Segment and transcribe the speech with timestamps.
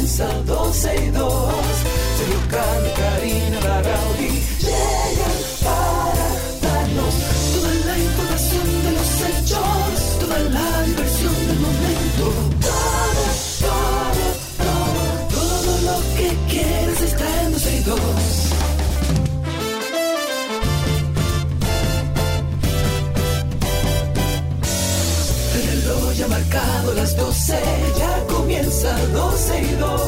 [0.00, 1.54] comienza 12 y 2.
[2.16, 4.30] Sergio Carlos, Karina Larrauri
[4.60, 6.28] llegan para
[6.62, 7.14] darnos
[7.52, 12.24] toda la información de los hechos, toda la diversión del momento.
[12.60, 13.24] Todo,
[13.60, 14.24] todo,
[14.64, 15.02] todo,
[15.36, 18.00] todo lo que quieres está en 12 y 2.
[25.56, 27.58] El reloj ya ha marcado las 12,
[27.98, 28.19] ya
[28.70, 30.00] comienza 12 y 2.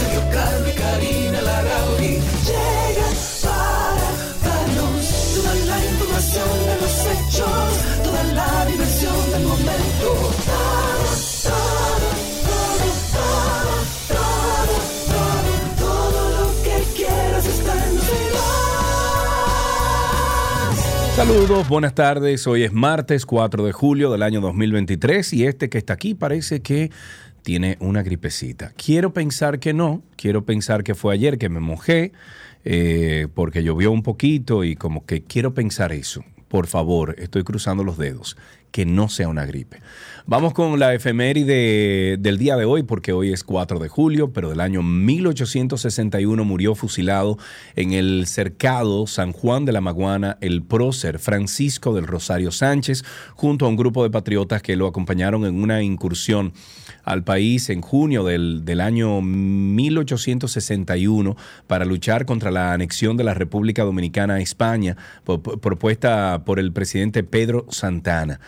[0.00, 4.08] Sergio y Karina Larrauri llegan para
[4.42, 5.04] darnos
[5.34, 7.70] toda la información de los hechos,
[8.02, 10.08] toda la diversión del momento.
[10.46, 11.06] Todo,
[11.44, 12.08] todo,
[13.14, 13.74] todo,
[14.08, 14.74] todo,
[15.06, 18.66] todo, todo, lo que quieras está en 12 y 2.
[21.16, 22.46] Saludos, buenas tardes.
[22.48, 26.60] Hoy es martes 4 de julio del año 2023 y este que está aquí parece
[26.60, 26.90] que
[27.46, 28.72] tiene una gripecita.
[28.76, 32.10] Quiero pensar que no, quiero pensar que fue ayer que me mojé
[32.64, 36.24] eh, porque llovió un poquito y como que quiero pensar eso.
[36.48, 38.36] Por favor, estoy cruzando los dedos,
[38.70, 39.80] que no sea una gripe.
[40.28, 44.50] Vamos con la efeméride del día de hoy, porque hoy es 4 de julio, pero
[44.50, 47.38] del año 1861 murió fusilado
[47.76, 53.04] en el cercado San Juan de la Maguana el prócer Francisco del Rosario Sánchez,
[53.36, 56.52] junto a un grupo de patriotas que lo acompañaron en una incursión
[57.04, 61.36] al país en junio del, del año 1861
[61.68, 67.22] para luchar contra la anexión de la República Dominicana a España, propuesta por el presidente
[67.22, 68.40] Pedro Santana.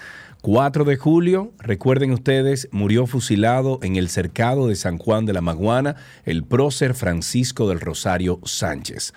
[0.43, 5.41] 4 de julio, recuerden ustedes, murió fusilado en el cercado de San Juan de la
[5.41, 9.13] Maguana el prócer Francisco del Rosario Sánchez.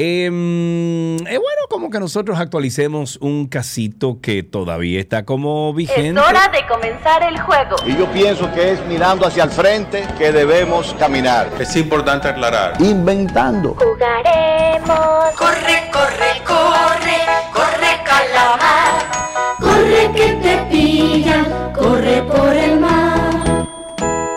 [0.00, 6.20] Em, es bueno como que nosotros actualicemos un casito que todavía está como vigente.
[6.20, 7.74] Es hora de comenzar el juego.
[7.84, 11.50] Y yo pienso que es mirando hacia el frente que debemos caminar.
[11.58, 12.80] Es importante aclarar.
[12.80, 13.74] Inventando.
[13.74, 15.34] Jugaremos.
[15.36, 17.18] Corre, corre, corre,
[17.52, 19.27] corre calamar.
[20.18, 23.68] Que te pillan, corre por el mar.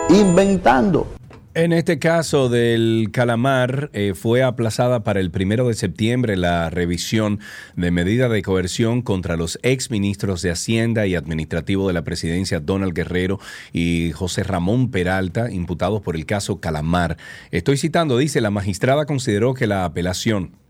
[0.08, 1.08] Inventando.
[1.54, 7.40] En este caso del calamar, eh, fue aplazada para el primero de septiembre la revisión
[7.74, 12.94] de medida de coerción contra los exministros de Hacienda y Administrativo de la presidencia Donald
[12.94, 13.40] Guerrero
[13.72, 17.16] y José Ramón Peralta, imputados por el caso Calamar.
[17.50, 20.61] Estoy citando, dice, la magistrada consideró que la apelación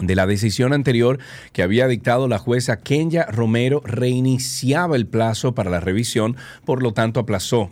[0.00, 1.18] de la decisión anterior
[1.52, 6.92] que había dictado la jueza Kenya Romero reiniciaba el plazo para la revisión, por lo
[6.92, 7.70] tanto aplazó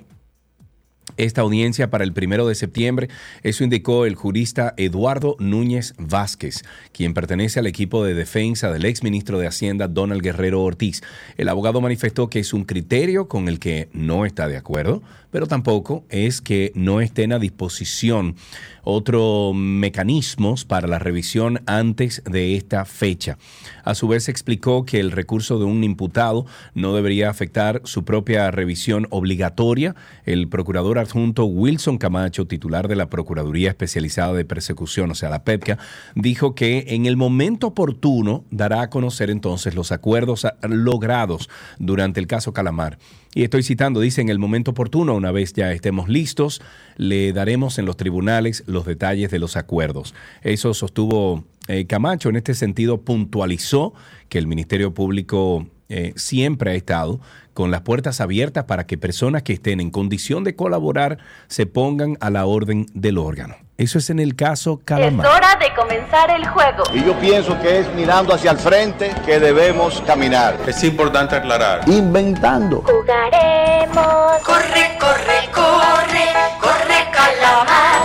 [1.17, 3.09] esta audiencia para el primero de septiembre.
[3.43, 6.63] Eso indicó el jurista Eduardo Núñez Vázquez,
[6.93, 11.03] quien pertenece al equipo de defensa del exministro de Hacienda Donald Guerrero Ortiz.
[11.37, 15.49] El abogado manifestó que es un criterio con el que no está de acuerdo, pero
[15.49, 18.37] tampoco es que no estén a disposición
[18.85, 23.39] otros mecanismos para la revisión antes de esta fecha.
[23.85, 28.51] A su vez explicó que el recurso de un imputado no debería afectar su propia
[28.51, 29.95] revisión obligatoria.
[30.25, 35.45] El procurador adjunto Wilson Camacho, titular de la Procuraduría Especializada de Persecución, o sea, la
[35.45, 35.79] PEPCA,
[36.15, 41.49] dijo que en el momento oportuno dará a conocer entonces los acuerdos logrados
[41.79, 42.99] durante el caso Calamar.
[43.35, 46.61] Y estoy citando, dice, en el momento oportuno, una vez ya estemos listos,
[46.97, 50.15] le daremos en los tribunales los detalles de los acuerdos.
[50.43, 52.29] Eso sostuvo eh, Camacho.
[52.29, 53.95] En este sentido, puntualizó
[54.29, 57.21] que el Ministerio Público eh, siempre ha estado
[57.55, 61.19] con las puertas abiertas para que personas que estén en condición de colaborar
[61.49, 63.57] se pongan a la orden del órgano.
[63.79, 65.27] Eso es en el caso Es Calamar.
[65.27, 66.85] hora de comenzar el juego.
[66.95, 70.57] Y yo pienso que es mirando hacia el frente que debemos caminar.
[70.67, 71.81] Es importante aclarar.
[71.89, 72.83] Inventando.
[72.83, 74.39] Jugaremos.
[74.45, 76.27] Corre, corre, corre,
[76.61, 78.03] corre calamar.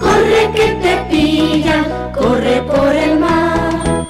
[0.00, 4.06] Corre que te pillan, corre por el mar.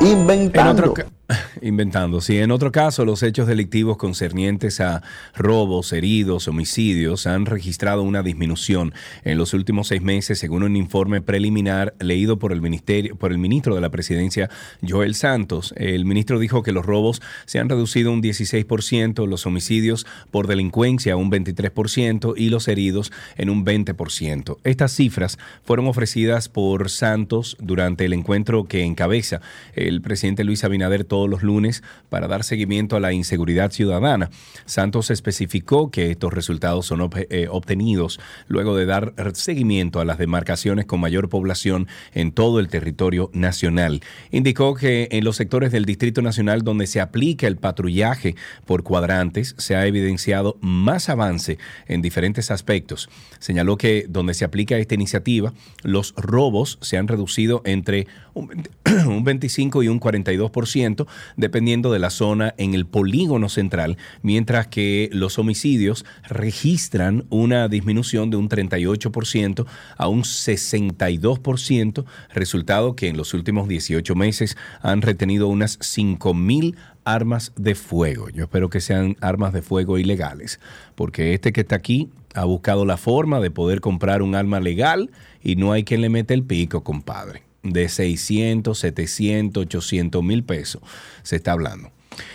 [0.00, 0.90] En Inventando.
[0.92, 1.04] otro,
[1.62, 2.38] inventando, sí.
[2.38, 5.02] En otro caso, los hechos delictivos concernientes a
[5.34, 8.92] robos, heridos, homicidios han registrado una disminución
[9.24, 13.38] en los últimos seis meses, según un informe preliminar leído por el ministerio, por el
[13.38, 14.50] ministro de la Presidencia,
[14.86, 15.74] Joel Santos.
[15.76, 21.16] El ministro dijo que los robos se han reducido un 16%, los homicidios por delincuencia
[21.16, 24.58] un 23% y los heridos en un 20%.
[24.64, 29.40] Estas cifras fueron ofrecidas por Santos durante el encuentro que encabeza
[29.74, 34.30] el presidente Luis Abinader los lunes para dar seguimiento a la inseguridad ciudadana.
[34.64, 40.86] Santos especificó que estos resultados son eh, obtenidos luego de dar seguimiento a las demarcaciones
[40.86, 44.00] con mayor población en todo el territorio nacional.
[44.30, 48.34] Indicó que en los sectores del Distrito Nacional donde se aplica el patrullaje
[48.66, 53.08] por cuadrantes se ha evidenciado más avance en diferentes aspectos.
[53.38, 55.52] Señaló que donde se aplica esta iniciativa,
[55.82, 58.70] los robos se han reducido entre un 20
[59.06, 61.06] un 25 y un 42%,
[61.36, 68.30] dependiendo de la zona en el polígono central, mientras que los homicidios registran una disminución
[68.30, 69.66] de un 38%
[69.96, 76.76] a un 62%, resultado que en los últimos 18 meses han retenido unas 5 mil
[77.04, 78.28] armas de fuego.
[78.30, 80.60] Yo espero que sean armas de fuego ilegales,
[80.94, 85.10] porque este que está aquí ha buscado la forma de poder comprar un arma legal
[85.42, 87.49] y no hay quien le mete el pico, compadre.
[87.62, 90.82] De 600, 700, 800 mil pesos
[91.22, 91.90] se está hablando.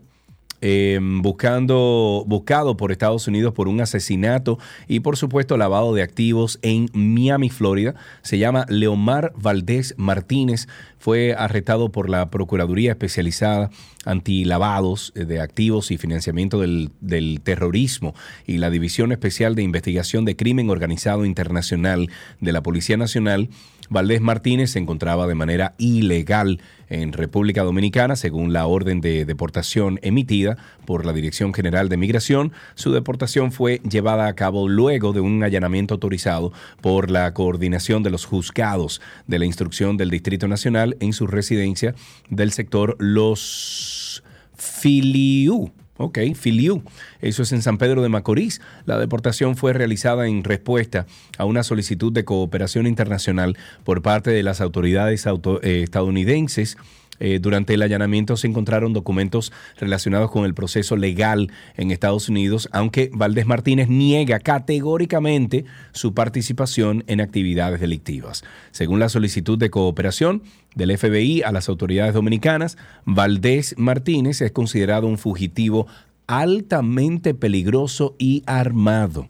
[0.67, 4.59] eh, buscando, buscado por Estados Unidos por un asesinato
[4.89, 7.95] y por supuesto lavado de activos en Miami, Florida.
[8.23, 10.67] Se llama Leomar Valdés Martínez.
[10.97, 13.69] Fue arrestado por la Procuraduría Especializada
[14.07, 18.15] Antilavados de Activos y Financiamiento del, del Terrorismo
[18.47, 22.09] y la División Especial de Investigación de Crimen Organizado Internacional
[22.41, 23.51] de la Policía Nacional.
[23.91, 26.59] Valdés Martínez se encontraba de manera ilegal
[27.03, 30.57] en República Dominicana, según la orden de deportación emitida
[30.87, 32.53] por la Dirección General de Migración.
[32.75, 38.11] Su deportación fue llevada a cabo luego de un allanamiento autorizado por la coordinación de
[38.11, 41.95] los juzgados de la instrucción del Distrito Nacional en su residencia
[42.31, 44.23] del sector Los
[44.57, 45.73] Filiú.
[45.97, 46.83] Ok, Filiú.
[47.21, 48.61] Eso es en San Pedro de Macorís.
[48.85, 51.07] La deportación fue realizada en respuesta
[51.39, 56.77] a una solicitud de cooperación internacional por parte de las autoridades auto- eh, estadounidenses.
[57.21, 62.69] Eh, durante el allanamiento se encontraron documentos relacionados con el proceso legal en Estados Unidos,
[62.73, 68.45] aunque Valdés Martínez niega categóricamente su participación en actividades delictivas.
[68.71, 70.43] Según la solicitud de cooperación
[70.75, 75.87] del FBI a las autoridades dominicanas, Valdés Martínez es considerado un fugitivo
[76.27, 79.29] altamente peligroso y armado.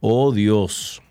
[0.00, 1.03] Oh Dios.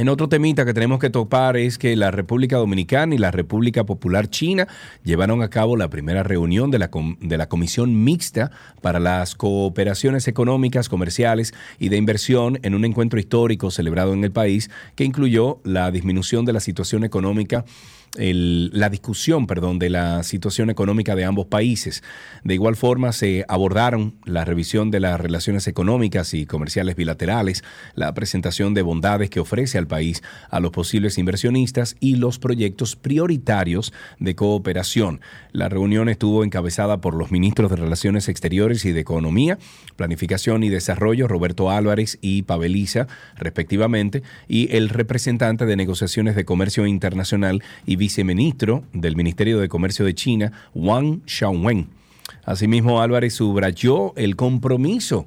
[0.00, 3.84] En otro temita que tenemos que topar es que la República Dominicana y la República
[3.84, 4.66] Popular China
[5.04, 11.52] llevaron a cabo la primera reunión de la, Comisión Mixta para las Cooperaciones Económicas, Comerciales
[11.78, 16.46] y de Inversión en un encuentro histórico celebrado en el país que incluyó la disminución
[16.46, 17.66] de la situación económica
[18.16, 22.02] la discusión, perdón, de la situación económica de ambos países.
[22.42, 27.62] De igual forma, se abordaron la revisión de las relaciones económicas y comerciales bilaterales,
[27.94, 32.96] la presentación de bondades que ofrece al país a los posibles inversionistas y los proyectos
[32.96, 35.20] prioritarios de cooperación.
[35.52, 39.58] La reunión estuvo encabezada por los ministros de Relaciones Exteriores y de Economía,
[39.96, 46.86] Planificación y Desarrollo, Roberto Álvarez y Paveliza, respectivamente, y el representante de negociaciones de comercio
[46.86, 51.86] internacional y viceministro del Ministerio de Comercio de China, Wang Xiaowen.
[52.44, 55.26] Asimismo, Álvarez subrayó el compromiso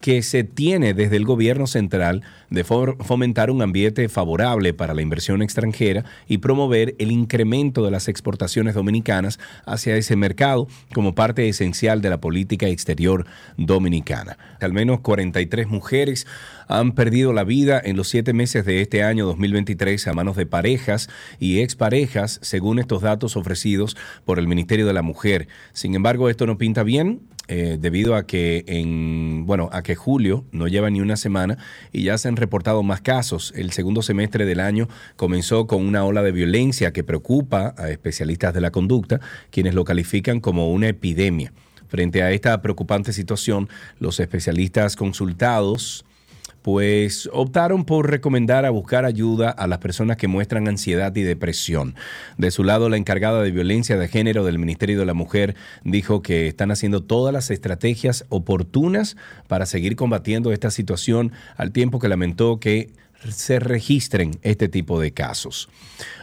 [0.00, 5.42] que se tiene desde el gobierno central de fomentar un ambiente favorable para la inversión
[5.42, 12.00] extranjera y promover el incremento de las exportaciones dominicanas hacia ese mercado como parte esencial
[12.00, 13.26] de la política exterior
[13.56, 14.38] dominicana.
[14.60, 16.26] Al menos 43 mujeres
[16.68, 20.46] han perdido la vida en los siete meses de este año 2023 a manos de
[20.46, 25.48] parejas y exparejas, según estos datos ofrecidos por el Ministerio de la Mujer.
[25.72, 30.44] Sin embargo, esto no pinta bien eh, debido a que en bueno a que julio
[30.52, 31.56] no lleva ni una semana
[31.92, 33.54] y ya se han reportado más casos.
[33.56, 34.86] El segundo semestre del año
[35.16, 39.84] comenzó con una ola de violencia que preocupa a especialistas de la conducta, quienes lo
[39.84, 41.52] califican como una epidemia.
[41.88, 46.04] Frente a esta preocupante situación, los especialistas consultados
[46.68, 51.94] pues optaron por recomendar a buscar ayuda a las personas que muestran ansiedad y depresión.
[52.36, 56.20] De su lado, la encargada de violencia de género del Ministerio de la Mujer dijo
[56.20, 62.08] que están haciendo todas las estrategias oportunas para seguir combatiendo esta situación, al tiempo que
[62.08, 62.90] lamentó que
[63.28, 65.68] se registren este tipo de casos.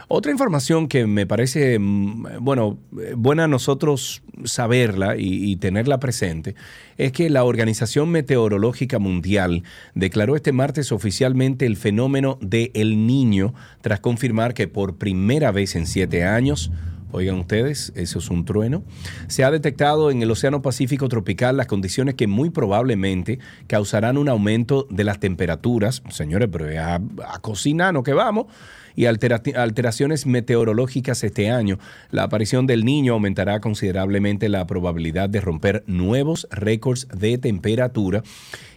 [0.08, 2.78] Otra información que me parece, mm, bueno,
[3.16, 6.54] buena a nosotros saberla y, tenerla presente
[6.96, 9.62] es que la Organización Meteorológica Mundial
[9.94, 15.74] declaró este martes oficialmente el fenómeno de El Niño tras confirmar que por primera vez
[15.74, 16.70] en siete años
[17.16, 18.82] Oigan ustedes, eso es un trueno.
[19.26, 24.28] Se ha detectado en el Océano Pacífico tropical las condiciones que muy probablemente causarán un
[24.28, 26.02] aumento de las temperaturas.
[26.10, 28.48] Señores, pero a, a cocinar, ¿no que vamos?
[28.94, 31.78] y alteraciones meteorológicas este año.
[32.10, 38.22] La aparición del niño aumentará considerablemente la probabilidad de romper nuevos récords de temperatura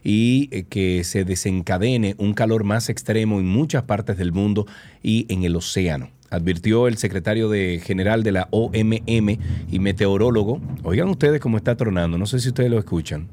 [0.01, 4.65] y eh, que se desencadene un calor más extremo en muchas partes del mundo
[5.03, 9.37] y en el océano advirtió el secretario de general de la OMM
[9.69, 10.61] y meteorólogo.
[10.83, 13.27] Oigan ustedes cómo está tronando, no sé si ustedes lo escuchan,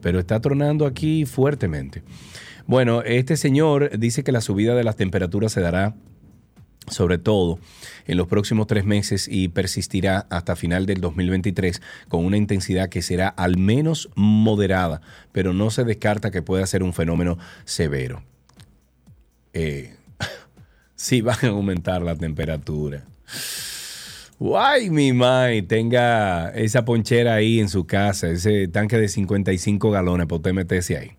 [0.00, 2.02] pero está tronando aquí fuertemente.
[2.66, 5.94] Bueno, este señor dice que la subida de las temperaturas se dará
[6.88, 7.58] sobre todo
[8.06, 13.02] en los próximos tres meses y persistirá hasta final del 2023 con una intensidad que
[13.02, 15.00] será al menos moderada,
[15.32, 18.22] pero no se descarta que pueda ser un fenómeno severo.
[19.52, 19.95] Eh,
[20.96, 23.04] sí van a aumentar la temperatura.
[24.38, 30.26] Guay, mi mai, tenga esa ponchera ahí en su casa, ese tanque de 55 galones
[30.26, 31.12] para usted meterse ahí.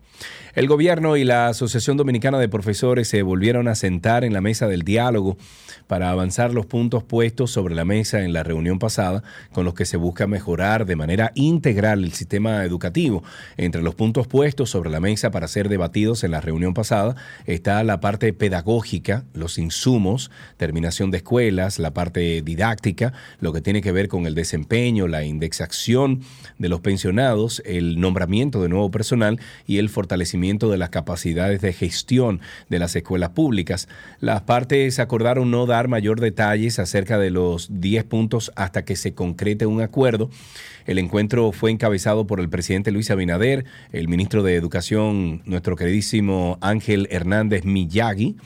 [0.54, 4.68] El gobierno y la Asociación Dominicana de Profesores se volvieron a sentar en la mesa
[4.68, 5.36] del diálogo
[5.88, 9.86] para avanzar los puntos puestos sobre la mesa en la reunión pasada, con los que
[9.86, 13.24] se busca mejorar de manera integral el sistema educativo.
[13.56, 17.16] Entre los puntos puestos sobre la mesa para ser debatidos en la reunión pasada
[17.46, 23.80] está la parte pedagógica, los insumos, terminación de escuelas, la parte didáctica, lo que tiene
[23.80, 26.20] que ver con el desempeño, la indexación
[26.58, 31.72] de los pensionados, el nombramiento de nuevo personal y el fortalecimiento de las capacidades de
[31.72, 33.88] gestión de las escuelas públicas.
[34.20, 39.14] Las partes acordaron no dar mayor detalles acerca de los 10 puntos hasta que se
[39.14, 40.30] concrete un acuerdo.
[40.86, 46.58] El encuentro fue encabezado por el presidente Luis Abinader, el ministro de Educación, nuestro queridísimo
[46.62, 48.36] Ángel Hernández Miyagi,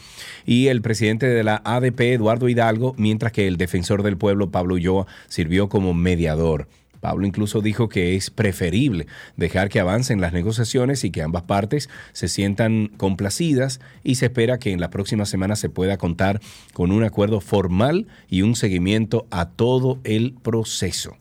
[0.45, 4.75] y el presidente de la ADP, Eduardo Hidalgo, mientras que el defensor del pueblo, Pablo
[4.75, 6.67] Ulloa, sirvió como mediador.
[7.03, 11.91] Pablo incluso dijo que es preferible dejar que avancen las negociaciones y que ambas partes
[12.13, 16.41] se sientan complacidas y se espera que en la próxima semana se pueda contar
[16.73, 21.17] con un acuerdo formal y un seguimiento a todo el proceso.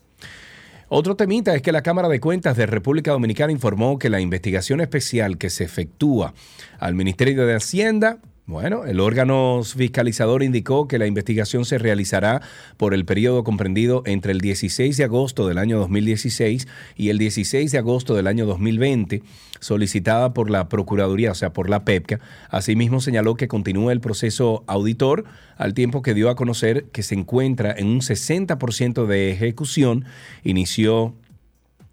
[0.88, 4.82] Otro temita es que la Cámara de Cuentas de República Dominicana informó que la investigación
[4.82, 6.36] especial que se efectúa
[6.78, 8.20] al Ministerio de Hacienda
[8.52, 12.42] bueno, el órgano fiscalizador indicó que la investigación se realizará
[12.78, 17.72] por el periodo comprendido entre el 16 de agosto del año 2016 y el 16
[17.72, 19.24] de agosto del año 2020,
[19.60, 22.20] solicitada por la Procuraduría, o sea, por la PEPCA.
[22.50, 25.24] Asimismo, señaló que continúa el proceso auditor
[25.58, 30.06] al tiempo que dio a conocer que se encuentra en un 60% de ejecución.
[30.44, 31.16] Inició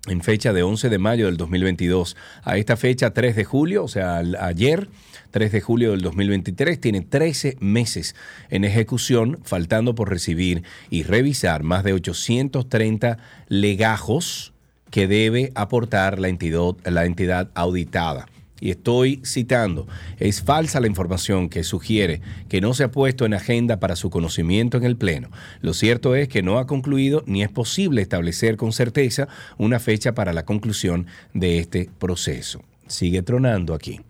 [0.06, 2.16] en fecha de 11 de mayo del 2022.
[2.42, 4.88] A esta fecha, 3 de julio, o sea, ayer,
[5.30, 8.14] 3 de julio del 2023, tiene 13 meses
[8.50, 13.18] en ejecución, faltando por recibir y revisar más de 830
[13.49, 14.52] legajos
[14.90, 18.26] que debe aportar la entidad, la entidad auditada
[18.61, 19.87] y estoy citando,
[20.18, 24.11] es falsa la información que sugiere que no se ha puesto en agenda para su
[24.11, 25.30] conocimiento en el Pleno.
[25.61, 30.14] Lo cierto es que no ha concluido ni es posible establecer con certeza una fecha
[30.14, 32.62] para la conclusión de este proceso.
[32.87, 34.00] Sigue tronando aquí.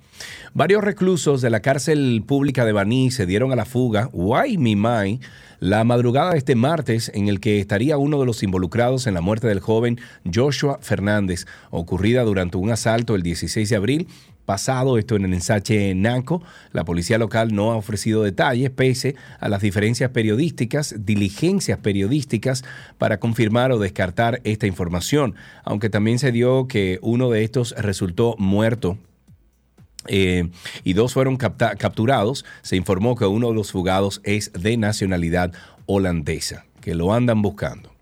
[0.55, 5.21] Varios reclusos de la cárcel pública de Baní se dieron a la fuga, My,
[5.61, 9.21] la madrugada de este martes en el que estaría uno de los involucrados en la
[9.21, 10.01] muerte del joven
[10.33, 14.09] Joshua Fernández, ocurrida durante un asalto el 16 de abril
[14.49, 16.43] pasado, esto en el ensache Naco.
[16.73, 22.65] La policía local no ha ofrecido detalles, pese a las diferencias periodísticas, diligencias periodísticas
[22.97, 25.35] para confirmar o descartar esta información,
[25.65, 28.97] aunque también se dio que uno de estos resultó muerto
[30.07, 30.49] eh,
[30.85, 32.45] y dos fueron capturados.
[32.63, 35.53] Se informó que uno de los fugados es de nacionalidad
[35.87, 37.99] holandesa, que lo andan buscando.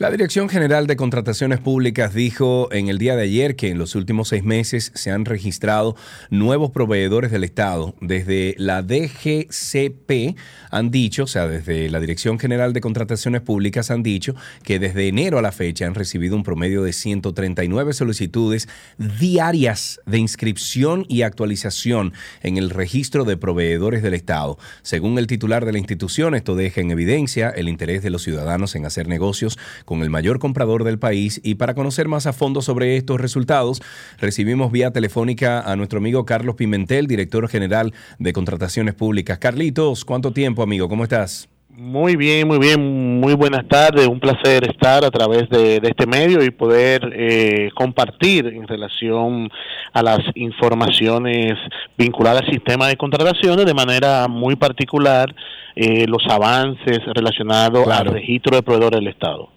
[0.00, 3.94] La Dirección General de Contrataciones Públicas dijo en el día de ayer que en los
[3.94, 5.94] últimos seis meses se han registrado
[6.30, 7.94] nuevos proveedores del Estado.
[8.00, 10.36] Desde la DGCP
[10.74, 15.06] han dicho, o sea, desde la Dirección General de Contrataciones Públicas han dicho que desde
[15.06, 21.22] enero a la fecha han recibido un promedio de 139 solicitudes diarias de inscripción y
[21.22, 22.12] actualización
[22.42, 24.58] en el registro de proveedores del Estado.
[24.82, 28.74] Según el titular de la institución, esto deja en evidencia el interés de los ciudadanos
[28.74, 31.40] en hacer negocios con el mayor comprador del país.
[31.44, 33.80] Y para conocer más a fondo sobre estos resultados,
[34.18, 39.38] recibimos vía telefónica a nuestro amigo Carlos Pimentel, director general de Contrataciones Públicas.
[39.38, 40.88] Carlitos, ¿cuánto tiempo, amigo?
[40.88, 41.48] ¿Cómo estás?
[41.76, 46.44] Muy bien, muy bien, muy buenas tardes, un placer estar a través de, este medio
[46.44, 49.50] y poder eh, compartir en relación
[49.92, 51.54] a las informaciones
[51.98, 55.34] vinculadas al sistema de contrataciones de manera muy particular
[55.74, 59.53] eh, los avances relacionados al registro de proveedores del Estado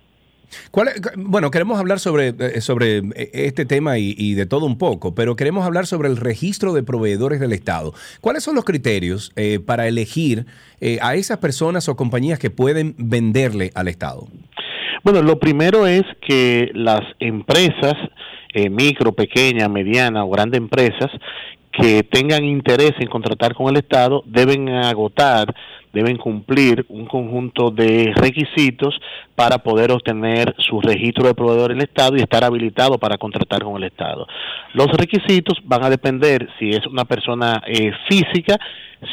[1.17, 5.35] bueno, queremos hablar sobre, eh, sobre eh, este tema y, de todo un poco, pero
[5.35, 7.93] queremos hablar sobre el registro de proveedores del Estado.
[8.21, 10.45] ¿Cuáles son los criterios eh, para elegir
[11.01, 14.27] a esas personas o compañías que pueden venderle al Estado?
[15.03, 17.95] Bueno, lo primero es que las empresas,
[18.69, 21.09] micro, pequeña, mediana o grandes empresas,
[21.71, 25.53] que tengan interés en contratar con el Estado deben agotar
[25.97, 28.99] deben cumplir un conjunto de requisitos
[29.35, 33.63] para poder obtener su registro de proveedor en el Estado y estar habilitado para contratar
[33.63, 34.27] con el Estado.
[34.73, 38.59] Los requisitos van a depender si es una persona eh, física,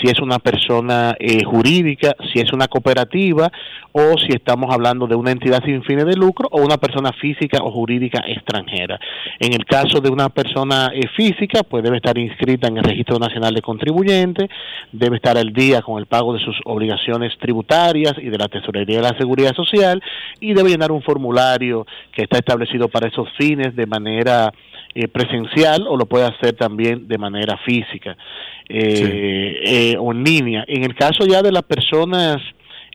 [0.01, 3.51] si es una persona eh, jurídica, si es una cooperativa
[3.93, 7.59] o si estamos hablando de una entidad sin fines de lucro o una persona física
[7.63, 8.99] o jurídica extranjera.
[9.39, 13.19] En el caso de una persona eh, física, pues debe estar inscrita en el Registro
[13.19, 14.49] Nacional de Contribuyentes,
[14.91, 18.97] debe estar al día con el pago de sus obligaciones tributarias y de la Tesorería
[18.97, 20.03] de la Seguridad Social
[20.41, 24.53] y debe llenar un formulario que está establecido para esos fines de manera
[24.95, 28.17] eh, presencial o lo puede hacer también de manera física
[28.69, 30.65] eh, eh, o en línea.
[30.67, 32.39] En el caso ya de las personas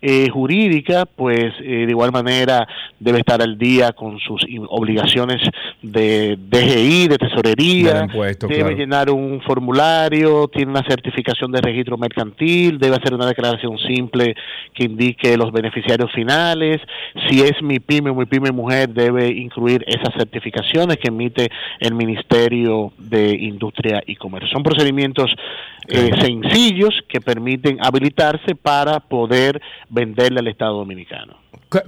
[0.01, 2.67] eh, jurídica, pues eh, de igual manera
[2.99, 5.41] debe estar al día con sus obligaciones
[5.81, 8.07] de DGI, de tesorería,
[8.47, 14.35] debe llenar un formulario, tiene una certificación de registro mercantil, debe hacer una declaración simple
[14.73, 16.81] que indique los beneficiarios finales,
[17.29, 21.93] si es mi pyme o mi pyme mujer debe incluir esas certificaciones que emite el
[21.93, 24.49] Ministerio de Industria y Comercio.
[24.49, 25.31] Son procedimientos
[25.87, 29.59] eh, sencillos que permiten habilitarse para poder
[29.89, 31.37] venderle al Estado Dominicano.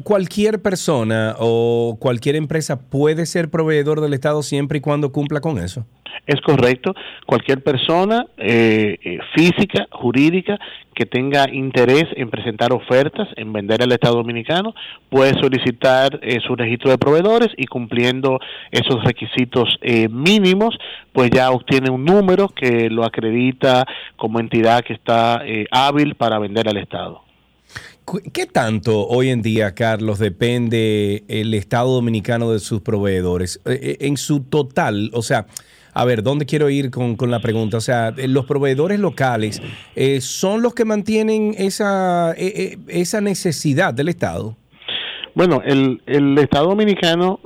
[0.04, 5.58] ¿Cualquier persona o cualquier empresa puede ser proveedor del Estado siempre y cuando cumpla con
[5.58, 5.86] eso?
[6.28, 6.94] Es correcto.
[7.26, 10.60] Cualquier persona eh, eh, física, jurídica,
[10.94, 14.76] que tenga interés en presentar ofertas, en vender al Estado Dominicano,
[15.10, 18.40] puede solicitar eh, su registro de proveedores y cumpliendo
[18.72, 19.80] esos requisitos
[20.12, 20.78] mínimos,
[21.12, 23.86] pues ya obtiene un número que lo acredita
[24.16, 27.31] como entidad que está hábil para vender al Estado.
[28.34, 33.62] ¿Qué tanto hoy en día, Carlos, depende el Estado dominicano de sus proveedores?
[33.66, 35.46] Eh, eh, en su total, o sea,
[35.94, 37.78] a ver, ¿dónde quiero ir con, la pregunta?
[37.78, 39.62] O sea, los proveedores locales
[39.96, 44.58] eh, son los que mantienen esa, esa necesidad del Estado.
[45.34, 47.40] Bueno, el, el Estado Dominicano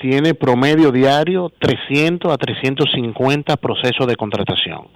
[0.00, 4.88] tiene promedio diario 300 a 350 procesos de contratación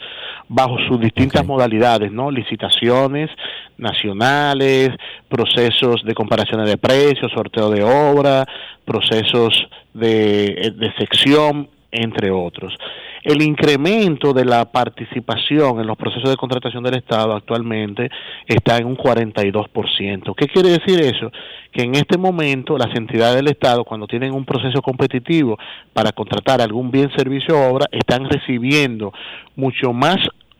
[0.49, 2.31] bajo sus distintas modalidades, ¿no?
[2.31, 3.31] Licitaciones
[3.79, 4.91] nacionales,
[5.29, 8.47] procesos de comparaciones de precios, sorteo de obra,
[8.85, 12.75] procesos de, de sección, entre otros.
[13.23, 18.09] El incremento de la participación en los procesos de contratación del Estado actualmente
[18.47, 20.35] está en un 42%.
[20.37, 21.33] ¿Qué quiere decir eso?
[21.73, 25.59] Que en este momento las entidades del Estado, cuando tienen un proceso competitivo
[25.93, 29.13] para contratar algún bien, servicio o obra, están recibiendo
[29.57, 30.19] mucho más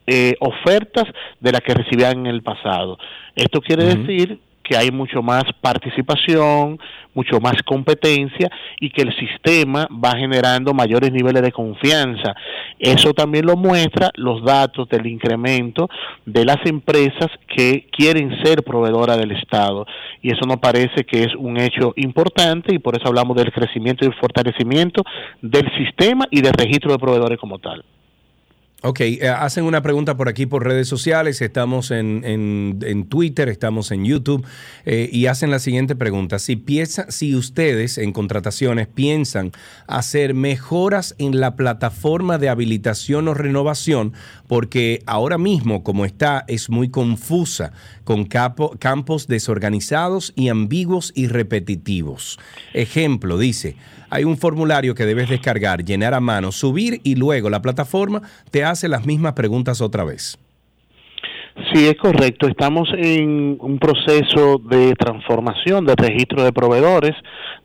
[0.09, 1.05] eh, ofertas
[1.41, 2.99] de las que recibían en el pasado.
[3.35, 6.79] Esto quiere decir que hay mucho más participación,
[7.15, 8.51] mucho más competencia
[8.81, 12.35] y que el sistema va generando mayores niveles de confianza.
[12.79, 15.89] Eso también lo muestra los datos del incremento
[16.27, 19.87] de las empresas que quieren ser proveedoras del Estado.
[20.21, 24.05] Y eso nos parece que es un hecho importante y por eso hablamos del crecimiento
[24.05, 25.03] y el fortalecimiento
[25.41, 27.85] del sistema y del registro de proveedores como tal.
[28.89, 33.91] Ok, eh, hacen una pregunta por aquí por redes sociales, estamos en, en, Twitter, estamos
[33.91, 34.47] en YouTube
[34.85, 36.39] eh, y hacen la siguiente pregunta.
[36.39, 39.51] Si, piensa, si ustedes en contrataciones piensan
[39.89, 44.13] hacer mejoras en la plataforma de habilitación o renovación,
[44.47, 47.73] porque ahora mismo como está es muy confusa,
[48.05, 52.39] con campos desorganizados y ambiguos y repetitivos.
[52.73, 53.75] Ejemplo, dice,
[54.11, 58.65] hay un formulario que debes descargar, llenar a mano, subir y luego la plataforma te
[58.65, 60.39] hace las mismas preguntas otra vez.
[61.73, 62.47] Sí, es correcto.
[62.49, 67.15] Estamos en un proceso de transformación del registro de proveedores.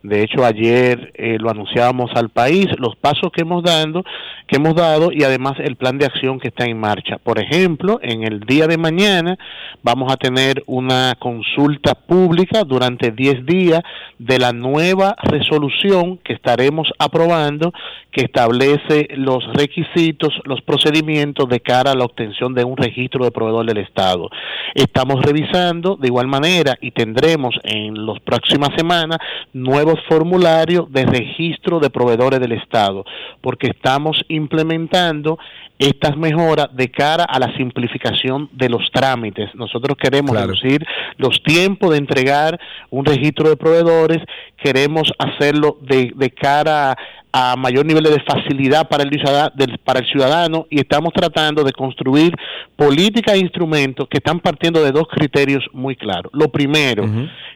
[0.02, 4.04] De hecho, ayer eh, lo anunciábamos al país, los pasos que hemos dando,
[4.48, 7.18] que hemos dado y además el plan de acción que está en marcha.
[7.18, 9.38] Por ejemplo, en el día de mañana
[9.82, 13.80] vamos a tener una consulta pública durante 10 días
[14.18, 17.72] de la nueva resolución que estaremos aprobando
[18.12, 23.30] que establece los requisitos, los procedimientos de cara a la obtención de un registro de
[23.30, 24.28] proveedor del Estado.
[24.74, 29.18] Estamos revisando de igual manera y tendremos en las próximas semanas
[29.54, 33.04] nuevos formularios de registro de proveedores del Estado,
[33.40, 35.38] porque estamos implementando
[35.78, 39.52] estas mejoras de cara a la simplificación de los trámites.
[39.54, 40.84] Nosotros queremos reducir
[41.16, 44.18] los tiempos de entregar un registro de proveedores,
[44.62, 46.96] queremos hacerlo de, de cara
[47.32, 49.10] a mayor nivel de facilidad para el,
[49.84, 52.34] para el ciudadano y estamos tratando de construir
[52.76, 56.30] políticas e instrumentos que están partiendo de dos criterios muy claros.
[56.34, 57.06] Lo primero,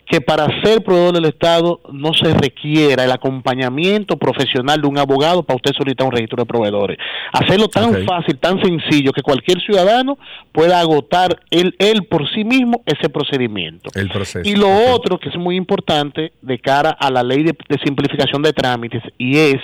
[0.06, 5.42] que para ser proveedor del Estado no se requiera el acompañamiento profesional de un abogado
[5.42, 6.96] para usted solicitar un registro de proveedores.
[7.32, 8.06] Hacerlo tan fácil,
[8.40, 10.18] tan sencillo, que cualquier ciudadano
[10.52, 13.90] pueda agotar él, él por sí mismo ese procedimiento.
[13.94, 14.48] El proceso.
[14.48, 18.52] Y lo otro que es muy importante de cara a la ley de, simplificación de
[18.52, 19.56] trámites y es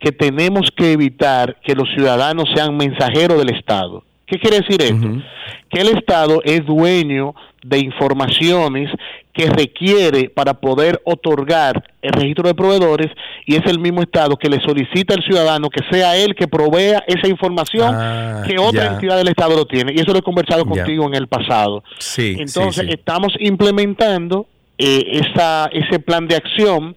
[0.00, 4.04] que tenemos que evitar que los ciudadanos sean mensajeros del Estado.
[4.32, 5.22] ¿Qué quiere decir esto?
[5.68, 8.88] Que el Estado es dueño de informaciones
[9.34, 13.08] que requiere para poder otorgar el registro de proveedores
[13.44, 17.04] y es el mismo Estado que le solicita al ciudadano que sea él que provea
[17.06, 19.92] esa información ah, que otra entidad del Estado lo tiene.
[19.94, 21.84] Y eso lo he conversado contigo en el pasado.
[21.98, 24.46] Sí, Entonces, estamos implementando
[24.78, 26.96] eh, esa, ese plan de acción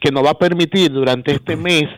[0.00, 1.88] que nos va a permitir durante este mes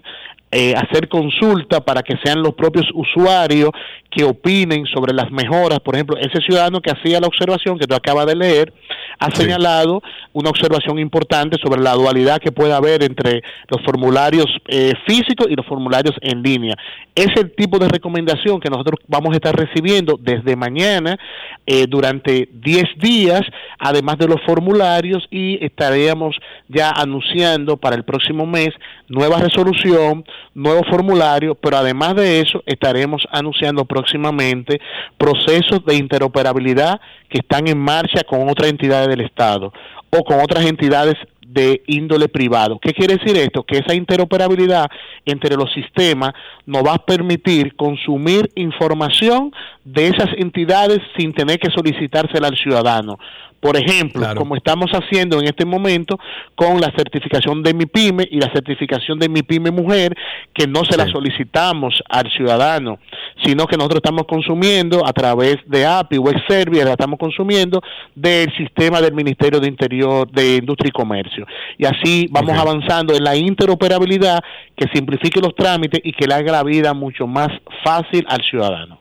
[0.53, 3.71] eh, hacer consulta para que sean los propios usuarios
[4.11, 5.81] que opinen sobre las mejoras.
[5.81, 8.73] Por ejemplo, ese ciudadano que hacía la observación que tú acabas de leer
[9.21, 10.03] ha señalado
[10.33, 15.55] una observación importante sobre la dualidad que puede haber entre los formularios eh, físicos y
[15.55, 16.75] los formularios en línea.
[17.15, 21.19] Es el tipo de recomendación que nosotros vamos a estar recibiendo desde mañana
[21.67, 23.43] eh, durante 10 días,
[23.79, 26.37] además de los formularios, y estaríamos
[26.69, 28.71] ya anunciando para el próximo mes
[29.09, 34.81] nueva resolución, nuevo formulario, pero además de eso estaremos anunciando próximamente
[35.19, 39.73] procesos de interoperabilidad que están en marcha con otras entidades del Estado
[40.11, 41.15] o con otras entidades
[41.51, 42.79] de índole privado.
[42.81, 43.65] ¿Qué quiere decir esto?
[43.65, 44.87] Que esa interoperabilidad
[45.25, 46.33] entre los sistemas
[46.65, 49.53] nos va a permitir consumir información
[49.85, 53.19] de esas entidades sin tener que solicitársela al ciudadano.
[53.61, 56.19] Por ejemplo, como estamos haciendo en este momento
[56.55, 60.17] con la certificación de mi pyme y la certificación de mi pyme mujer,
[60.55, 62.99] que no se la solicitamos al ciudadano,
[63.45, 67.83] sino que nosotros estamos consumiendo a través de API, Web Service, la estamos consumiendo
[68.15, 71.47] del sistema del Ministerio de Interior, de Industria y Comercio.
[71.77, 74.41] Y así vamos avanzando en la interoperabilidad
[74.75, 77.49] que simplifique los trámites y que le haga la vida mucho más
[77.85, 79.00] fácil al ciudadano.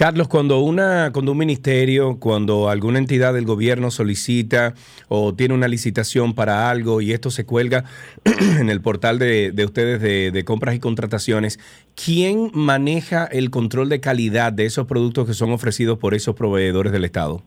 [0.00, 4.72] Carlos, cuando, una, cuando un ministerio, cuando alguna entidad del gobierno solicita
[5.08, 7.84] o tiene una licitación para algo y esto se cuelga
[8.58, 11.60] en el portal de, ustedes de, compras y contrataciones,
[12.02, 16.92] ¿quién maneja el control de calidad de esos productos que son ofrecidos por esos proveedores
[16.92, 17.42] del Estado?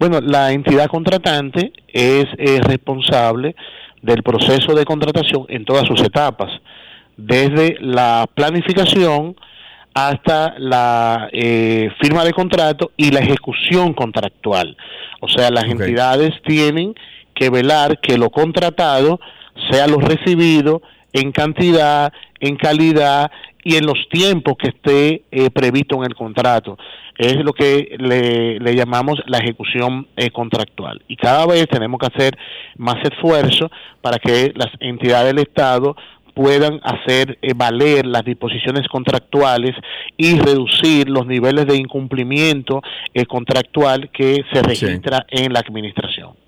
[0.00, 2.26] Bueno, la entidad contratante es
[2.64, 3.54] responsable
[4.02, 6.50] del proceso de contratación en todas sus etapas,
[7.16, 9.36] desde la planificación,
[9.94, 14.76] hasta la eh, firma de contrato y la ejecución contractual.
[15.20, 16.94] O sea, las entidades tienen
[17.34, 19.20] que velar que lo contratado
[19.70, 23.30] sea lo recibido en cantidad, en calidad
[23.64, 26.78] y en los tiempos que esté eh, previsto en el contrato.
[27.18, 31.02] Es lo que le, le llamamos la ejecución eh, contractual.
[31.06, 32.38] Y cada vez tenemos que hacer
[32.76, 35.94] más esfuerzo para que las entidades del Estado
[36.34, 39.72] puedan hacer eh, valer las disposiciones contractuales
[40.16, 42.82] y reducir los niveles de incumplimiento
[43.14, 46.42] eh, contractual que se registra en la administración.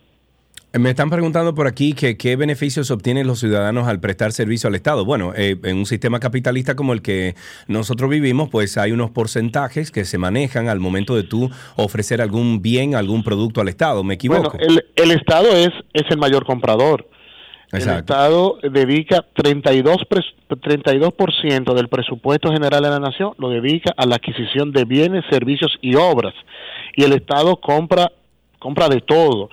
[0.77, 4.75] Me están preguntando por aquí que qué beneficios obtienen los ciudadanos al prestar servicio al
[4.75, 5.05] Estado.
[5.05, 7.37] Bueno, eh, en un sistema capitalista como el que
[7.69, 12.61] nosotros vivimos, pues hay unos porcentajes que se manejan al momento de tú ofrecer algún
[12.61, 14.03] bien, algún producto al Estado.
[14.03, 14.59] ¿Me equivoco?
[14.59, 17.09] Bueno, el, el Estado es, es el mayor comprador.
[17.73, 17.83] El.
[17.99, 24.17] Estado dedica 32%, pres- 32% del presupuesto general de la nación, lo dedica a la
[24.17, 26.35] adquisición de bienes, servicios y obras.
[26.97, 28.13] Y el Estado compra,
[28.59, 29.49] compra de todo.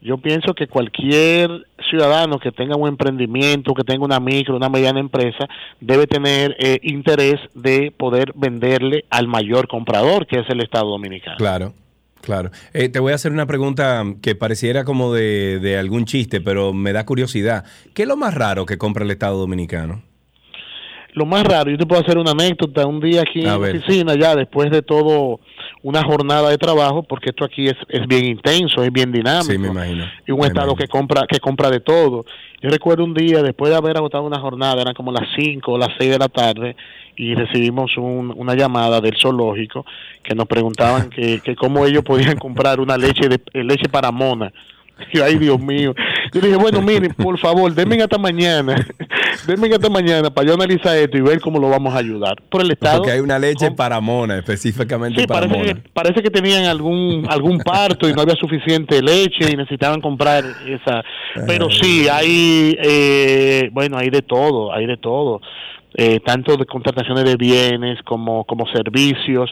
[0.00, 5.00] Yo pienso que cualquier ciudadano que tenga un emprendimiento, que tenga una micro, una mediana
[5.00, 5.48] empresa,
[5.80, 11.38] debe tener eh, interés de poder venderle al mayor comprador, que es el Estado Dominicano.
[11.38, 11.72] Claro,
[12.24, 12.50] claro.
[12.72, 16.72] Eh, te voy a hacer una pregunta que pareciera como de, de algún chiste, pero
[16.72, 17.64] me da curiosidad.
[17.94, 20.02] ¿Qué es lo más raro que compra el Estado Dominicano?
[21.14, 24.16] Lo más raro, yo te puedo hacer una anécdota, un día aquí en la oficina,
[24.16, 25.38] ya después de todo
[25.84, 29.52] una jornada de trabajo, porque esto aquí es, es bien intenso, es bien dinámico.
[29.52, 30.04] Sí, me imagino.
[30.26, 30.76] Y un Me estado imagino.
[30.76, 32.24] que compra que compra de todo.
[32.62, 35.78] Yo recuerdo un día, después de haber agotado una jornada, eran como las 5 o
[35.78, 36.74] las 6 de la tarde,
[37.16, 39.84] y recibimos un- una llamada del zoológico
[40.22, 44.10] que nos preguntaban que, que cómo ellos podían comprar una leche de eh, leche para
[44.10, 44.52] mona.
[45.12, 45.94] Y ay, Dios mío.
[46.32, 48.74] Yo dije, bueno, miren, por favor, denme hasta mañana.
[49.46, 52.36] denme hasta mañana para yo analizar esto y ver cómo lo vamos a ayudar.
[52.48, 52.98] Por el Estado.
[52.98, 55.74] Porque hay una leche para mona, específicamente Sí, para parece mona.
[55.74, 60.44] que, parece que tenían algún algún parto y no había suficiente leche y necesitaban comprar
[60.66, 61.02] esa.
[61.46, 65.40] Pero sí, hay, eh, bueno, hay de todo, hay de todo.
[65.96, 69.50] Eh, tanto de contrataciones de bienes como, como servicios.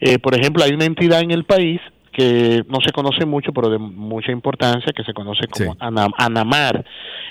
[0.00, 1.80] Eh, por ejemplo, hay una entidad en el país
[2.12, 5.78] que no se conoce mucho, pero de mucha importancia, que se conoce como Sí.
[6.18, 6.84] ANAMAR.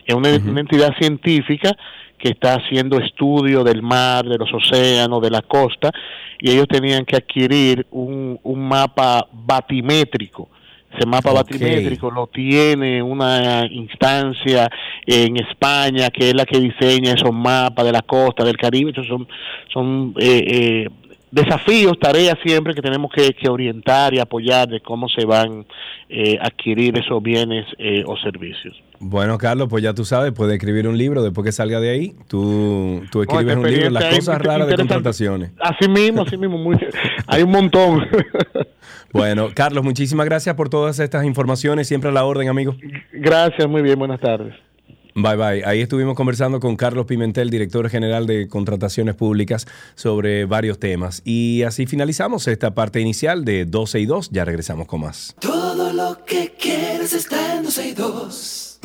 [0.06, 1.76] Es una, una entidad científica
[2.18, 5.92] que está haciendo estudio del mar, de los océanos, de la costa,
[6.40, 10.50] y ellos tenían que adquirir un, un mapa batimétrico.
[10.94, 14.70] Ese mapa batimétrico lo tiene una instancia
[15.06, 18.90] en España que es la que diseña esos mapas de la costa, del Caribe.
[18.90, 19.28] Entonces son,
[19.72, 20.90] son eh, eh,
[21.32, 25.66] desafíos, tareas siempre que tenemos que, que orientar y apoyar de cómo se van
[26.10, 28.76] eh, a adquirir esos bienes eh, o servicios.
[29.00, 32.16] Bueno, Carlos, pues ya tú sabes, puedes escribir un libro después que salga de ahí.
[32.28, 35.52] Tú, tú escribes un libro, las cosas raras de contrataciones.
[35.60, 36.78] Así mismo, así mismo, muy,
[37.28, 38.08] hay un montón.
[39.14, 41.86] Bueno, Carlos, muchísimas gracias por todas estas informaciones.
[41.86, 42.78] Siempre a la orden, amigo.
[43.12, 44.56] Gracias, muy bien, buenas tardes.
[45.16, 45.64] Bye bye.
[45.66, 51.22] Ahí estuvimos conversando con Carlos Pimentel, director general de contrataciones públicas, sobre varios temas.
[51.26, 54.30] Y así finalizamos esta parte inicial de 12 y 2.
[54.32, 55.36] Ya regresamos con más.
[55.40, 58.80] Todo lo que quieres está en 12 y 2.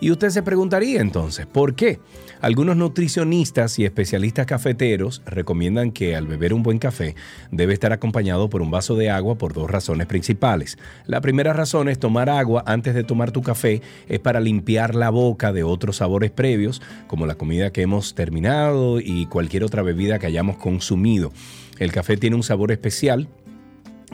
[0.00, 1.98] Y usted se preguntaría entonces, ¿por qué?
[2.40, 7.16] Algunos nutricionistas y especialistas cafeteros recomiendan que al beber un buen café
[7.50, 10.78] debe estar acompañado por un vaso de agua por dos razones principales.
[11.06, 15.10] La primera razón es tomar agua antes de tomar tu café es para limpiar la
[15.10, 20.20] boca de otros sabores previos, como la comida que hemos terminado y cualquier otra bebida
[20.20, 21.32] que hayamos consumido.
[21.80, 23.28] El café tiene un sabor especial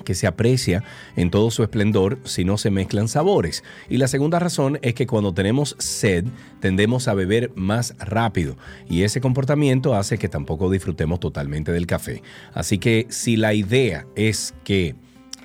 [0.05, 0.85] que se aprecia
[1.17, 3.65] en todo su esplendor si no se mezclan sabores.
[3.89, 6.27] Y la segunda razón es que cuando tenemos sed
[6.61, 8.57] tendemos a beber más rápido
[8.89, 12.23] y ese comportamiento hace que tampoco disfrutemos totalmente del café.
[12.53, 14.95] Así que si la idea es que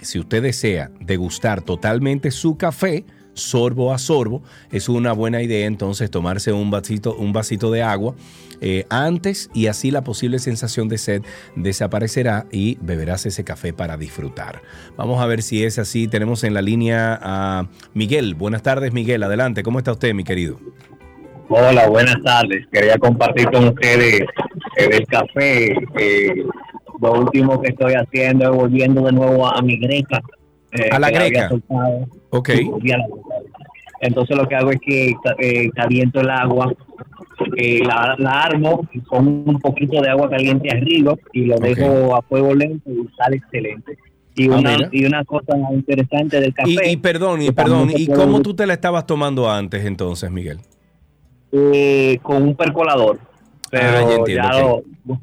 [0.01, 3.05] si usted desea degustar totalmente su café,
[3.39, 8.15] sorbo a sorbo, es una buena idea entonces tomarse un vasito, un vasito de agua
[8.61, 11.23] eh, antes y así la posible sensación de sed
[11.55, 14.61] desaparecerá y beberás ese café para disfrutar.
[14.97, 16.07] Vamos a ver si es así.
[16.07, 18.35] Tenemos en la línea a Miguel.
[18.35, 19.23] Buenas tardes, Miguel.
[19.23, 19.63] Adelante.
[19.63, 20.59] ¿Cómo está usted, mi querido?
[21.47, 22.67] Hola, buenas tardes.
[22.71, 24.21] Quería compartir con ustedes
[24.77, 25.73] eh, el café.
[25.97, 26.43] eh,
[27.01, 30.21] lo último que estoy haciendo es volviendo de nuevo a, mi greca.
[30.71, 31.49] Eh, ¿A la greca?
[31.49, 32.07] soltado.
[32.29, 32.49] Ok.
[32.83, 33.05] La.
[34.01, 36.73] Entonces lo que hago es que eh, caliento el agua,
[37.57, 42.21] eh, la, la armo con un poquito de agua caliente arriba y lo dejo a
[42.21, 43.97] fuego lento y sale excelente.
[44.35, 44.89] Y Ah, una, mira.
[44.93, 46.69] y una cosa interesante del café.
[46.71, 50.31] Y, y perdón, y perdón, ¿y puede cómo tú te la estabas tomando antes entonces,
[50.31, 50.59] Miguel?
[51.51, 53.19] eh, con un percolador.
[53.71, 54.85] Pero Ah, ya entiendo, ya ok.
[55.05, 55.21] lo-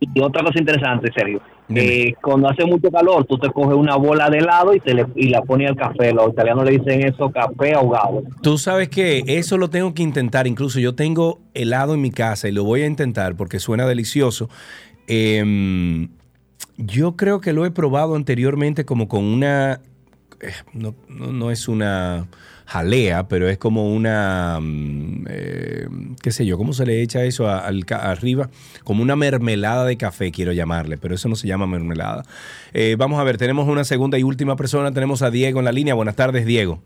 [0.00, 1.40] Y otra cosa interesante, Sergio.
[1.74, 5.04] Eh, cuando hace mucho calor, tú te coges una bola de helado y, te le,
[5.16, 6.12] y la pones al café.
[6.12, 8.22] Los italianos le dicen eso café ahogado.
[8.40, 10.46] Tú sabes que eso lo tengo que intentar.
[10.46, 14.48] Incluso yo tengo helado en mi casa y lo voy a intentar porque suena delicioso.
[15.08, 16.08] Em,
[16.76, 19.80] yo creo que lo he probado anteriormente como con una...
[20.40, 22.26] eh, No, no- no es una
[22.66, 24.58] jalea, pero es como una...
[24.60, 25.88] mm, eh,
[26.22, 28.50] qué sé yo, ¿cómo se le echa eso arriba?
[28.84, 32.24] Como una mermelada de café, quiero llamarle, pero eso no se llama mermelada.
[32.72, 34.92] Eh, vamos a ver, tenemos una segunda y última persona.
[34.92, 35.94] Tenemos a Diego en la línea.
[35.94, 36.80] Buenas tardes, Diego.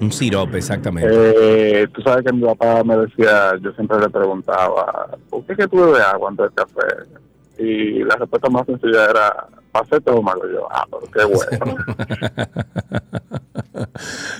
[0.00, 1.10] Un sirope, exactamente.
[1.12, 5.58] Eh, tú sabes que mi papá me decía, yo siempre le preguntaba, ¿por qué es
[5.58, 6.86] que tú bebes agua antes del café?
[7.58, 9.46] Y la respuesta más sencilla era,
[9.78, 10.48] pasé estómago.
[10.48, 11.76] Y yo, ah, pero qué bueno.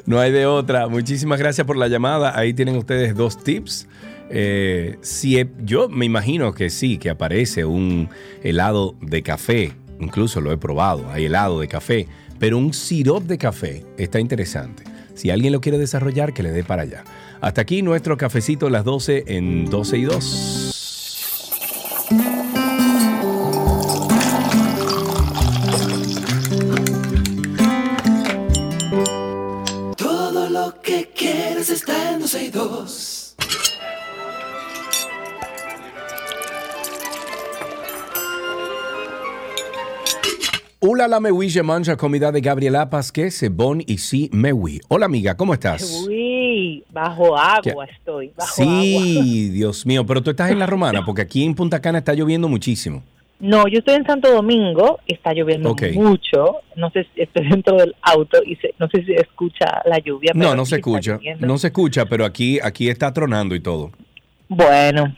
[0.07, 0.88] No hay de otra.
[0.88, 2.38] Muchísimas gracias por la llamada.
[2.38, 3.87] Ahí tienen ustedes dos tips.
[4.31, 8.09] Eh, si yo me imagino que sí, que aparece un
[8.42, 9.72] helado de café.
[10.01, 11.11] Incluso lo he probado.
[11.11, 12.09] Hay helado de café.
[12.38, 14.85] Pero un sirop de café está interesante.
[15.14, 17.05] Si alguien lo quiere desarrollar, que le dé para allá.
[17.40, 20.74] Hasta aquí nuestro cafecito a las 12 en 12 y 2.
[32.50, 33.37] 92.
[40.80, 44.80] Hola la mewi mancha comida de Gabriela Pásquez, Bon y sí mewi.
[44.88, 46.06] Hola amiga, ¿cómo estás?
[46.06, 47.92] Uy, bajo agua ¿Qué?
[47.92, 49.24] estoy, bajo sí, agua.
[49.24, 52.14] Sí, Dios mío, pero tú estás en la romana porque aquí en Punta Cana está
[52.14, 53.02] lloviendo muchísimo.
[53.40, 57.94] No, yo estoy en Santo Domingo, está lloviendo mucho, no sé si estoy dentro del
[58.03, 60.33] auto y se- no sé si escucha la lluvia.
[60.35, 63.92] No, pero no se escucha, no se escucha, pero aquí, aquí está tronando y todo.
[64.48, 65.14] Bueno,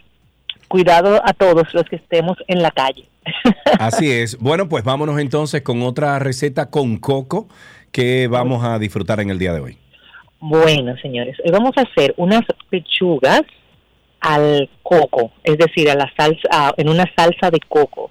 [0.69, 3.09] cuidado a todos los que estemos en la calle.
[3.79, 4.37] Así es.
[4.39, 7.49] Bueno, pues vámonos entonces con otra receta con coco
[7.93, 9.79] que vamos a disfrutar en el día de hoy.
[10.41, 13.43] Bueno, señores, hoy vamos a hacer unas pechugas
[14.21, 18.11] al coco, es decir, a la salsa, a- en una salsa de coco.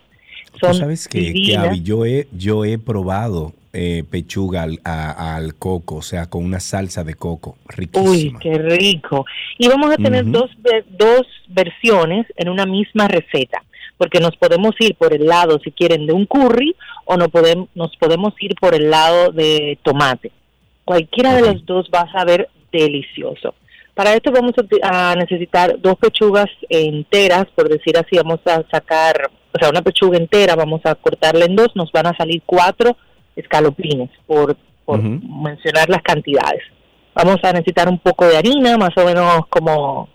[0.60, 1.68] Tú sabes que, que divinas.
[1.68, 6.44] Abby, yo he, yo he probado eh, pechuga al, a- al coco, o sea, con
[6.44, 8.40] una salsa de coco, Uy, riquísima.
[8.40, 9.26] qué rico.
[9.58, 10.50] Y vamos a tener dos,
[10.90, 13.64] dos versiones en una misma receta,
[13.98, 17.70] porque nos podemos ir por el lado, si quieren, de un curry o no podemos,
[17.76, 20.32] nos podemos ir por el lado de tomate.
[20.84, 23.54] Cualquiera de los dos va a saber delicioso.
[24.00, 29.60] Para esto vamos a, necesitar dos pechugas enteras, por decir así, vamos a sacar, o
[29.60, 32.96] sea, una pechuga entera, vamos a cortarla en dos, nos van a salir cuatro
[33.36, 34.56] escalopines, por,
[34.88, 36.62] mencionar las cantidades.
[37.14, 40.08] Vamos a necesitar un poco de harina, más o menos como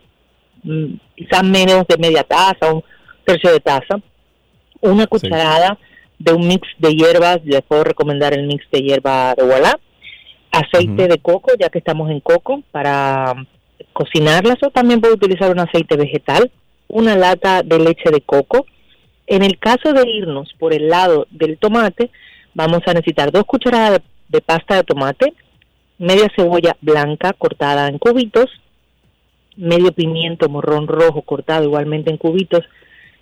[0.63, 2.83] mm, quizás menos de media taza, un
[3.27, 4.01] tercio de taza,
[4.81, 5.79] una cucharada
[6.19, 9.79] de un mix de hierbas, les puedo recomendar el mix de hierba de Voilà,
[10.51, 13.35] aceite de coco, ya que estamos en coco, para
[13.93, 16.51] cocinarlas, o también puedo utilizar un aceite vegetal,
[16.89, 18.67] una lata de leche de coco.
[19.27, 22.11] En el caso de irnos por el lado del tomate,
[22.55, 25.33] vamos a necesitar dos cucharadas de, de pasta de tomate,
[25.99, 28.51] media cebolla blanca cortada en cubitos,
[29.57, 32.65] medio pimiento morrón rojo cortado igualmente en cubitos,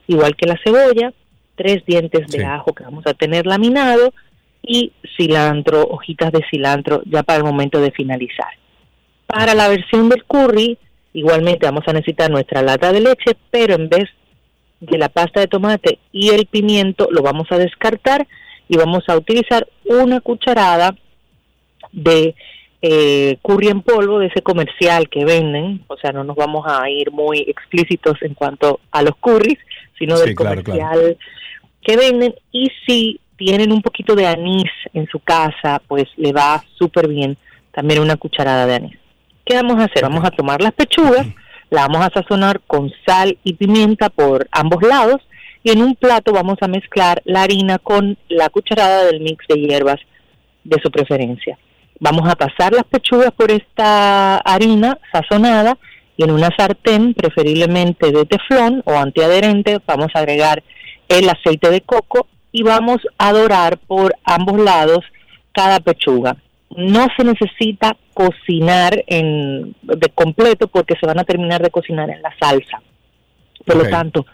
[0.06, 1.12] igual que la cebolla,
[1.54, 2.44] tres dientes de Sí.
[2.44, 4.12] ajo que vamos a tener laminado
[4.62, 8.48] y cilantro, hojitas de cilantro ya para el momento de finalizar.
[9.26, 10.78] Para la versión del curry,
[11.12, 14.08] igualmente vamos a necesitar nuestra lata de leche, pero en vez
[14.80, 18.26] de la pasta de tomate y el pimiento lo vamos a descartar
[18.68, 20.96] y vamos a utilizar una cucharada
[21.92, 22.34] de
[22.80, 26.90] eh, curry en polvo de ese comercial que venden, o sea, no nos vamos a
[26.90, 29.58] ir muy explícitos en cuanto a los curries,
[29.98, 31.16] sino Sí, del claro, comercial claro.
[31.82, 36.64] que venden y si tienen un poquito de anís en su casa, pues le va
[36.76, 37.36] súper bien
[37.72, 38.98] también una cucharada de anís.
[39.52, 40.00] ¿Qué vamos a hacer?
[40.00, 41.26] Vamos a tomar las pechugas,
[41.68, 45.20] la vamos a sazonar con sal y pimienta por ambos lados
[45.62, 49.60] y en un plato vamos a mezclar la harina con la cucharada del mix de
[49.60, 50.00] hierbas
[50.64, 51.58] de su preferencia.
[52.00, 55.76] Vamos a pasar las pechugas por esta harina sazonada
[56.16, 60.62] y en una sartén, preferiblemente de teflón o antiadherente, vamos a agregar
[61.08, 65.00] el aceite de coco y vamos a dorar por ambos lados
[65.52, 66.38] cada pechuga.
[66.76, 72.22] No se necesita cocinar en, de completo porque se van a terminar de cocinar en
[72.22, 72.82] la salsa.
[73.64, 74.26] Por lo tanto,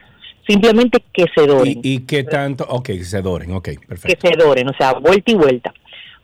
[0.46, 1.80] simplemente que se doren.
[1.82, 2.64] ¿Y, y qué tanto?
[2.68, 4.28] Ok, que se doren, ok, que perfecto.
[4.28, 5.72] se doren, o sea, vuelta y vuelta.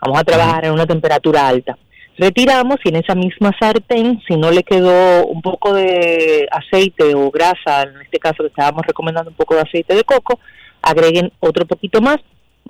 [0.01, 1.79] Vamos a trabajar en una temperatura alta.
[2.17, 7.31] Retiramos y en esa misma sartén, si no le quedó un poco de aceite o
[7.31, 10.39] grasa, en este caso que estábamos recomendando un poco de aceite de coco,
[10.81, 12.19] agreguen otro poquito más.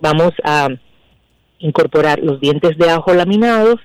[0.00, 0.68] Vamos a
[1.58, 3.80] incorporar los dientes de ajo laminados,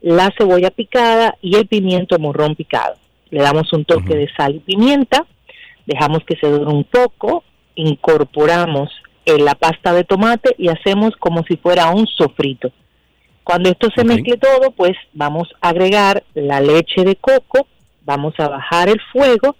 [0.00, 2.96] la cebolla picada y el pimiento morrón picado.
[3.30, 5.26] Le damos un toque de sal y pimienta,
[5.86, 7.44] dejamos que se dore un poco,
[7.74, 8.90] incorporamos
[9.24, 12.72] eh, la pasta de tomate y hacemos como si fuera un sofrito.
[13.44, 17.66] Cuando esto se mezcle todo, pues vamos a agregar la leche de coco,
[18.04, 19.56] vamos a bajar el fuego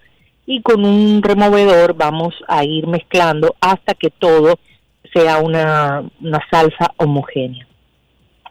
[0.47, 4.59] y con un removedor vamos a ir mezclando hasta que todo
[5.13, 7.67] sea una, una salsa homogénea.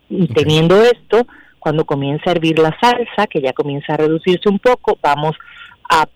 [0.09, 1.25] Y teniendo esto,
[1.59, 5.35] cuando comienza a hervir la salsa, que ya comienza a reducirse un poco, vamos
[5.89, 6.07] a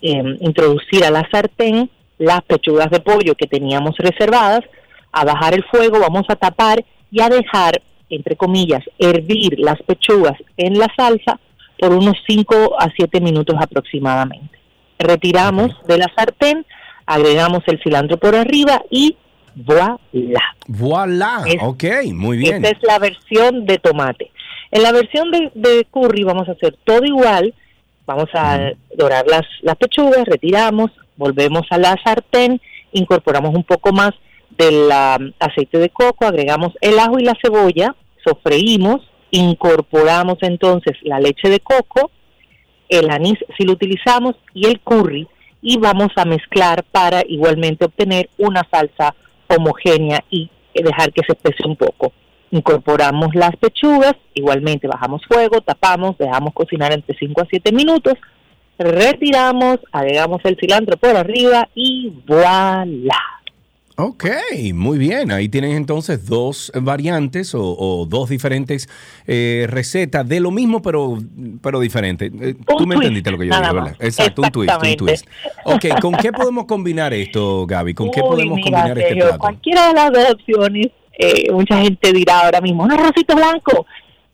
[0.00, 4.60] eh, introducir a la sartén las pechugas de pollo que teníamos reservadas,
[5.10, 10.38] a bajar el fuego, vamos a tapar y a dejar, entre comillas, hervir las pechugas
[10.56, 11.38] en la salsa
[11.78, 14.58] por unos 5 a 7 minutos aproximadamente.
[14.98, 16.64] Retiramos de la sartén,
[17.06, 19.16] agregamos el cilantro por arriba y
[19.54, 19.98] voilà.
[20.68, 22.64] Voilà, Es- ok, muy bien.
[22.64, 24.30] Esta es la versión de tomate.
[24.70, 27.54] En la versión de, de curry vamos a hacer todo igual.
[28.06, 32.60] Vamos a dorar las, las pechugas, retiramos, volvemos a la sartén,
[32.92, 34.10] incorporamos un poco más
[34.58, 37.94] del ah, aceite de coco, agregamos el ajo y la cebolla,
[38.24, 39.00] sofreímos,
[39.30, 42.10] incorporamos entonces la leche de coco,
[42.88, 45.26] el anís si lo utilizamos y el curry
[45.62, 49.14] y vamos a mezclar para igualmente obtener una salsa
[49.56, 52.12] homogénea y dejar que se espese un poco.
[52.50, 58.14] Incorporamos las pechugas, igualmente bajamos fuego, tapamos, dejamos cocinar entre 5 a 7 minutos,
[58.78, 63.41] retiramos, agregamos el cilantro por arriba y voilà.
[64.04, 64.24] Ok,
[64.74, 65.30] muy bien.
[65.30, 68.88] Ahí tienes entonces dos variantes o, o dos diferentes
[69.28, 71.18] eh, recetas de lo mismo, pero,
[71.62, 72.32] pero diferente.
[72.40, 73.72] Eh, tú me entendiste lo que yo dije.
[73.72, 73.96] ¿verdad?
[74.00, 75.26] Exacto, un twist, un twist.
[75.64, 77.94] Ok, ¿con qué podemos combinar esto, Gaby?
[77.94, 79.38] ¿Con qué podemos mira, combinar este Sergio, plato?
[79.38, 80.86] Cualquiera de las dos opciones,
[81.16, 83.86] eh, mucha gente dirá ahora mismo, un arrocito blanco.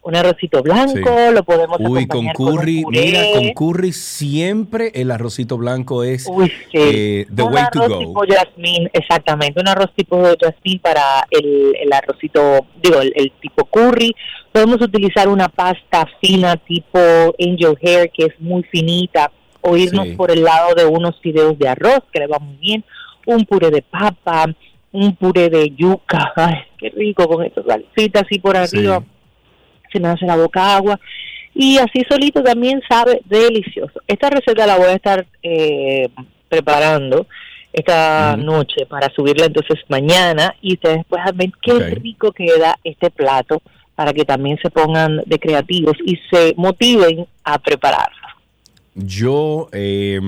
[0.08, 1.34] Un arrocito blanco, Sí.
[1.34, 3.00] lo podemos Uy, con acompañar con un curry, puré.
[3.02, 6.78] mira, con curry siempre el arrocito blanco es Uy, sí.
[6.78, 7.98] eh, the un way to arroz go.
[7.98, 13.66] tipo jasmine, exactamente, un arroz tipo jasmine para el, el arrocito, digo, el, el tipo
[13.66, 14.14] curry.
[14.50, 16.98] Podemos utilizar una pasta fina tipo
[17.38, 19.30] angel hair, que es muy finita,
[19.60, 20.14] o irnos Sí.
[20.14, 22.82] por el lado de unos fideos de arroz, que le va muy bien,
[23.26, 24.46] un puré de papa,
[24.90, 29.02] un puré de yuca, ay, qué rico con esas salsitas así por arriba,
[29.92, 30.98] se me hace la boca agua.
[31.54, 34.00] Y así solito también sabe delicioso.
[34.06, 36.08] Esta receta la voy a estar eh,
[36.48, 37.26] preparando
[37.72, 43.60] esta noche para subirla entonces mañana y ustedes puedan ver qué rico queda este plato
[43.94, 48.27] para que también se pongan de creativos y se motiven a prepararlo.
[49.00, 50.20] Yo, eh,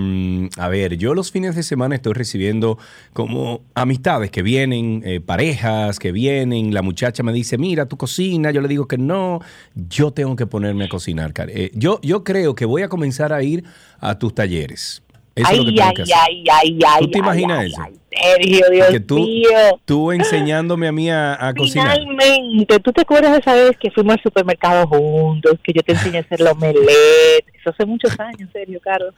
[0.57, 2.79] a ver, yo los fines de semana estoy recibiendo
[3.13, 8.53] como amistades que vienen, eh, parejas que vienen, la muchacha me dice, mira, tu cocina,
[8.53, 9.41] yo le digo que no,
[9.75, 11.33] yo tengo que ponerme a cocinar.
[11.49, 13.65] Eh, yo, yo creo que voy a comenzar a ir
[13.99, 15.03] a tus talleres.
[15.35, 16.17] Eso es lo que ay, tengo ay, que hacer.
[16.17, 18.00] ay, ay, ay, ¿Tú te ay, imaginas ay, eso?
[18.11, 19.49] Sergio, Dios que tú, mío.
[19.85, 21.97] tú enseñándome a mí a, a cocinar.
[21.99, 25.93] Finalmente, ¿tú te acuerdas de esa vez que fuimos al supermercado juntos, que yo te
[25.93, 27.47] enseñé a hacer la omelette?
[27.61, 29.15] Eso hace muchos años, en serio, Carlos.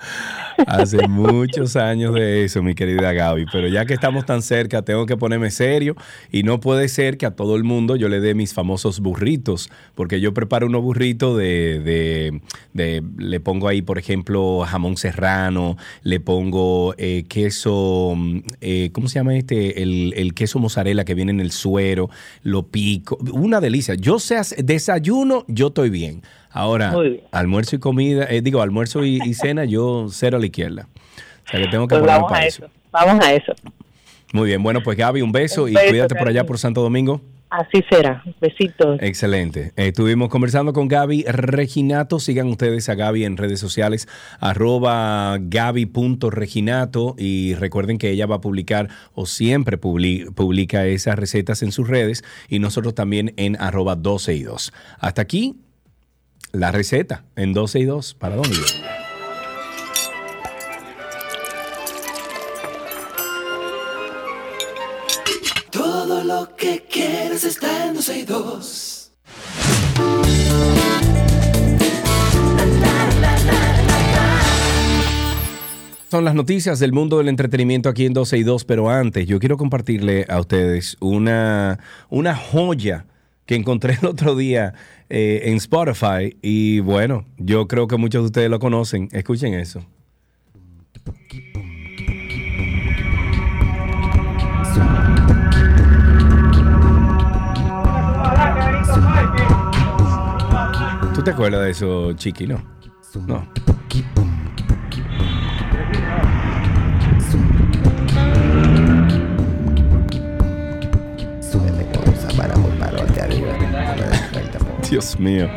[0.66, 5.06] Hace muchos años de eso, mi querida Gaby, pero ya que estamos tan cerca, tengo
[5.06, 5.94] que ponerme serio
[6.32, 9.70] y no puede ser que a todo el mundo yo le dé mis famosos burritos,
[9.94, 12.40] porque yo preparo unos burritos de, de-
[12.72, 18.38] de- le pongo ahí, por ejemplo, jamón serrano, le pongo eh, queso, mm,
[18.84, 19.82] eh, ¿cómo se llama este?
[19.82, 22.10] El, el queso mozzarella que viene en el suero,
[22.42, 23.94] lo pico, una delicia.
[23.94, 26.22] Yo sé, desayuno, yo estoy bien.
[26.50, 27.20] Ahora, bien.
[27.32, 30.88] almuerzo y comida, eh, digo, almuerzo y, y cena, yo cero a la izquierda.
[31.46, 32.64] O sea que tengo que Pues vamos a eso.
[32.64, 33.52] eso, vamos a eso.
[34.32, 36.82] Muy bien, bueno, pues Gaby, un beso Un y beso, cuídate por allá por Santo
[36.82, 37.20] Domingo.
[37.52, 38.22] Así será.
[38.40, 38.98] Besitos.
[39.02, 39.72] Excelente.
[39.76, 42.18] Eh, Estuvimos conversando con Gaby Reginato.
[42.18, 44.08] Sigan ustedes a Gaby en redes sociales,
[44.40, 51.62] arroba gaby.reginato y recuerden que ella va a publicar o siempre publi- publica esas recetas
[51.62, 54.72] en sus redes y nosotros también en arroba 12 y 2.
[54.98, 55.56] Hasta aquí
[56.52, 58.14] la receta en 12 y 2.
[58.14, 58.56] ¿Para dónde?
[67.32, 69.12] Que quieres está en 12 y 2.
[76.10, 79.38] Son las noticias del mundo del entretenimiento aquí en 12 y 2, pero antes yo
[79.38, 81.78] quiero compartirle a ustedes una,
[82.10, 83.06] una joya
[83.46, 84.74] que encontré el otro día
[85.08, 89.08] eh, en Spotify y bueno, yo creo que muchos de ustedes lo conocen.
[89.12, 89.82] Escuchen eso.
[101.22, 102.48] ¿Tú te acuerdas de eso, Chiqui?
[102.48, 102.60] No.
[103.28, 103.46] No.
[114.90, 115.48] Dios mío.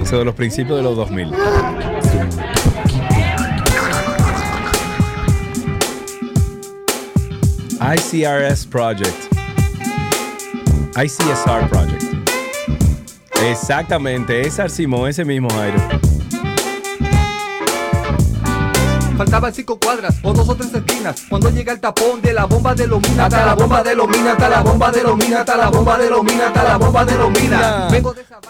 [0.00, 1.32] Eso de los principios de los 2000.
[7.80, 9.34] ICRS Project.
[10.94, 12.09] ICSR Project.
[13.44, 15.78] Exactamente, es Arcimo, ese mismo Jairo.
[19.16, 21.26] Faltaban cinco cuadras o dos o tres esquinas.
[21.28, 24.48] Cuando llega el tapón de la bomba de Lomina Hasta la bomba de Lomina, hasta
[24.48, 27.88] la bomba de Lomina Hasta la bomba de Lomina, hasta la bomba de Lomina.
[27.90, 28.40] Vengo de esa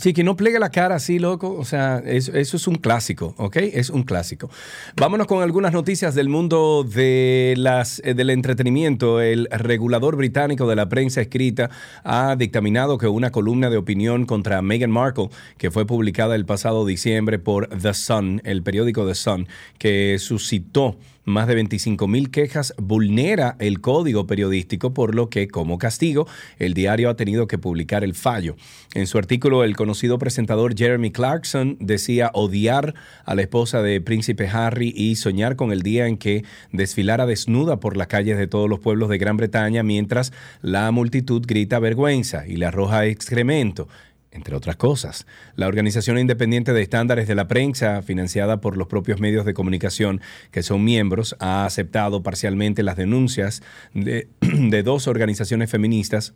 [0.00, 1.54] Sí, que no plegue la cara así, loco.
[1.58, 3.56] O sea, eso, es un clásico, ¿ok?
[3.56, 4.48] Es un clásico.
[4.96, 9.20] Vámonos con algunas noticias del mundo de las, eh, del entretenimiento.
[9.20, 11.68] El regulador británico de la prensa escrita
[12.02, 15.28] ha dictaminado que una columna de opinión contra Meghan Markle,
[15.58, 20.96] que fue publicada el pasado diciembre por The Sun, el periódico The Sun, que suscitó
[21.30, 26.26] más de 25 mil quejas vulnera el código periodístico, por lo que, como castigo,
[26.58, 28.56] el diario ha tenido que publicar el fallo.
[28.94, 34.48] En su artículo, el conocido presentador Jeremy Clarkson decía odiar a la esposa de Príncipe
[34.48, 38.68] Harry y soñar con el día en que desfilara desnuda por las calles de todos
[38.68, 43.88] los pueblos de Gran Bretaña mientras la multitud grita vergüenza y le arroja excremento
[44.32, 45.26] entre otras cosas.
[45.56, 50.20] La Organización Independiente de Estándares de la Prensa, financiada por los propios medios de comunicación
[50.50, 53.62] que son miembros, ha aceptado parcialmente las denuncias
[53.92, 54.28] de,
[54.84, 56.34] dos organizaciones feministas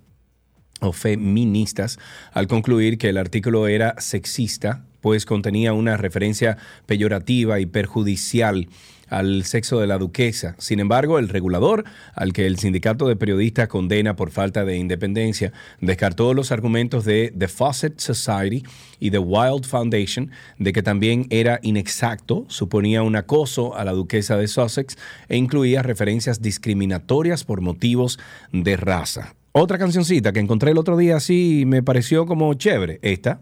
[0.80, 1.98] o feministas
[2.32, 8.68] al concluir que el artículo era sexista, pues contenía una referencia peyorativa y perjudicial
[9.14, 10.56] al sexo de la duquesa.
[10.58, 11.84] Sin embargo, el regulador,
[12.14, 17.32] al que el sindicato de periodistas condena por falta de independencia, descartó los argumentos de
[17.36, 18.64] The Fawcett Society
[18.98, 24.36] y The Wild Foundation de que también era inexacto, suponía un acoso a la duquesa
[24.36, 24.98] de Sussex
[25.28, 28.18] e incluía referencias discriminatorias por motivos
[28.52, 29.34] de raza.
[29.52, 33.40] Otra cancioncita que encontré el otro día así me pareció como chévere, esta.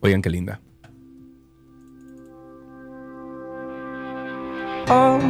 [0.00, 0.60] Oigan qué linda.
[4.90, 5.20] Oh,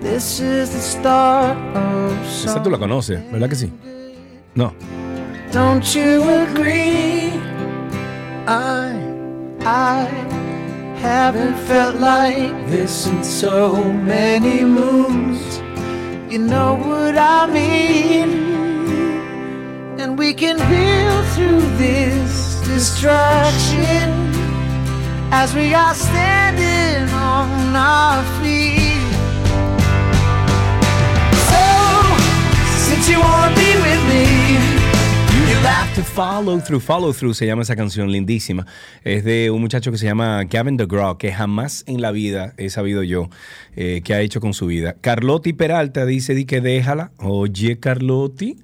[0.00, 3.72] this is the start of tú la conoces, ¿verdad que sí?
[4.54, 4.74] No.
[5.52, 7.32] Don't you agree?
[8.46, 8.92] I,
[9.64, 10.04] I
[11.00, 15.62] haven't felt like this in so many moons.
[16.30, 18.28] You know what I mean?
[19.98, 24.10] And we can build through this distraction
[25.32, 26.77] as we are standing
[31.50, 31.62] So,
[32.88, 34.58] since you wanna be with me,
[35.94, 38.66] To follow through, follow through se llama esa canción lindísima.
[39.02, 42.70] Es de un muchacho que se llama Gavin DeGraw, que jamás en la vida he
[42.70, 43.28] sabido yo
[43.74, 44.94] eh, qué ha hecho con su vida.
[45.00, 47.10] Carlotti Peralta dice di que déjala.
[47.18, 48.56] Oye, Carlotti.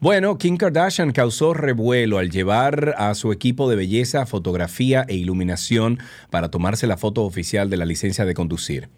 [0.00, 5.98] Bueno, Kim Kardashian causó revuelo al llevar a su equipo de belleza, fotografía e iluminación
[6.30, 8.88] para tomarse la foto oficial de la licencia de conducir.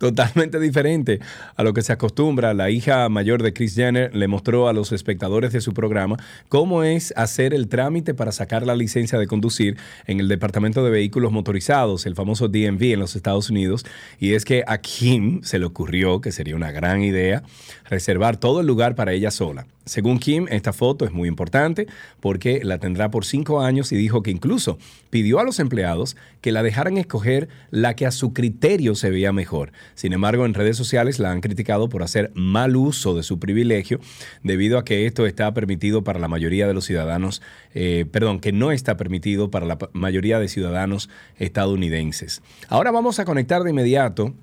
[0.00, 1.20] Totalmente diferente
[1.56, 2.54] a lo que se acostumbra.
[2.54, 6.16] La hija mayor de Chris Jenner le mostró a los espectadores de su programa
[6.48, 9.76] cómo es hacer el trámite para sacar la licencia de conducir
[10.06, 13.84] en el Departamento de Vehículos Motorizados, el famoso DMV en los Estados Unidos.
[14.18, 17.42] Y es que a Kim se le ocurrió que sería una gran idea
[17.90, 19.66] reservar todo el lugar para ella sola.
[19.84, 21.88] Según Kim, esta foto es muy importante
[22.20, 24.78] porque la tendrá por cinco años y dijo que incluso
[25.10, 29.32] pidió a los empleados que la dejaran escoger la que a su criterio se veía
[29.32, 29.72] mejor.
[29.94, 33.98] Sin embargo, en redes sociales la han criticado por hacer mal uso de su privilegio
[34.44, 37.42] debido a que esto está permitido para la mayoría de los ciudadanos,
[37.74, 42.42] eh, perdón, que no está permitido para la mayoría de ciudadanos estadounidenses.
[42.68, 44.34] Ahora vamos a conectar de inmediato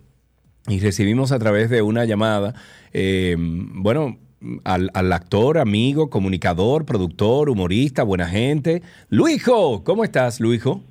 [0.67, 2.53] y recibimos a través de una llamada,
[2.93, 4.17] eh, bueno,
[4.63, 8.81] al, al actor, amigo, comunicador, productor, humorista, buena gente.
[9.09, 10.81] Luijo, ¿cómo estás, Luijo?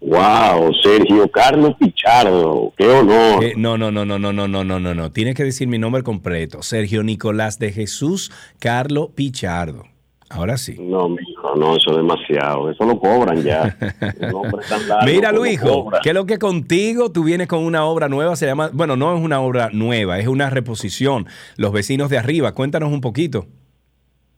[0.00, 3.42] Wow, Sergio Carlos Pichardo, qué honor.
[3.42, 5.10] Eh, no, no, no, no, no, no, no, no, no, no.
[5.10, 6.62] Tienes que decir mi nombre completo.
[6.62, 8.30] Sergio Nicolás de Jesús
[8.60, 9.86] Carlo Pichardo.
[10.30, 10.76] Ahora sí.
[10.78, 12.70] No, mijo, no, eso es demasiado.
[12.70, 13.76] Eso lo cobran ya.
[14.20, 16.00] Largo Mira, que Luijo, cobran.
[16.02, 18.36] ¿qué es lo que contigo tú vienes con una obra nueva?
[18.36, 21.26] Se llama, bueno, no es una obra nueva, es una reposición.
[21.56, 23.46] Los vecinos de arriba, cuéntanos un poquito.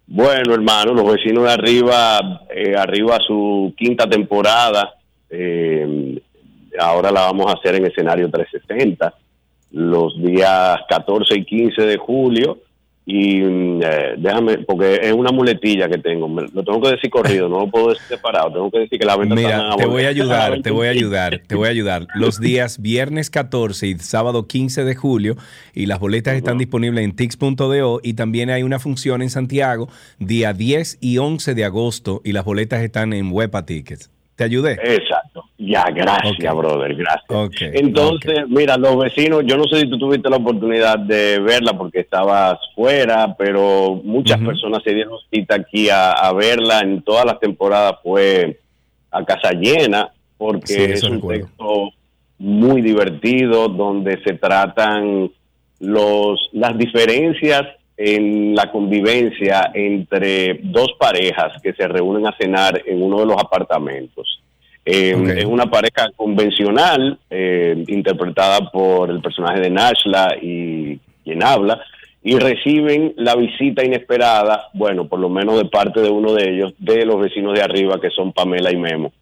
[0.06, 4.94] Bueno, hermano, los vecinos de arriba, eh, arriba su quinta temporada.
[5.30, 6.20] eh,
[6.78, 9.14] ahora la vamos a hacer en escenario 360,
[9.72, 12.58] los días 14 y 15 de julio.
[13.12, 17.10] Y mm, eh, déjame, porque es una muletilla que tengo, me- lo tengo que decir
[17.10, 20.04] corrido, no lo puedo decir separado, tengo que decir que la venta Mira, te voy
[20.04, 22.06] a ayudar, te voy a ayudar, te voy a ayudar.
[22.14, 25.36] Los días viernes 14 y sábado 15 de julio
[25.74, 29.88] y las boletas están disponibles en tix.do y también hay una función en Santiago
[30.20, 34.08] día 10 y 11 de agosto y las boletas están en Wepa Tickets.
[34.40, 34.72] ¿Te ayudé?
[34.82, 35.44] Exacto.
[35.58, 37.74] Ya, gracias, brother, gracias.
[37.74, 42.00] Entonces, mira, los vecinos, yo no sé si tú tuviste la oportunidad de verla porque
[42.00, 46.80] estabas fuera, pero muchas personas se dieron cita aquí a, a verla.
[46.80, 48.58] En todas las temporadas fue
[49.10, 51.44] a casa llena porque Sí, es un recuerdo.
[51.44, 51.90] texto
[52.38, 55.30] muy divertido donde se tratan
[55.80, 57.66] los las diferencias
[58.02, 63.36] en la convivencia entre dos parejas que se reúnen a cenar en uno de los
[63.38, 64.40] apartamentos.
[64.86, 65.14] Eh.
[65.36, 71.78] Es una pareja convencional, eh, interpretada por el personaje de Nashla y quien habla,
[72.22, 76.72] y reciben la visita inesperada, bueno, por lo menos de parte de uno de ellos,
[76.78, 79.12] de los vecinos de arriba, que son Pamela y Memo.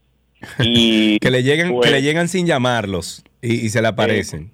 [0.61, 4.53] Y Que le llegan, pues, que le llegan sin llamarlos y, y se le aparecen.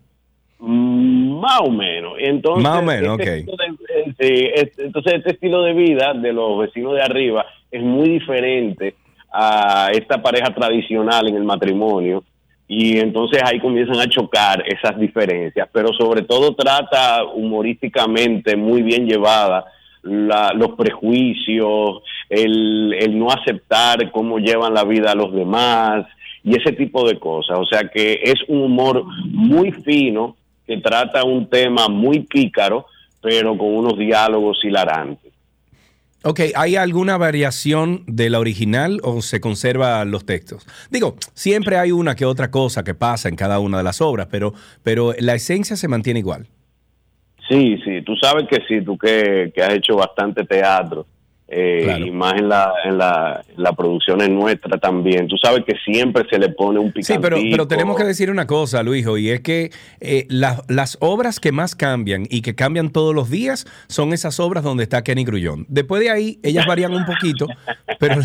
[0.59, 2.15] Mm, Más o menos.
[2.19, 3.37] Entonces, Más o menos, este ok.
[3.39, 3.84] estilo de- sí,
[4.19, 8.95] entonces, este estilo de vida de los vecinos de arriba es muy diferente
[9.33, 12.23] a esta pareja tradicional en el matrimonio.
[12.67, 19.07] Y entonces ahí comienzan a chocar esas diferencias, pero sobre todo trata humorísticamente muy bien
[19.07, 19.67] llevada
[20.03, 26.07] la- los prejuicios, el, el no aceptar cómo llevan la vida a los demás
[26.43, 27.59] y ese tipo de cosas.
[27.59, 30.37] O sea que es un humor muy fino
[30.67, 32.87] que trata un tema muy pícaro,
[33.25, 35.33] pero con unos diálogos hilarantes.
[36.23, 40.67] Ok, ¿hay alguna variación de la original o se conserva los textos?
[40.91, 44.29] Digo, siempre hay una que otra cosa que pasa en cada una de las obras,
[44.31, 44.53] pero,
[44.83, 46.47] pero la esencia se mantiene igual.
[47.49, 51.07] Sí, sí, tú sabes que sí, tú que, que has hecho bastante teatro,
[51.47, 55.63] eh, y más en la, en la, en la producción es nuestra también, tú sabes
[55.67, 57.21] que siempre se le pone un Sí, picantico.
[57.23, 59.71] pero, pero tenemos que decir una cosa, Luijo, y es que
[60.01, 64.41] eh, la- las obras que más cambian y que cambian todos los días son esas
[64.41, 65.67] obras donde está Kenny Grullón.
[65.69, 67.47] Después de ahí, ellas varían un poquito,
[68.01, 68.17] pero...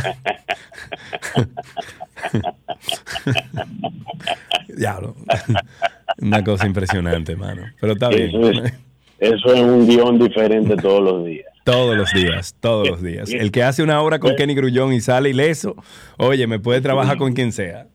[4.75, 5.15] Diablo.
[6.21, 7.63] Una cosa impresionante, mano.
[7.79, 8.29] Pero está bien.
[8.29, 8.73] Eso es,
[9.19, 11.47] eso es un guion diferente todos los días.
[11.71, 13.31] Todos los días, todos los días.
[13.31, 15.75] El que hace una obra con Kenny Grullón y sale ileso,
[16.17, 17.87] oye, me puede trabajar con quien sea.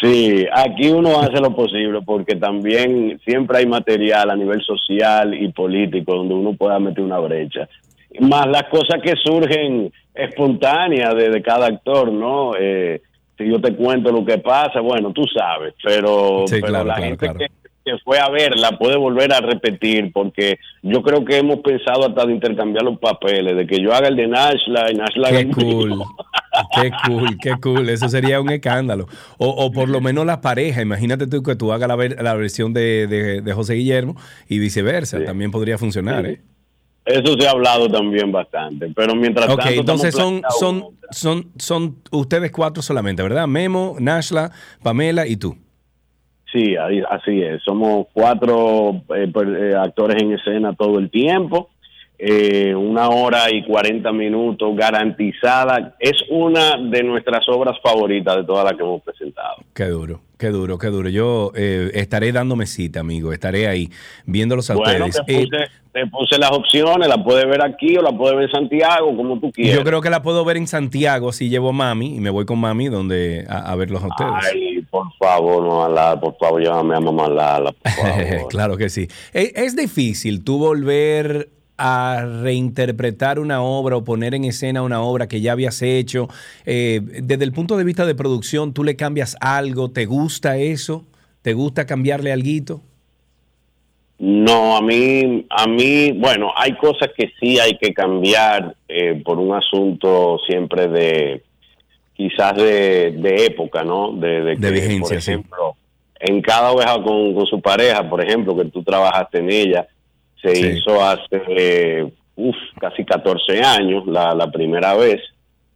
[0.00, 5.52] Sí, aquí uno hace lo posible porque también siempre hay material a nivel social y
[5.52, 7.68] político donde uno pueda meter una brecha.
[8.20, 12.52] Más las cosas que surgen espontáneas de, de cada actor, ¿no?
[12.58, 13.02] Eh,
[13.36, 16.94] si yo te cuento lo que pasa, bueno, tú sabes, pero, Sí, pero claro, la
[16.94, 17.38] claro, gente claro.
[17.38, 17.46] Que,
[17.86, 22.26] que fue a verla puede volver a repetir porque yo creo que hemos pensado hasta
[22.26, 25.44] de intercambiar los papeles, de que yo haga el de Nashla y Nashla haga Qué
[25.44, 25.54] mío.
[25.54, 26.02] cool.
[26.74, 27.88] Qué cool, qué cool.
[27.88, 29.06] Eso sería un escándalo.
[29.38, 30.82] O, o por lo menos la pareja.
[30.82, 34.16] Imagínate tú que tú hagas la, ver- la versión de, de- de José Guillermo
[34.48, 35.22] y viceversa.
[35.24, 36.26] También podría funcionar.
[36.26, 36.40] ¿eh?
[37.04, 39.80] Eso se ha hablado también bastante, pero mientras Ok, tanto...
[39.80, 43.46] entonces son, son, son, son ustedes cuatro solamente, ¿verdad?
[43.46, 44.50] Memo, Nashla,
[44.82, 45.56] Pamela y tú.
[46.56, 46.74] Sí,
[47.10, 47.62] así es.
[47.64, 51.68] Somos cuatro eh, per- eh, actores en escena todo el tiempo.
[52.18, 55.96] Eh, una hora y 40 minutos garantizada.
[55.98, 59.56] Es una de nuestras obras favoritas de todas las que hemos presentado.
[59.74, 61.10] Qué duro, qué duro, qué duro.
[61.10, 63.34] Yo eh, estaré dándome cita, amigo.
[63.34, 63.90] Estaré ahí
[64.24, 65.26] viéndolos a Bueno, ustedes.
[65.26, 68.44] te Eh, puse, te puse las opciones, la puedes ver aquí o la puedes ver
[68.46, 69.76] en Santiago, como tú quieras.
[69.76, 72.46] yo creo que la puedo ver en Santiago, así llevo a mami y me voy
[72.46, 74.32] con mami donde a, a verlos a ustedes.
[74.54, 78.48] Ay, por favor, no, Lala, por favor, llévame a mamá Lala, por favor.
[78.48, 79.08] claro que sí.
[79.34, 85.28] Eh, Es difícil tú volver a reinterpretar una obra o poner en escena una obra
[85.28, 86.28] que ya habías hecho.
[86.64, 89.90] Eh, desde el punto de vista de producción, ¿tú le cambias algo?
[89.90, 91.04] ¿Te gusta eso?
[91.42, 92.80] ¿Te gusta cambiarle algo?
[94.18, 99.38] No, a mí, a mí, bueno, hay cosas que sí hay que cambiar eh, por
[99.38, 101.42] un asunto siempre de,
[102.16, 104.12] quizás de, de época, ¿no?
[104.12, 105.30] De, de, De que, vigencia, por sí.
[105.32, 105.76] ejemplo,
[106.20, 109.86] en cada oveja con, con su pareja, por ejemplo, que tú trabajaste en ella,
[110.40, 110.66] se Sí.
[110.66, 115.20] hizo hace, eh, uf, casi 14 años, la, la primera vez.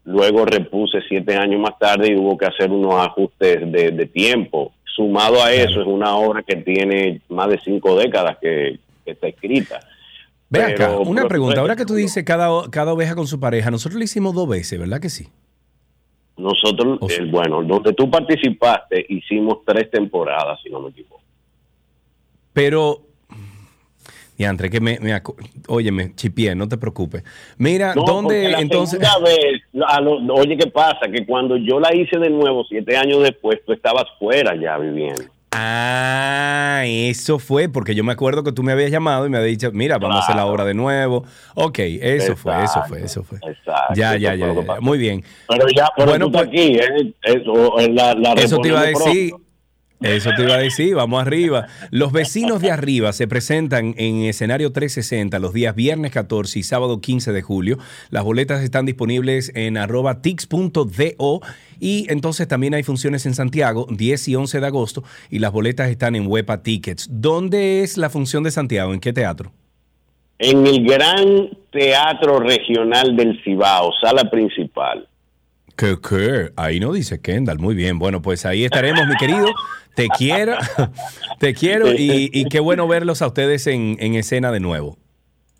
[0.04, 4.72] Luego repuse siete años más tarde y hubo que hacer unos ajustes de, de tiempo.
[4.96, 9.28] Sumado a eso, es una obra que tiene más de cinco décadas que, que está
[9.28, 9.80] escrita.
[10.48, 11.60] Ve acá, una pregunta.
[11.60, 14.80] Ahora que tú dices cada, cada oveja con su pareja, nosotros lo hicimos dos veces,
[14.80, 15.28] ¿verdad que sí?
[16.40, 21.20] Nosotros, eh, bueno, donde tú participaste, hicimos tres temporadas, si no me equivoco.
[22.52, 23.02] Pero,
[24.36, 24.98] diantre, que me,
[25.68, 27.22] oye, me chipié, no te preocupes.
[27.58, 28.98] Mira, No, ¿dónde la entonces?
[29.24, 31.10] vez, a lo- oye, ¿qué pasa?
[31.12, 35.24] Que cuando yo la hice de nuevo, siete años después, tú estabas fuera ya viviendo.
[35.52, 39.50] Ah, eso fue, porque yo me acuerdo que tú me habías llamado y me habías
[39.58, 41.24] dicho, mira, vamos a hacer la obra de nuevo.
[41.54, 43.38] Ok, eso fue, eso fue, eso fue.
[43.38, 43.94] Exacto.
[43.94, 44.46] Ya, ya, ya.
[44.80, 45.24] Muy bien.
[45.48, 47.14] Pero ya, pero Bueno, tú pues- aquí, ¿eh?
[47.22, 49.30] Eso, eh, la, la Eso te iba a decir.
[49.30, 49.49] pronto.
[50.00, 51.66] Eso te iba a decir, vamos arriba.
[51.90, 57.02] Los vecinos de arriba se presentan en escenario 360 los días viernes 14 y sábado
[57.02, 57.76] 15 de julio.
[58.08, 60.22] Las boletas están disponibles en arroba
[61.80, 65.90] y entonces también hay funciones en Santiago 10 y 11 de agosto y las boletas
[65.90, 67.06] están en Huepa Tickets.
[67.10, 68.94] ¿Dónde es la función de Santiago?
[68.94, 69.52] ¿En qué teatro?
[70.38, 75.06] En el Gran Teatro Regional del Cibao, sala principal.
[75.80, 76.52] ¿Qué, qué?
[76.56, 77.58] Ahí no dice Kendall.
[77.58, 77.98] Muy bien.
[77.98, 79.46] Bueno, pues ahí estaremos, mi querido.
[79.94, 80.52] Te quiero,
[81.38, 84.98] te quiero y, y qué bueno verlos a ustedes en, en escena de nuevo.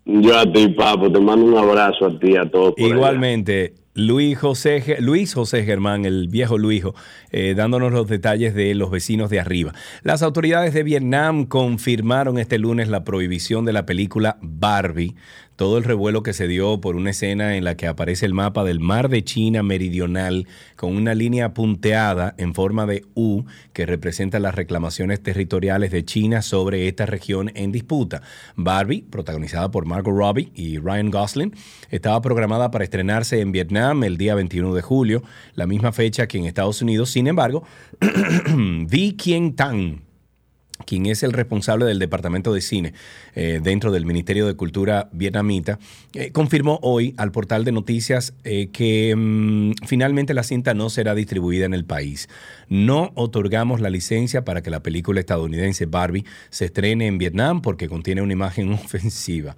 [0.05, 2.75] Yo a ti, papo, te mando un abrazo a ti, a todos.
[2.77, 2.87] allá.
[2.87, 6.95] Igualmente, Luis José, Luis José Germán, el viejo Luijo,
[7.31, 9.73] eh, dándonos los detalles de los vecinos de arriba.
[10.01, 15.15] Las autoridades de Vietnam confirmaron este lunes la prohibición de la película Barbie.
[15.61, 18.63] Todo el revuelo que se dio por una escena en la que aparece el mapa
[18.63, 24.39] del mar de China meridional con una línea punteada en forma de U que representa
[24.39, 28.23] las reclamaciones territoriales de China sobre esta región en disputa.
[28.55, 31.55] Barbie, protagonizada por Margot Robbie y Ryan Gosling,
[31.91, 35.21] estaba programada para estrenarse en Vietnam el día 21 de julio,
[35.53, 37.11] la misma fecha que en Estados Unidos.
[37.11, 37.61] Sin embargo,
[38.87, 40.01] Vi Quien Tan,
[40.81, 42.93] quien es el responsable del departamento de cine
[43.35, 45.79] eh, dentro del Ministerio de Cultura vietnamita,
[46.13, 51.15] eh, confirmó hoy al portal de noticias eh, que mm, finalmente la cinta no será
[51.15, 52.29] distribuida en el país.
[52.69, 57.89] No otorgamos la licencia para que la película estadounidense Barbie se estrene en Vietnam porque
[57.89, 59.55] contiene una imagen ofensiva.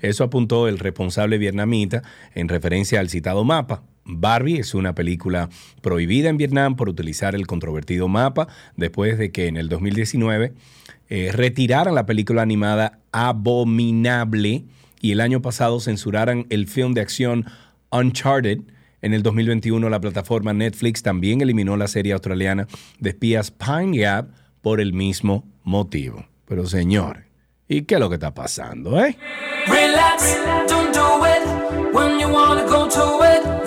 [0.00, 2.02] Eso apuntó el responsable vietnamita
[2.34, 3.82] en referencia al citado mapa.
[4.04, 5.48] Barbie es una película
[5.80, 10.52] prohibida en Vietnam por utilizar el controvertido mapa después de que en el 2019
[11.08, 14.64] eh, retiraran la película animada Abominable
[15.00, 17.46] y el año pasado censuraran el film de acción
[17.90, 18.60] Uncharted.
[19.02, 22.66] En el 2021 la plataforma Netflix también eliminó la serie australiana
[22.98, 24.30] de espías Pine Gap
[24.62, 26.24] por el mismo motivo.
[26.46, 27.24] Pero señor,
[27.68, 29.16] ¿y qué es lo que está pasando, eh?
[29.66, 30.38] Relax,
[30.68, 33.61] don't do it when you wanna go to it.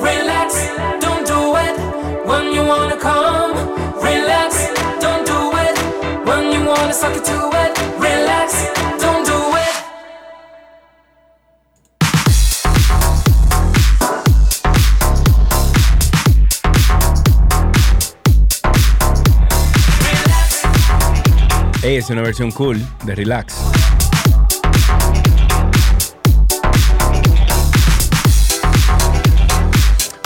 [21.86, 23.85] Es una versión cool de Relax.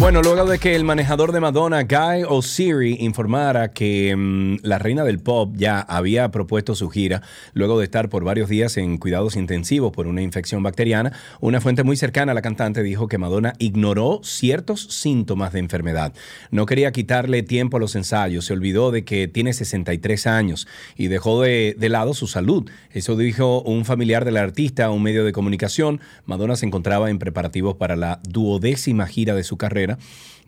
[0.09, 5.03] Bueno, luego de que el manejador de Madonna, Guy O'Siri, informara que mm, la reina
[5.03, 7.21] del pop ya había propuesto su gira,
[7.53, 11.83] luego de estar por varios días en cuidados intensivos por una infección bacteriana, una fuente
[11.83, 16.11] muy cercana a la cantante dijo que Madonna ignoró ciertos síntomas de enfermedad.
[16.49, 21.05] No quería quitarle tiempo a los ensayos, se olvidó de que tiene 63 años y
[21.05, 22.67] dejó de, de lado su salud.
[22.89, 26.01] Eso dijo un familiar del artista a un medio de comunicación.
[26.25, 29.98] Madonna se encontraba en preparativos para la duodécima gira de su carrera,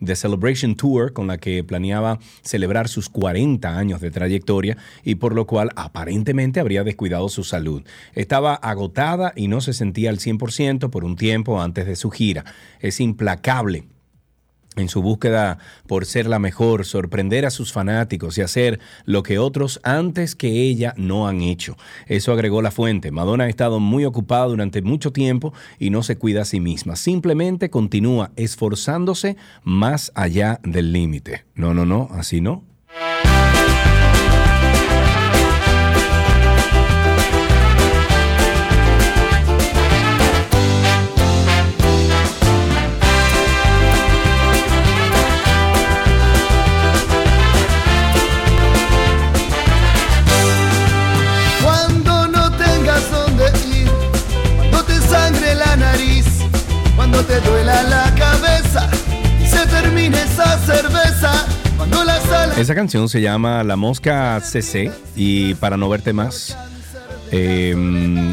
[0.04, 5.34] The Celebration Tour, con la que planeaba celebrar sus 40 años de trayectoria y por
[5.34, 7.82] lo cual aparentemente habría descuidado su salud.
[8.14, 12.44] Estaba agotada y no se sentía al 100% por un tiempo antes de su gira.
[12.80, 13.84] Es implacable
[14.76, 19.38] en su búsqueda por ser la mejor, sorprender a sus fanáticos y hacer lo que
[19.38, 21.76] otros antes que ella no han hecho.
[22.06, 23.10] Eso agregó la fuente.
[23.10, 26.96] Madonna ha estado muy ocupada durante mucho tiempo y no se cuida a sí misma.
[26.96, 31.44] Simplemente continúa esforzándose más allá del límite.
[31.54, 32.71] No, no, no, así no.
[62.58, 66.56] Esa canción se llama La Mosca CC y Para no verte más.
[67.30, 67.74] eh,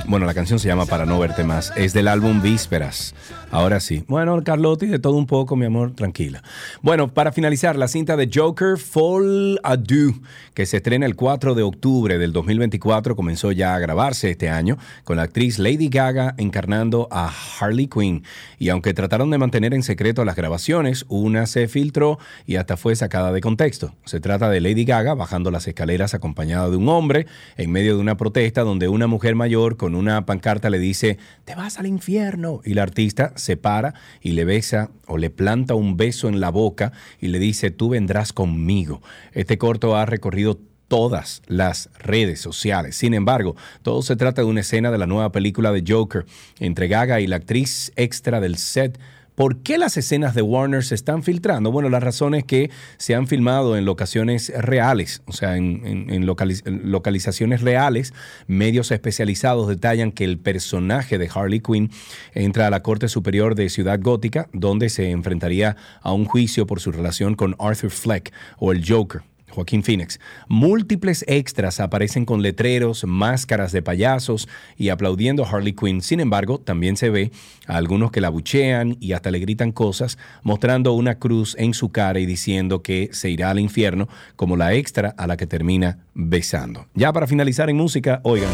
[0.07, 1.71] bueno, la canción se llama Para no verte más.
[1.75, 3.13] Es del álbum Vísperas.
[3.51, 4.03] Ahora sí.
[4.07, 6.43] Bueno, Carlotti, de todo un poco, mi amor, tranquila.
[6.81, 10.21] Bueno, para finalizar, la cinta de Joker Fall Adieu,
[10.53, 14.77] que se estrena el 4 de octubre del 2024, comenzó ya a grabarse este año,
[15.03, 18.23] con la actriz Lady Gaga encarnando a Harley Quinn.
[18.59, 22.95] Y aunque trataron de mantener en secreto las grabaciones, una se filtró y hasta fue
[22.95, 23.95] sacada de contexto.
[24.05, 27.25] Se trata de Lady Gaga bajando las escaleras acompañada de un hombre
[27.57, 31.55] en medio de una protesta donde una mujer mayor con una pancarta le dice, te
[31.55, 32.61] vas al infierno.
[32.63, 36.49] Y la artista se para y le besa o le planta un beso en la
[36.49, 39.01] boca y le dice, tú vendrás conmigo.
[39.33, 40.59] Este corto ha recorrido
[40.89, 42.97] todas las redes sociales.
[42.97, 46.25] Sin embargo, todo se trata de una escena de la nueva película de Joker
[46.59, 48.99] entre Gaga y la actriz extra del set.
[49.39, 51.71] ¿Por qué las escenas de Warner se están filtrando?
[51.71, 56.09] Bueno, la razón es que se han filmado en locaciones reales, o sea, en, en-
[56.09, 58.13] en localiz- en localizaciones reales.
[58.47, 61.89] Medios especializados detallan que el personaje de Harley Quinn
[62.33, 66.81] entra a la Corte Superior de Ciudad Gótica, donde se enfrentaría a un juicio por
[66.81, 69.21] su relación con Arthur Fleck o el Joker.
[69.59, 70.19] Joaquín Phoenix.
[70.47, 74.47] Múltiples extras aparecen con letreros, máscaras de payasos
[74.77, 76.01] y aplaudiendo a Harley Quinn.
[76.01, 77.31] Sin embargo, también se ve
[77.67, 81.89] a algunos que la buchean y hasta le gritan cosas, mostrando una cruz en su
[81.89, 84.07] cara y diciendo que se irá al infierno,
[84.37, 86.87] como la extra a la que termina besando.
[86.93, 88.49] Ya para finalizar en música, oigan.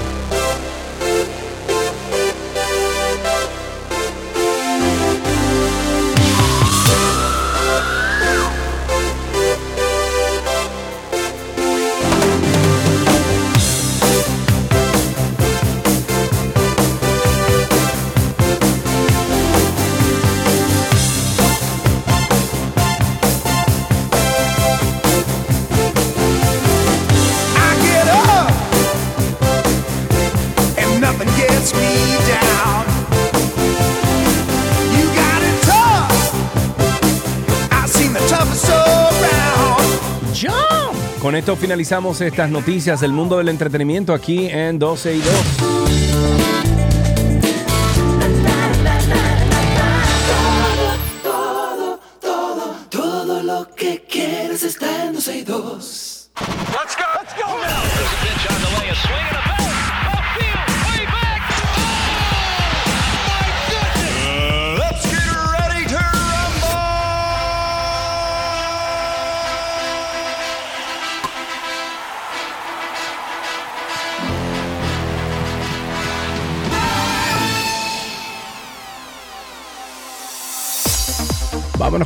[41.45, 45.84] Esto finalizamos estas noticias del mundo del entretenimiento aquí en 12 y 2.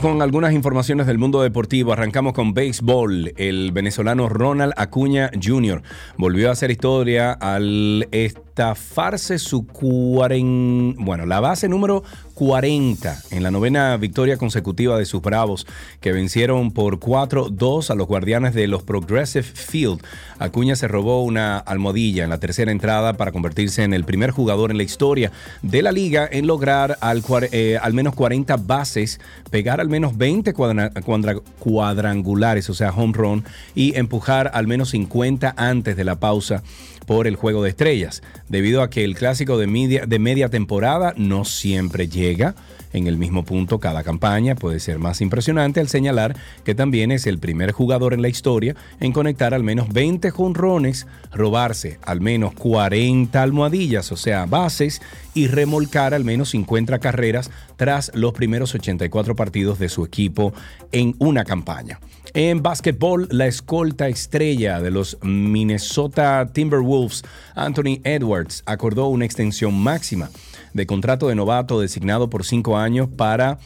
[0.01, 1.91] Con algunas informaciones del mundo deportivo.
[1.91, 3.33] Arrancamos con béisbol.
[3.35, 5.81] El venezolano Ronald Acuña Jr.
[6.15, 10.95] volvió a hacer historia al estafarse su cuaren...
[10.99, 12.03] bueno, la base número
[12.43, 15.67] 40 en la novena victoria consecutiva de sus Bravos,
[15.99, 19.99] que vencieron por 4-2 a los guardianes de los Progressive Field.
[20.39, 24.71] Acuña se robó una almohadilla en la tercera entrada para convertirse en el primer jugador
[24.71, 25.33] en la historia
[25.63, 27.21] de la liga en lograr al,
[27.51, 29.19] eh, al menos 40 bases
[29.51, 33.43] pegar al menos 20 cuadra- cuadra- cuadrangulares, o sea, home run,
[33.75, 36.63] y empujar al menos 50 antes de la pausa
[37.09, 41.15] por el juego de estrellas, debido a que el clásico de media, de media temporada
[41.17, 42.53] no siempre llega
[42.93, 47.25] en el mismo punto cada campaña, puede ser más impresionante al señalar que también es
[47.25, 52.53] el primer jugador en la historia en conectar al menos 20 jonrones, robarse al menos
[52.53, 55.01] 40 almohadillas, o sea, bases,
[55.33, 60.53] y remolcar al menos 50 carreras tras los primeros 84 partidos de su equipo
[60.91, 61.99] en una campaña.
[62.33, 67.23] En básquetbol, la escolta estrella de los Minnesota Timberwolves,
[67.55, 70.29] Anthony Edwards, acordó una extensión máxima
[70.73, 73.57] de contrato de novato designado por cinco años para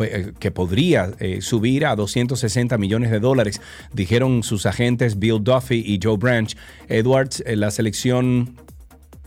[0.00, 3.60] eh, que podría eh, subir a 260 millones de dólares,
[3.92, 6.56] dijeron sus agentes Bill Duffy y Joe Branch.
[6.88, 8.56] Edwards, eh, la selección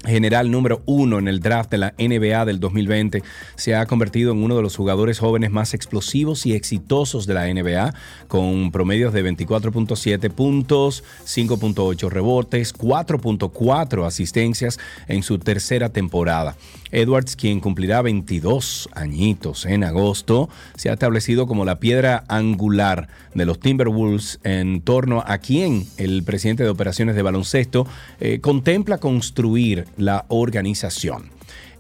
[0.05, 3.23] general número uno en el draft de la NBA del 2020,
[3.55, 7.53] se ha convertido en uno de los jugadores jóvenes más explosivos y exitosos de la
[7.53, 7.93] NBA,
[8.27, 16.55] con promedios de 24.7 puntos, 5.8 rebotes, 4.4 asistencias en su tercera temporada.
[16.91, 23.45] Edwards, quien cumplirá 22 añitos en agosto, se ha establecido como la piedra angular de
[23.45, 27.87] los Timberwolves en torno a quien el presidente de operaciones de baloncesto
[28.19, 31.29] eh, contempla construir la organización.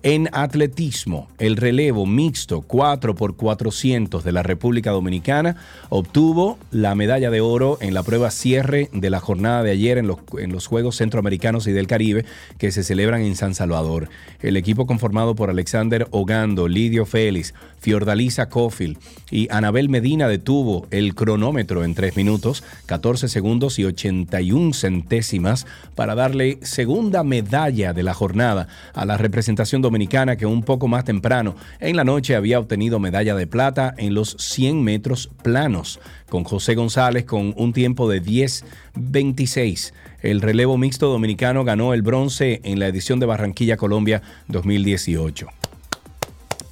[0.03, 5.57] En atletismo, el relevo mixto 4x400 de la República Dominicana
[5.89, 10.07] obtuvo la medalla de oro en la prueba cierre de la jornada de ayer en
[10.07, 12.25] los, en los Juegos Centroamericanos y del Caribe
[12.57, 14.09] que se celebran en San Salvador.
[14.41, 18.97] El equipo conformado por Alexander Ogando, Lidio Félix, Fiordalisa Cofield
[19.29, 26.15] y Anabel Medina detuvo el cronómetro en 3 minutos, 14 segundos y 81 centésimas para
[26.15, 29.90] darle segunda medalla de la jornada a la representación dominicana
[30.37, 34.35] que un poco más temprano en la noche había obtenido medalla de plata en los
[34.39, 39.93] 100 metros planos, con José González con un tiempo de 10.26.
[40.21, 45.47] El relevo mixto dominicano ganó el bronce en la edición de Barranquilla, Colombia 2018.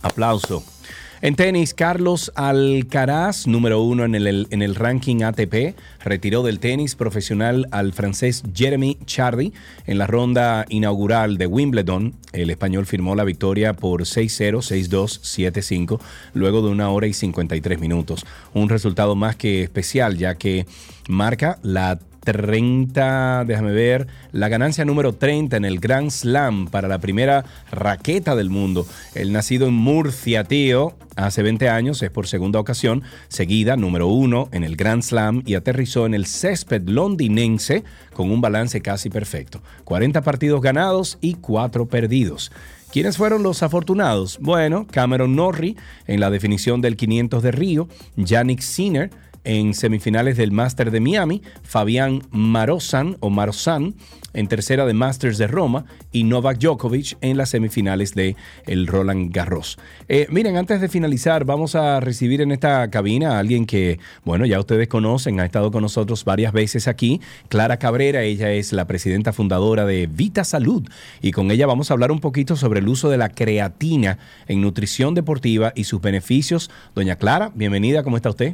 [0.01, 0.78] Aplauso.
[1.21, 6.95] En tenis, Carlos Alcaraz, número uno en el, en el ranking ATP, retiró del tenis
[6.95, 9.51] profesional al francés Jeremy Chardy
[9.85, 12.15] en la ronda inaugural de Wimbledon.
[12.31, 15.99] El español firmó la victoria por 6-0, 6-2, 7-5,
[16.33, 18.25] luego de una hora y 53 minutos.
[18.53, 20.67] Un resultado más que especial, ya que
[21.09, 26.99] marca la 30, déjame ver, la ganancia número 30 en el Grand Slam para la
[26.99, 28.85] primera raqueta del mundo.
[29.15, 34.49] El nacido en Murcia, tío, hace 20 años, es por segunda ocasión, seguida, número uno
[34.51, 39.61] en el Grand Slam y aterrizó en el césped londinense con un balance casi perfecto.
[39.85, 42.51] 40 partidos ganados y 4 perdidos.
[42.91, 44.39] ¿Quiénes fueron los afortunados?
[44.41, 45.75] Bueno, Cameron Norrie
[46.07, 49.11] en la definición del 500 de Río, Yannick Sinner
[49.43, 53.95] en semifinales del Master de Miami, Fabián Marozan o Marozan
[54.33, 58.35] en tercera de Masters de Roma y Novak Djokovic en las semifinales de
[58.65, 59.77] el Roland Garros.
[60.07, 64.45] Eh, miren, antes de finalizar, vamos a recibir en esta cabina a alguien que, bueno,
[64.45, 68.85] ya ustedes conocen, ha estado con nosotros varias veces aquí, Clara Cabrera, ella es la
[68.85, 70.87] presidenta fundadora de Vita Salud
[71.21, 74.61] y con ella vamos a hablar un poquito sobre el uso de la creatina en
[74.61, 76.69] nutrición deportiva y sus beneficios.
[76.95, 78.53] Doña Clara, bienvenida, ¿cómo está usted?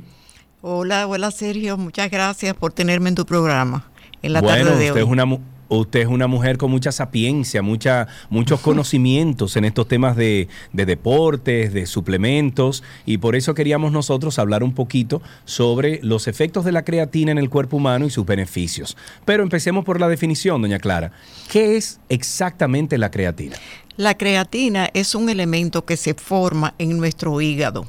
[0.68, 3.88] Hola, hola Sergio, muchas gracias por tenerme en tu programa
[4.24, 5.07] en la bueno, tarde de usted hoy.
[5.07, 10.16] es una usted es una mujer con mucha sapiencia, mucha, muchos conocimientos en estos temas
[10.16, 16.28] de, de deportes, de suplementos, y por eso queríamos nosotros hablar un poquito sobre los
[16.28, 18.97] efectos de la creatina en el cuerpo humano y sus beneficios.
[19.24, 21.11] Pero empecemos por la definición, doña Clara.
[21.51, 23.55] ¿Qué es exactamente la creatina?
[23.97, 27.86] La creatina es un elemento que se forma en nuestro hígado.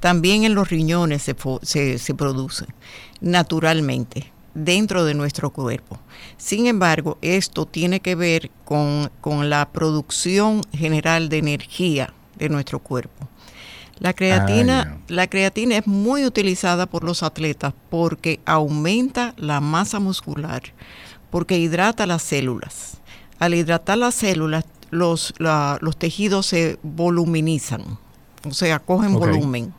[0.00, 2.66] También en los riñones se, se- se produce
[3.32, 5.98] naturalmente dentro de nuestro cuerpo.
[6.36, 12.78] Sin embargo, esto tiene que ver con, con la producción general de energía de nuestro
[12.80, 13.28] cuerpo.
[13.98, 20.62] La creatina, la creatina es muy utilizada por los atletas porque aumenta la masa muscular,
[21.30, 22.98] porque hidrata las células.
[23.40, 27.98] Al hidratar las células, los, la- los tejidos se voluminizan,
[28.44, 29.74] o sea, cogen volumen.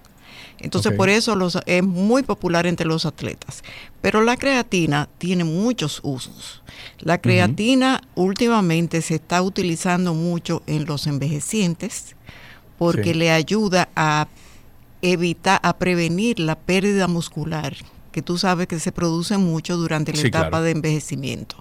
[0.61, 3.63] Entonces, por eso los, es muy popular entre los atletas.
[4.01, 6.61] Pero la creatina tiene muchos usos.
[6.99, 12.15] La creatina últimamente se está utilizando mucho en los envejecientes
[12.77, 13.19] porque Sí.
[13.19, 14.27] le ayuda a
[15.01, 17.75] evitar, a prevenir la pérdida muscular,
[18.11, 20.63] que tú sabes que se produce mucho durante la Sí, etapa claro.
[20.65, 21.55] de envejecimiento.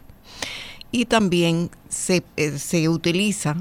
[0.90, 3.56] Y también se, eh, se utiliza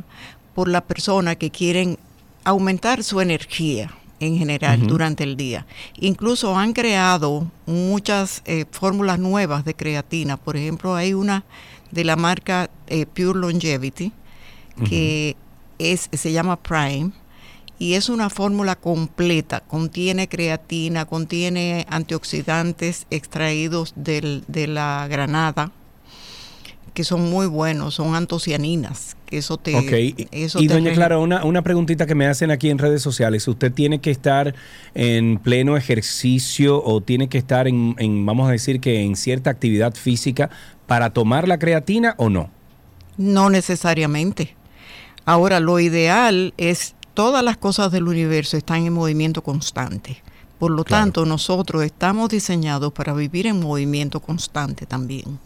[0.56, 1.98] por las personas que quieren
[2.44, 5.66] aumentar su energía, en general durante el día.
[6.00, 10.38] Incluso han creado muchas eh, fórmulas nuevas de creatina.
[10.38, 11.44] Por ejemplo, hay una
[11.92, 14.12] de la marca eh, Pure Longevity
[14.90, 15.36] que
[15.80, 17.12] es, se llama Prime
[17.80, 19.60] y es una fórmula completa.
[19.62, 25.72] Contiene creatina, contiene antioxidantes extraídos del- de la granada
[26.98, 29.76] que son muy buenos, son antocianinas, que eso te...
[29.76, 32.80] Ok, y, eso y te doña Clara, una, una preguntita que me hacen aquí en
[32.80, 33.48] redes sociales.
[33.48, 34.56] ¿Usted tiene que estar
[34.96, 39.52] en pleno ejercicio o tiene que estar en, en, vamos a decir que en cierta
[39.52, 40.50] actividad física
[40.88, 42.50] para tomar la creatina o no?
[43.16, 44.56] No necesariamente.
[45.24, 50.24] Ahora, lo ideal es todas las cosas del universo están en movimiento constante.
[50.58, 51.04] Por lo Claro.
[51.04, 55.38] tanto, nosotros estamos diseñados para vivir en movimiento constante también.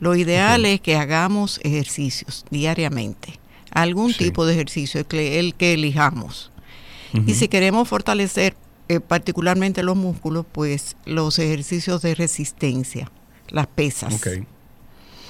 [0.00, 3.38] Lo ideal es que hagamos ejercicios diariamente,
[3.70, 6.50] algún tipo de ejercicio, el que, el que elijamos.
[7.26, 8.56] Y si queremos fortalecer
[8.88, 13.10] eh, particularmente los músculos, pues los ejercicios de resistencia,
[13.48, 14.20] las pesas.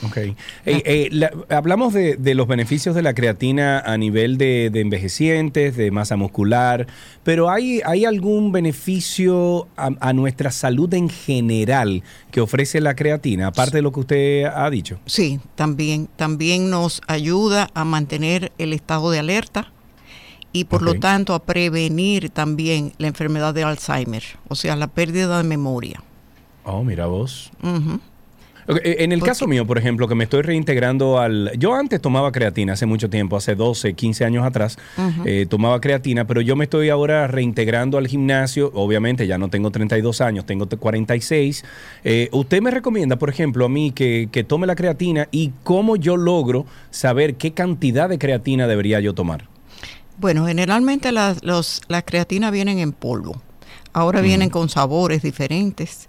[0.07, 0.16] Ok.
[0.16, 0.34] Eh,
[0.64, 5.76] eh, la- hablamos de, de los beneficios de la creatina a nivel de, de envejecientes,
[5.76, 6.86] de masa muscular,
[7.22, 13.48] pero ¿hay, hay algún beneficio a, a nuestra salud en general que ofrece la creatina,
[13.48, 14.98] aparte de lo que usted ha dicho?
[15.07, 19.72] Sí, también, también nos ayuda a mantener el estado de alerta
[20.53, 25.36] y por lo tanto a prevenir también la enfermedad de Alzheimer, o sea, la pérdida
[25.36, 26.03] de memoria.
[26.64, 27.51] Oh, mira vos.
[27.62, 27.98] Eh,
[28.66, 31.52] En el caso mío, por ejemplo, que me estoy reintegrando al...
[31.58, 34.78] Yo antes tomaba creatina hace mucho tiempo, hace 12, 15 años atrás,
[35.24, 38.70] eh, tomaba creatina, pero yo me estoy ahora reintegrando al gimnasio.
[38.74, 41.64] Obviamente ya no tengo 32 años, tengo 46.
[42.04, 45.96] Eh, ¿Usted me recomienda, por ejemplo, a mí que, que tome la creatina y cómo
[45.96, 49.48] yo logro saber qué cantidad de creatina debería yo tomar?
[50.18, 53.40] Bueno, generalmente las, los, las creatinas vienen en polvo.
[53.92, 56.08] Ahora vienen con sabores diferentes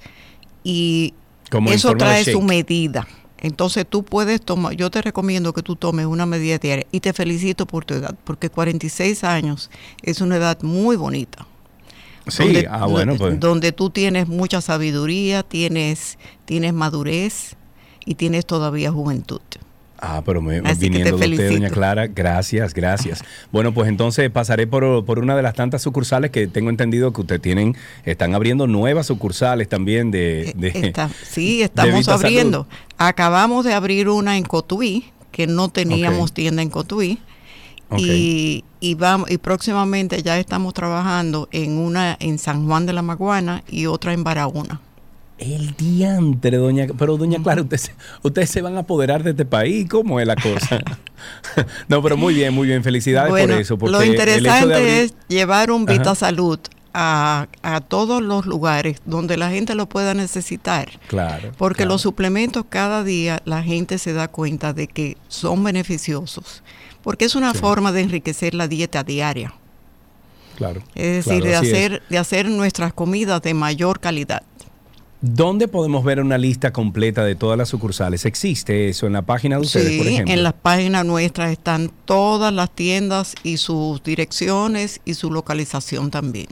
[0.63, 1.13] y
[1.51, 3.07] Como eso trae su medida.
[3.37, 7.11] Entonces tú puedes tomar, yo te recomiendo que tú tomes una medida diaria y te
[7.11, 9.69] felicito por tu edad, porque 46 años
[10.01, 11.45] es una edad muy bonita.
[12.27, 13.39] Sí, ah, bueno, pues.
[13.39, 17.55] Donde tú tienes mucha sabiduría, tienes, tienes madurez
[18.05, 19.41] y tienes todavía juventud.
[20.03, 23.23] Ah, pero me, Así viniendo de usted, doña Clara, gracias, gracias.
[23.51, 27.21] Bueno, pues entonces pasaré por, por una de las tantas sucursales que tengo entendido que
[27.21, 30.53] ustedes tienen, están abriendo nuevas sucursales también de...
[30.55, 32.25] de Está- sí, estamos Salud.
[32.25, 32.67] abriendo.
[32.97, 37.19] Acabamos de abrir una en Cotuí, que no teníamos tienda en Cotuí.
[37.97, 43.01] Y, y, vamos, y próximamente ya estamos trabajando en una en San Juan de la
[43.01, 44.79] Maguana y otra en Barahona.
[45.41, 46.85] El diantre, doña...
[46.97, 50.27] Pero doña Clara, ustedes, se- ustedes se van a apoderar de este país, ¿cómo es
[50.27, 50.79] la cosa?
[51.89, 53.77] no, pero muy bien, muy bien, felicidades Bueno, por eso.
[53.77, 56.15] Porque lo interesante abrir- es llevar un Vita Ajá.
[56.15, 56.59] Salud
[56.93, 60.89] a, a todos los lugares donde la gente lo pueda necesitar.
[61.07, 61.51] Claro.
[61.57, 61.93] Porque claro.
[61.93, 66.61] los suplementos cada día la gente se da cuenta de que son beneficiosos.
[67.01, 67.59] Porque es una Sí.
[67.59, 69.53] forma de enriquecer la dieta diaria.
[70.55, 70.83] Claro.
[70.93, 71.73] Es decir, claro, de, es.
[71.73, 74.43] hacer, de hacer nuestras comidas de mayor calidad.
[75.22, 78.26] ¿Dónde podemos ver una lista completa de todas las sucursales?
[78.26, 80.34] ¿Existe eso en la página de ustedes, por Sí, ejemplo?
[80.34, 86.47] en las páginas nuestras están todas las tiendas y sus direcciones y su localización también.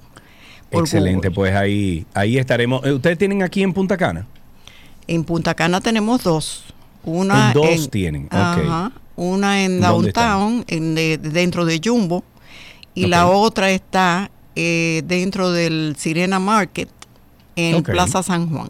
[0.70, 2.86] Excelente, pues ahí, ahí estaremos.
[2.86, 4.28] Eh, ¿Ustedes tienen aquí en Punta Cana?
[5.08, 6.64] En Punta Cana tenemos dos.
[7.04, 8.34] Una En dos en- tienen, ok.
[8.34, 9.82] Ajá, una en.
[9.82, 12.24] Downtown, en de- dentro de Jumbo,
[12.94, 16.90] y la otra está eh, dentro del Sirena Market
[17.60, 17.84] en.
[17.84, 18.70] Plaza San Juan.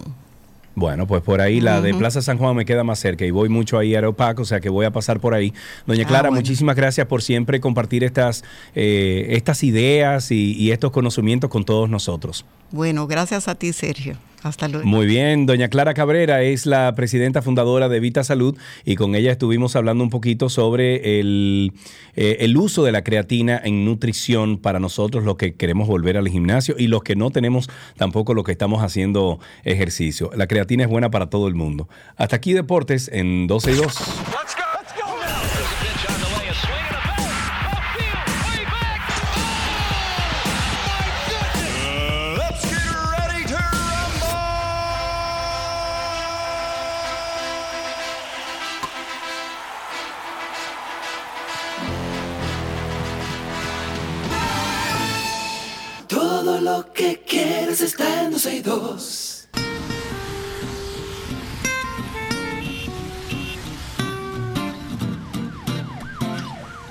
[0.76, 1.94] Bueno, pues por ahí la de.
[1.94, 4.60] Plaza San Juan me queda más cerca y voy mucho ahí a Aeropac, o sea
[4.62, 5.54] que voy a pasar por ahí.
[5.86, 6.42] Doña Ah, Clara, bueno.
[6.42, 8.44] muchísimas gracias por siempre compartir estas,
[8.76, 12.46] eh, estas ideas y, y estos conocimientos con todos nosotros.
[12.72, 14.16] Bueno, gracias a ti, Sergio.
[14.44, 14.88] Hasta luego.
[14.88, 19.32] Muy bien, doña Clara Cabrera es la presidenta fundadora de Vita Salud y con ella
[19.32, 21.74] estuvimos hablando un poquito sobre el,
[22.16, 26.28] eh, el uso de la creatina en nutrición para nosotros los que queremos volver al
[26.30, 30.32] gimnasio y los que no tenemos tampoco los que estamos haciendo ejercicio.
[30.36, 31.90] La creatina es buena para todo el mundo.
[32.16, 33.96] Hasta aquí deportes en 12 y 2.
[57.00, 59.48] Que quieres está en 12 y 2.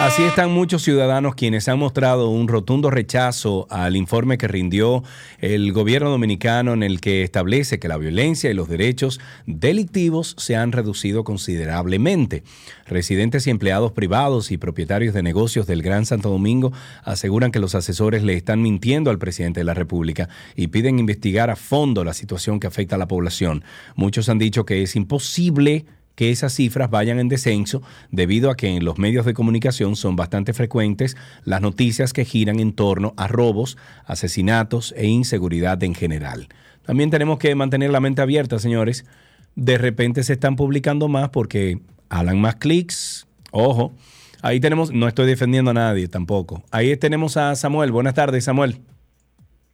[0.00, 5.04] Así están muchos ciudadanos quienes han mostrado un rotundo rechazo al informe que rindió
[5.40, 10.56] el gobierno dominicano en el que establece que la violencia y los derechos delictivos se
[10.56, 12.44] han reducido considerablemente.
[12.86, 16.72] Residentes y empleados privados y propietarios de negocios del Gran Santo Domingo
[17.04, 21.50] aseguran que los asesores le están mintiendo al presidente de la República y piden investigar
[21.50, 23.64] a fondo la situación que afecta a la población.
[23.96, 25.84] Muchos han dicho que es imposible
[26.20, 27.80] que esas cifras vayan en descenso
[28.10, 31.16] debido a que en los medios de comunicación son bastante frecuentes
[31.46, 36.48] las noticias que giran en torno a robos, asesinatos e inseguridad en general.
[36.84, 39.06] También tenemos que mantener la mente abierta, señores.
[39.54, 41.78] De repente se están publicando más porque
[42.10, 43.26] hagan más clics.
[43.50, 43.94] Ojo,
[44.42, 46.62] ahí tenemos, no estoy defendiendo a nadie tampoco.
[46.70, 47.92] Ahí tenemos a Samuel.
[47.92, 48.76] Buenas tardes, Samuel.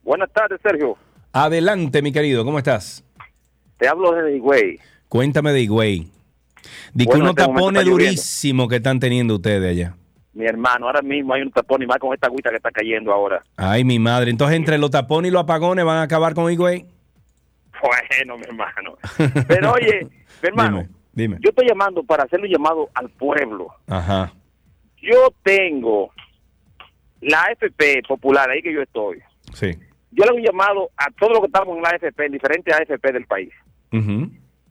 [0.01, 0.95] Buenas tardes, Sergio.
[1.33, 3.03] Adelante, mi querido, ¿cómo estás?
[3.77, 4.79] Te hablo desde Higüey.
[5.09, 6.16] Cuéntame de Higüey.
[6.93, 9.95] Di que Bueno, unos este tapones durísimos que están teniendo ustedes allá.
[10.33, 13.11] Mi hermano, ahora mismo hay un tapón y más con esta agüita que está cayendo
[13.11, 13.41] ahora.
[13.55, 14.29] Ay, mi madre.
[14.29, 16.85] Entonces, entre los tapones y los apagones van a acabar con Higüey.
[17.79, 18.97] Bueno, mi hermano.
[19.47, 20.09] Pero oye, mi
[20.47, 21.37] hermano, Dime, dime.
[21.41, 23.67] yo estoy llamando para hacerle un llamado al pueblo.
[23.87, 24.33] Ajá.
[24.99, 26.11] Yo tengo
[27.21, 29.19] la AFP popular, ahí que yo estoy.
[29.53, 29.71] Sí.
[30.09, 32.73] Yo le hago un llamado a todos los que estamos en la AFP, en diferentes
[32.73, 33.53] AFP del país,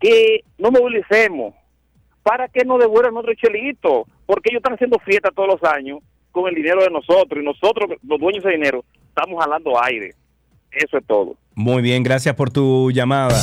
[0.01, 1.55] que no movilicemos
[2.27, 6.01] para que nos devuelvan nuestro chelito, porque ellos están haciendo fiesta todos los años
[6.33, 10.13] con el dinero de nosotros y nosotros, los dueños de dinero, estamos jalando aire.
[10.73, 11.37] Eso es todo.
[11.55, 13.41] Muy bien, gracias por tu llamada.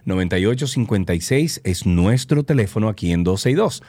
[0.05, 3.84] 829-236-9856 es nuestro teléfono aquí en 12 y 2.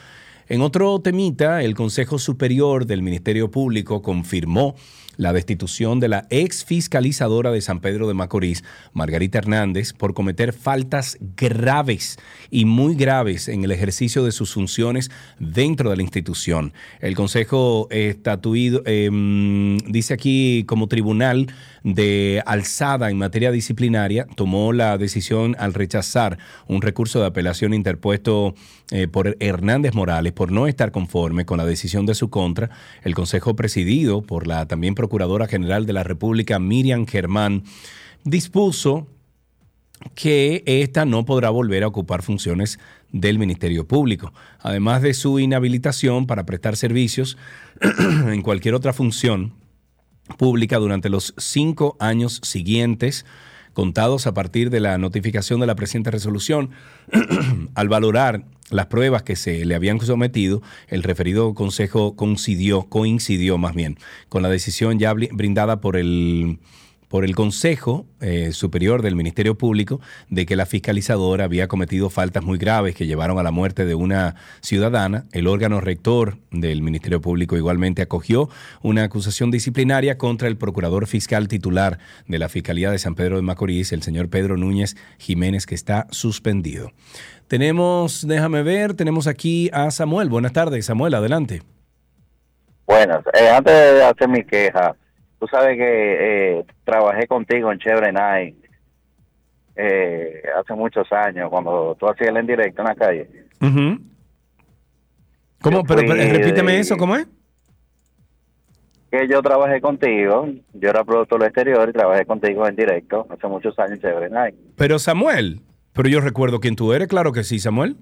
[0.47, 4.75] En otro temita, el Consejo Superior del Ministerio Público confirmó
[5.16, 8.62] la destitución de la ex fiscalizadora de San Pedro de Macorís,
[8.93, 12.19] Margarita Hernández, por cometer faltas graves
[12.51, 16.75] y muy graves en el ejercicio de sus funciones dentro de la institución.
[17.01, 21.47] El Consejo estatuido, em, dice aquí como tribunal
[21.85, 28.55] de alzada en materia disciplinaria, tomó la decisión al rechazar un recurso de apelación interpuesto
[28.90, 32.70] eh, por Hernández Morales por no estar conforme con la decisión de su contra.
[33.02, 37.65] El Consejo presidido por la también Procuradora General de la República, Miriam Germán,
[38.24, 39.06] dispuso
[40.15, 42.78] que ésta no podrá volver a ocupar funciones
[43.12, 47.36] del Ministerio Público, además de su inhabilitación para prestar servicios
[48.27, 49.52] en cualquier otra función
[50.39, 53.25] pública durante los cinco años siguientes,
[53.73, 56.71] contados a partir de la notificación de la presente resolución,
[57.75, 63.75] al valorar las pruebas que se le habían sometido, el referido consejo coincidió, coincidió más
[63.75, 63.99] bien,
[64.29, 66.59] con la decisión ya brindada por el
[67.15, 70.01] por el Consejo eh, Superior del Ministerio Público
[70.31, 73.95] de que la fiscalizadora había cometido faltas muy graves que llevaron a la muerte de
[73.95, 75.24] una ciudadana.
[75.31, 78.49] El órgano rector del Ministerio Público igualmente acogió
[78.82, 83.43] una acusación disciplinaria contra el procurador fiscal titular de la Fiscalía de San Pedro de
[83.43, 86.91] Macorís, el señor Pedro Núñez Jiménez, que está suspendido.
[87.47, 90.31] Tenemos, déjame ver, tenemos aquí a Samuel.
[90.31, 91.62] Buenas tardes, Samuel, adelante.
[92.89, 93.24] Buenas.
[93.35, 94.97] Eh, antes de hacer mi queja,
[95.39, 98.56] tú sabes que eh, trabajé contigo en Chevrolet Night
[99.77, 103.28] eh, hace muchos años, cuando tú hacías el en directo en la calle.
[103.61, 103.98] Ujú.
[105.61, 105.82] ¿Cómo?
[105.85, 107.27] Pero, repíteme de- eso, ¿cómo es?
[109.11, 113.47] Que yo trabajé contigo, yo era productor del exterior y trabajé contigo en directo hace
[113.47, 114.55] muchos años en Chevrolet Night.
[114.77, 115.61] Pero Samuel,
[115.93, 117.97] pero yo recuerdo quién tú eres, claro que sí, Samuel.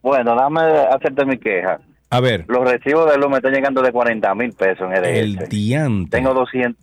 [0.00, 1.80] Bueno, dame hacerte mi queja.
[2.14, 5.18] A ver, Los recibos de luz me están llegando de 40 mil pesos en EDS.
[5.18, 6.16] el diante.
[6.16, 6.82] Tengo 200.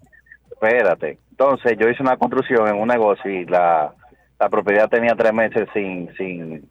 [0.51, 1.17] Espérate.
[1.31, 3.93] Entonces, yo hice una construcción en un negocio y la,
[4.39, 6.69] la propiedad tenía tres meses sin sin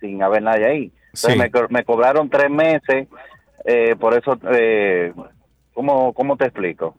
[0.00, 0.92] sin haber nadie ahí.
[1.08, 1.38] Entonces, Sí.
[1.38, 3.06] me, co- me cobraron tres meses.
[3.64, 5.12] eh, por eso, eh,
[5.74, 6.94] ¿cómo, ¿cómo te explico?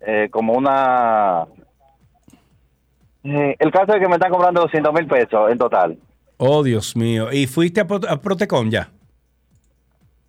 [0.00, 1.44] Eh, como una.
[3.24, 5.96] eh, el caso es que me están cobrando 200 mil pesos en total.
[6.38, 7.32] Oh, Dios mío.
[7.32, 8.88] ¿Y fuiste a, Pro- a Protecom ya?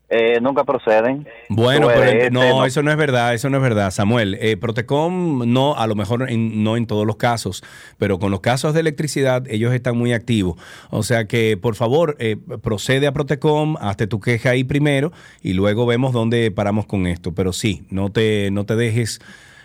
[0.09, 1.27] Eh, nunca proceden.
[1.49, 4.37] Bueno, pero este, no, eso no es verdad, eso no es verdad, Samuel.
[4.39, 7.61] Eh, Protecom no, a lo mejor en- no en todos los casos,
[7.97, 10.57] pero con los casos de electricidad ellos están muy activos.
[10.91, 15.11] O sea que, por favor, eh, procede a Protecom, hazte tu queja ahí primero
[15.43, 17.33] y luego vemos dónde paramos con esto.
[17.33, 19.19] Pero sí, no te, no te dejes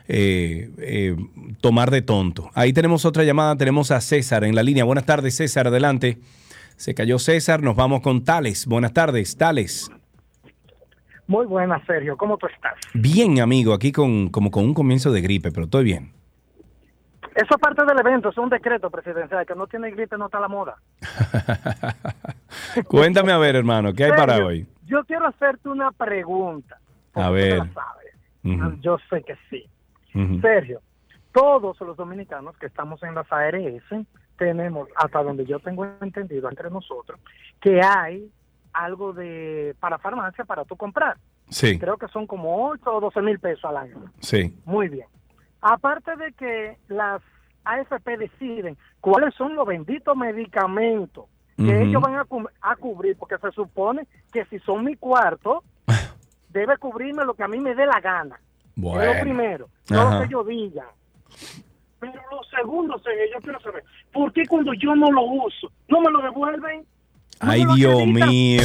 [0.08, 1.14] eh,
[1.60, 2.50] tomar de tonto.
[2.54, 4.82] Ahí tenemos otra llamada, tenemos a César en la línea.
[4.82, 6.18] Buenas tardes, César, adelante.
[6.76, 8.66] Se cayó César, nos vamos con Tales.
[8.66, 9.88] Buenas tardes, Tales.
[11.26, 12.16] Muy buena, Sergio.
[12.16, 12.74] ¿Cómo tú estás?
[12.94, 16.12] Bien, amigo, aquí con, como con un comienzo de gripe, pero estoy bien.
[17.34, 19.46] Eso es parte del evento, es un decreto presidencial.
[19.46, 20.76] Que no tiene gripe no está a la moda.
[22.88, 24.66] Cuéntame a ver, hermano, ¿qué hay para hoy?
[24.86, 26.78] Yo quiero hacerte una pregunta.
[27.14, 27.58] A tú ver.
[27.58, 28.14] la sabes.
[28.44, 29.66] Ujú, Yo sé que sí.
[30.42, 30.82] Sergio,
[31.32, 36.68] todos los dominicanos que estamos en las ARS tenemos, hasta donde yo tengo entendido entre
[36.68, 37.18] nosotros,
[37.60, 38.30] que hay
[38.72, 41.16] algo de para farmacia para tú comprar.
[41.48, 41.78] Sí.
[41.78, 43.96] Creo que son como 8 o 12 mil pesos al año.
[44.20, 44.56] Sí.
[44.64, 45.06] Muy bien.
[45.60, 47.20] Aparte de que las
[47.64, 51.26] AFP deciden cuáles son los benditos medicamentos
[51.56, 55.62] que ellos van a, cu- a cubrir, porque se supone que si son mi cuarto,
[56.48, 58.40] debe cubrirme lo que a mí me dé la gana.
[58.74, 59.20] Es lo Bueno.
[59.20, 60.86] primero, no lo que yo diga.
[62.00, 66.10] Pero lo segundo, yo quiero saber, ¿por qué cuando yo no lo uso, no me
[66.10, 66.84] lo devuelven?
[67.44, 68.62] Ay, Dios mío.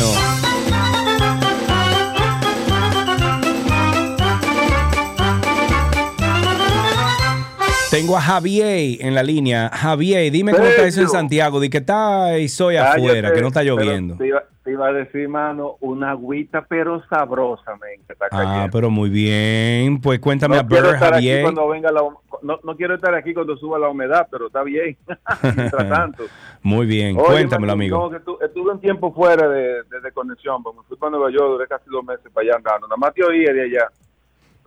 [8.02, 9.70] Tengo a Javier en la línea.
[9.70, 11.10] Javier, dime cómo está eso en.
[11.10, 11.60] Santiago.
[11.60, 14.16] Di que está y soy Cállate, afuera, que no está lloviendo.
[14.18, 18.38] Te iba, te iba a decir, mano, una agüita, pero sabrosa, men, que está Ah,
[18.44, 18.70] cayendo.
[18.72, 20.00] pero muy bien.
[20.02, 21.42] Pues cuéntame a no estar aquí Javier.
[21.44, 22.02] cuando venga la
[22.44, 24.96] no, no quiero estar aquí cuando suba la humedad, pero está bien.
[25.56, 26.24] Mientras tanto.
[26.62, 28.10] Muy bien, Oye, cuéntamelo, amigo.
[28.12, 31.32] que tu- estuve un tiempo fuera de, de, de conexión, porque me fui para Nueva
[31.32, 32.88] York, duré casi dos meses para allá andando.
[32.88, 33.88] Nada más te oía de allá.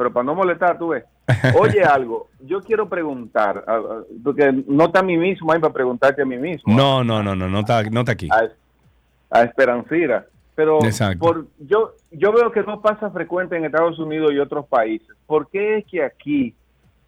[0.00, 1.04] Pero para no molestar, tú ves.
[1.60, 3.62] Oye, algo, yo quiero preguntar,
[4.24, 6.74] porque no está a mí mismo ahí para preguntarte a mí mismo.
[6.74, 8.26] No, no, no, no, no está, no está aquí.
[8.32, 8.48] a,
[9.38, 10.24] a Esperancira.
[10.54, 10.78] Pero
[11.18, 15.06] por, yo, yo veo que no pasa frecuente en Estados Unidos y otros países.
[15.26, 16.54] ¿Por qué es que aquí,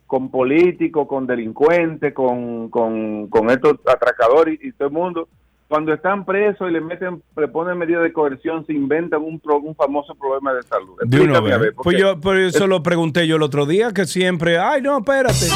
[0.06, 5.28] con políticos, con delincuentes, con, con, con estos atracadores y, y todo el mundo,
[5.72, 9.56] cuando están presos y le meten, le ponen medidas de coerción, se inventan un, pro-
[9.56, 10.98] un famoso problema de salud?
[11.02, 11.58] De una a vez.
[11.58, 14.98] ver, Pues yo, pero eso lo pregunté yo el otro día, que siempre, ay, no,
[14.98, 15.46] espérate.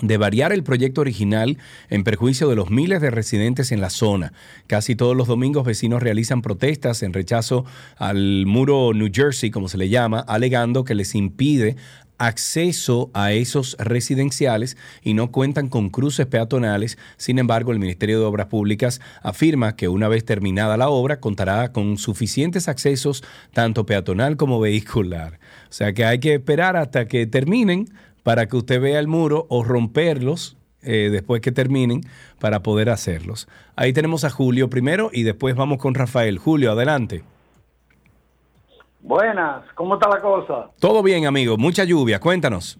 [0.00, 1.58] de variar el proyecto original
[1.90, 4.32] en perjuicio de los miles de residentes en la zona.
[4.66, 7.66] Casi todos los domingos vecinos realizan protestas en rechazo
[7.98, 11.76] al muro New Jersey, como se le llama, alegando que les impide
[12.18, 16.98] acceso a esos residenciales y no cuentan con cruces peatonales.
[17.16, 21.72] Sin embargo, el Ministerio de Obras Públicas afirma que una vez terminada la obra contará
[21.72, 25.40] con suficientes accesos tanto peatonal como vehicular.
[25.68, 27.86] O sea que hay que esperar hasta que terminen
[28.22, 32.00] para que usted vea el muro o romperlos eh, después que terminen
[32.40, 33.48] para poder hacerlos.
[33.76, 36.38] Ahí tenemos a Julio primero y después vamos con Rafael.
[36.38, 37.22] Julio, adelante.
[39.02, 40.70] Buenas, ¿cómo está la cosa?
[40.80, 41.56] Todo bien, amigo.
[41.58, 42.20] Mucha lluvia.
[42.20, 42.78] Cuéntanos.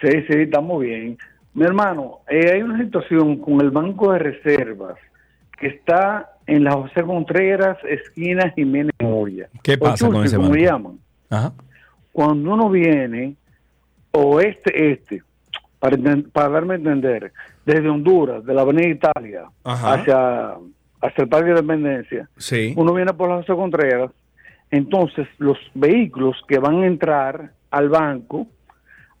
[0.00, 1.18] Sí, sí, estamos bien.
[1.54, 4.96] Mi hermano, eh, hay una situación con el Banco de Reservas
[5.58, 9.48] que está en la José Contreras, esquina Jiménez Moya.
[9.62, 10.62] ¿Qué pasa con ese como banco?
[10.64, 10.98] llaman.
[11.28, 11.52] Ajá.
[12.12, 13.34] Cuando uno viene,
[14.12, 15.22] o este,
[15.80, 17.32] para darme a entender,
[17.66, 19.94] desde Honduras, de la Avenida Italia, Ajá.
[19.94, 20.50] hacia,
[21.02, 22.72] hacia el Parque de Independencia, Sí.
[22.76, 24.10] uno viene por la José Contreras,
[24.70, 28.46] entonces los vehículos que van a entrar al banco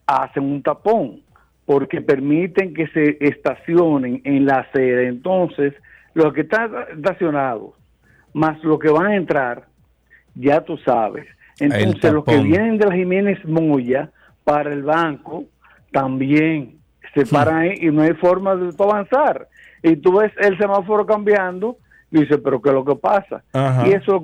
[0.06, 1.20] hacen un tapón
[1.64, 5.06] porque permiten que se estacionen en la sede.
[5.06, 5.74] Entonces,
[6.14, 7.74] los que están estacionados
[8.32, 9.66] más los que van a entrar,
[10.34, 11.26] ya tú sabes.
[11.60, 14.10] Entonces, los que vienen de la Jiménez Moya
[14.44, 15.44] para el banco
[15.92, 16.78] también
[17.14, 19.48] se paran ahí y no hay forma de avanzar.
[19.82, 21.76] Y tú ves el semáforo cambiando
[22.10, 23.42] y dices, pero ¿qué es lo que pasa?
[23.52, 23.86] Ajá.
[23.86, 24.20] Y eso,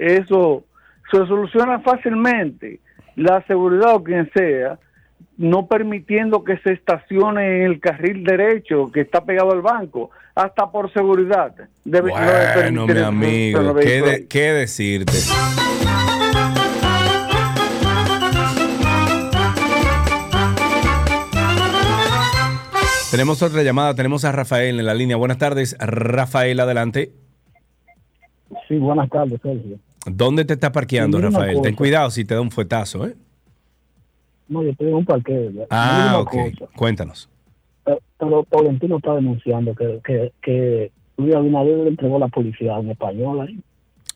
[0.00, 0.64] eso
[1.10, 2.80] se soluciona fácilmente.
[3.16, 4.78] La seguridad o quien sea,
[5.38, 10.70] no permitiendo que se estacione en el carril derecho que está pegado al banco, hasta
[10.70, 11.54] por seguridad.
[11.84, 15.12] Debe- Bueno, mi amigo, ¿qué, de- qué decirte?
[23.16, 25.16] Tenemos otra llamada, tenemos a Rafael en la línea.
[25.16, 27.12] Buenas tardes, Rafael, adelante.
[28.68, 29.78] Sí, buenas tardes, Sergio.
[30.04, 31.62] ¿Dónde te estás parqueando, Rafael?
[31.62, 33.14] Ten cuidado si te da un fuetazo, ¿eh?
[34.48, 35.50] No, yo estoy en un parqueo.
[35.50, 35.64] ya.
[35.70, 36.30] Ah, ok.
[36.30, 36.72] cosa.
[36.76, 37.30] Cuéntanos.
[37.86, 42.80] Pero, pero Tolentino está denunciando que, que, que Luis Abinader le entregó la policía a
[42.80, 43.58] un español ahí.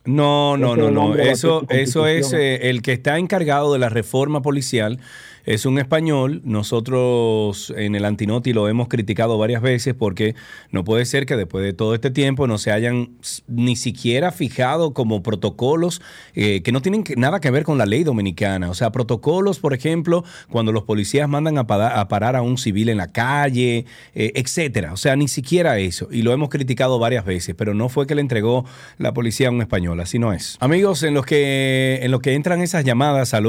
[0.05, 1.15] No, no, no, no.
[1.15, 4.99] Eso, eso es eh, el que está encargado de la reforma policial.
[5.45, 6.43] Es un español.
[6.45, 10.35] Nosotros en el Antinoti lo hemos criticado varias veces porque
[10.71, 13.11] no puede ser que después de todo este tiempo no se hayan
[13.47, 16.03] ni siquiera fijado como protocolos
[16.35, 18.71] eh, que no tienen nada que ver con la ley dominicana.
[18.71, 22.99] O sea, protocolos, por ejemplo, cuando los policías mandan a, parar a un civil en
[22.99, 24.93] la calle, eh, etcétera.
[24.93, 26.09] O sea, ni siquiera eso.
[26.11, 28.65] Y lo hemos criticado varias veces, pero no fue que le entregó
[28.99, 30.01] la policía a un español.
[30.01, 30.57] Así no es.
[30.61, 33.47] Amigos, en los que, en los que entran esas llamadas al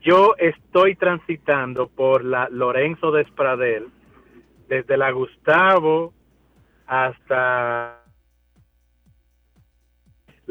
[0.00, 3.86] Yo estoy transitando por la Lorenzo de Espradel,
[4.68, 6.12] desde la Gustavo
[6.88, 8.01] hasta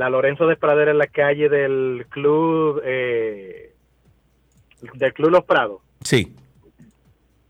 [0.01, 3.75] la Lorenzo de Espradel en la calle del club, eh,
[4.95, 5.81] del club Los Prados.
[6.03, 6.35] Sí.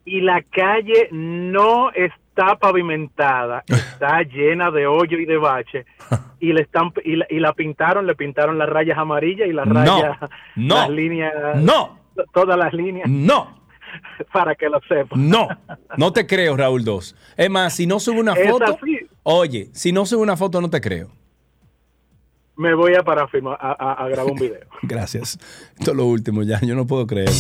[0.03, 5.85] y la calle no está pavimentada, está llena de hoyo y de bache
[6.41, 9.65] y le están y la, y la pintaron, le pintaron las rayas amarillas y las
[9.67, 10.17] No, rayas
[10.57, 11.97] no, las líneas no.
[12.15, 13.61] to- todas las líneas No.
[14.33, 15.29] para que lo sepan.
[15.29, 15.47] No,
[15.97, 17.15] no te creo, Raúl 2.
[17.37, 18.77] Es más, si no subo una foto,
[19.23, 21.09] oye, si no subo una foto, no te creo.
[22.57, 23.27] Me voy a para
[23.59, 24.59] a, a- a grabar un video.
[24.83, 25.37] Gracias.
[25.79, 27.35] Esto es lo último ya, yo no puedo creerlo.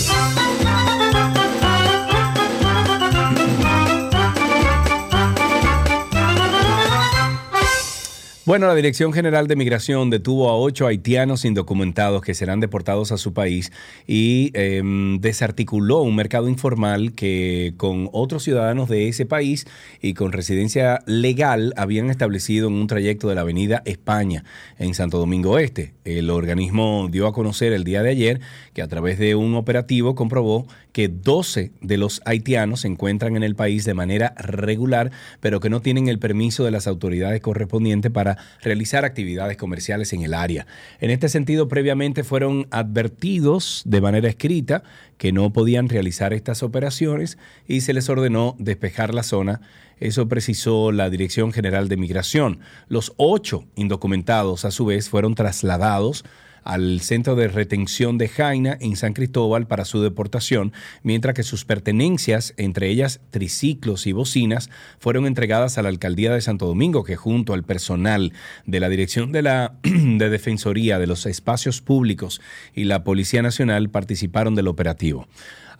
[8.43, 13.19] Bueno, la Dirección General de Migración detuvo a ocho haitianos indocumentados que serán deportados a
[13.19, 13.71] su país
[14.07, 19.67] y em, desarticuló un mercado informal que con otros ciudadanos de ese país
[20.01, 24.43] y con residencia legal habían establecido en un trayecto de la Avenida España
[24.79, 25.93] en Santo Domingo Este.
[26.03, 28.41] El organismo dio a conocer el día de ayer
[28.73, 33.43] que a través de un operativo comprobó que 12 de los haitianos se encuentran en
[33.43, 38.11] el país de manera regular, pero que no tienen el permiso de las autoridades correspondientes
[38.11, 40.67] para realizar actividades comerciales en el área.
[40.99, 44.83] En este sentido, previamente fueron advertidos de manera escrita
[45.17, 47.37] que no podían realizar estas operaciones
[47.67, 49.61] y se les ordenó despejar la zona.
[49.99, 52.59] Eso precisó la Dirección General de Migración.
[52.87, 56.25] Los ocho indocumentados, a su vez, fueron trasladados
[56.63, 60.73] al centro de retención de Jaina en San Cristóbal para su deportación,
[61.03, 64.69] mientras que sus pertenencias, entre ellas triciclos y bocinas,
[64.99, 68.33] fueron entregadas a la alcaldía de Santo Domingo, que junto al personal
[68.65, 72.41] de la Dirección de la de Defensoría de los Espacios Públicos
[72.73, 75.27] y la Policía Nacional participaron del operativo.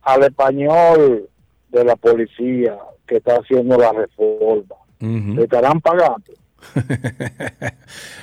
[0.00, 1.28] Al español
[1.70, 2.76] de la policía
[3.06, 6.32] que está haciendo la reforma, ¿le estarán pagando?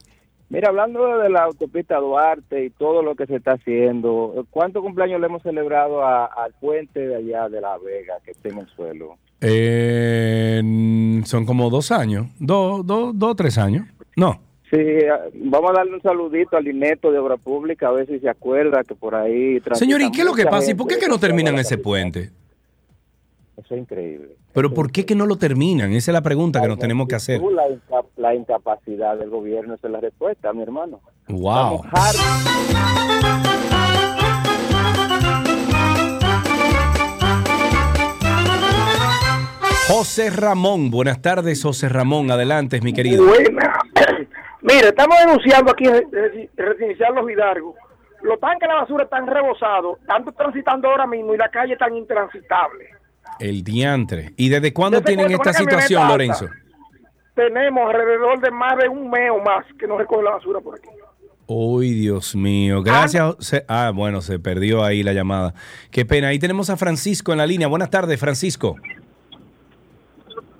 [0.51, 5.21] Mira, hablando de la autopista Duarte y todo lo que se está haciendo, ¿cuántos cumpleaños
[5.21, 8.67] le hemos celebrado a- al puente de allá de La Vega que está en el
[8.69, 9.17] suelo?
[9.41, 10.63] Eh,
[11.25, 12.27] son como dos años.
[12.39, 13.87] Dos, dos, dos, tres años.
[14.17, 14.41] No.
[14.71, 18.19] Sí, eh, vamos a darle un saludito al Ineto de Obra Pública, a ver si
[18.19, 19.61] se acuerda que por ahí...
[19.73, 20.71] Señor, ¿y qué es lo que pasa?
[20.71, 22.31] ¿Y por qué que no terminan ese puente?
[23.59, 24.37] Eso es increíble.
[24.53, 25.93] Pero ¿por qué que no lo terminan?
[25.93, 27.41] Esa es la pregunta que nos tenemos que hacer.
[27.43, 31.01] La, inca- la incapacidad del gobierno esa es la respuesta, mi hermano.
[31.29, 31.83] Wow.
[39.89, 43.25] José Ramón, buenas tardes, José Ramón, adelante, mi querido.
[43.25, 43.79] Buena.
[44.63, 47.75] Mire, estamos denunciando aquí eh, eh, residencial Los Hidalgos.
[48.23, 51.95] Los tanques de la basura están rebosados, están transitando ahora mismo y la calle tan
[51.97, 52.87] intransitable.
[53.41, 54.33] El diantre.
[54.37, 56.13] ¿Y desde cuándo Desde tienen esta situación, alta.
[56.13, 56.47] Lorenzo?
[57.35, 60.77] Tenemos alrededor de más de un mes o más que no recoge la basura por
[60.77, 60.89] aquí.
[61.47, 62.83] Uy, Dios mío.
[62.83, 63.37] Gracias.
[63.37, 63.65] José.
[63.69, 65.55] Ah, bueno, se perdió ahí la llamada.
[65.91, 66.29] Qué pena.
[66.29, 67.69] Ahí tenemos a Francisco en la línea.
[67.69, 68.77] Buenas tardes, Francisco.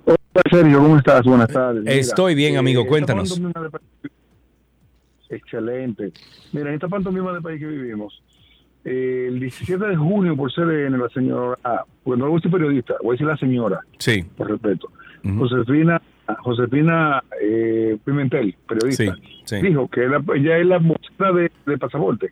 [0.05, 0.17] Hola,
[0.49, 1.23] Sergio, ¿cómo estás?
[1.25, 1.83] Buenas tardes.
[1.83, 3.39] Mira, Estoy bien, amigo, esta cuéntanos.
[3.39, 3.51] de
[5.29, 6.11] Excelente.
[6.53, 8.23] Mira, en esta pantomima de país que vivimos,
[8.89, 12.95] eh, el 17 de junio, por CDN, la señora, ah, porque no voy a periodista,
[13.03, 14.23] voy a decir la señora, Sí.
[14.35, 14.91] por respeto,
[15.37, 16.01] Josefina,
[16.39, 19.61] Josefina eh, Pimentel, periodista, Sí, sí.
[19.61, 22.31] dijo que ella, ella es la vocera de, de pasaporte.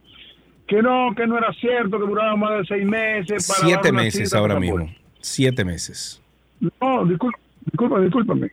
[0.67, 3.47] Que no, que no era cierto, que duraba más de seis meses.
[3.47, 4.89] Para Siete meses ahora mismo.
[5.21, 6.21] Siete meses.
[6.59, 8.51] No, disculpa, disculpa, discúlpame.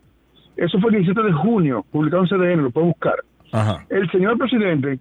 [0.57, 3.17] Eso fue el 17 de junio, publicado en CDN, lo puedo buscar.
[3.51, 3.85] Ajá.
[3.89, 4.99] El señor presidente,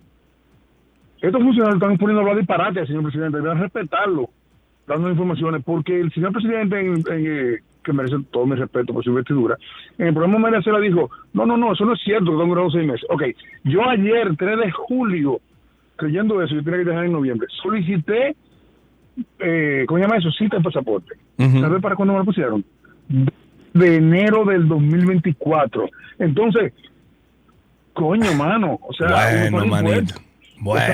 [1.24, 4.30] estos funcionarios están poniendo a hablar disparate al señor presidente, deben respetarlo,
[4.88, 7.06] dando informaciones, porque el señor presidente, en- en,
[7.56, 9.58] eh, que merece todo mi respeto por su investidura,
[9.98, 12.70] en el programa Mercela dijo, no, no, no, eso no es cierto, que han durado
[12.72, 13.06] seis meses.
[13.10, 13.24] Ok,
[13.64, 15.40] yo ayer, 3 de julio,
[15.96, 18.36] creyendo eso, yo tenía que dejar en noviembre, solicité,
[19.40, 20.32] eh, ¿cómo se llama eso?
[20.32, 21.14] Cita de pasaporte.
[21.62, 22.64] ¿Sabes para cuándo me lo pusieron?
[23.74, 25.90] De enero del 2024.
[26.20, 26.74] Entonces,
[27.94, 29.08] coño, mano, o sea,
[29.84, 30.06] Bueno.
[30.64, 30.94] Bueno.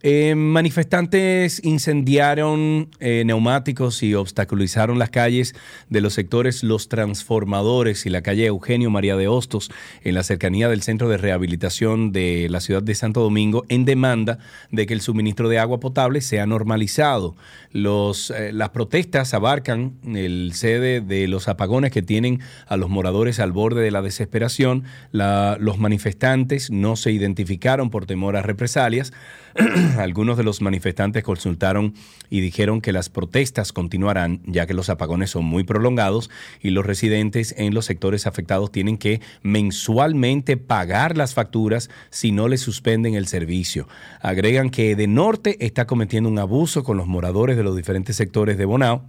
[0.04, 5.54] Eh, manifestantes incendiaron eh, neumáticos y obstaculizaron las calles
[5.90, 9.70] de los sectores Los Transformadores y la calle Eugenio María de Hostos
[10.04, 14.40] en la cercanía del centro de rehabilitación de la ciudad de Santo Domingo en demanda
[14.72, 17.36] de que el suministro de agua potable sea normalizado.
[17.72, 23.40] Los, eh, las protestas abarcan el sede de los apagones que tienen a los moradores
[23.40, 24.84] al borde de la desesperación.
[25.12, 29.14] Los manifestantes no se identificaron por temor a represalias.
[29.98, 31.94] Algunos de los manifestantes consultaron
[32.30, 36.30] y dijeron que las protestas continuarán ya que los apagones son muy prolongados
[36.62, 42.48] y los residentes en los sectores afectados tienen que mensualmente pagar las facturas si no
[42.48, 43.88] les suspenden el servicio.
[44.22, 48.58] Agregan que de norte está cometiendo un abuso con los moradores de los diferentes sectores
[48.58, 49.04] de Bonao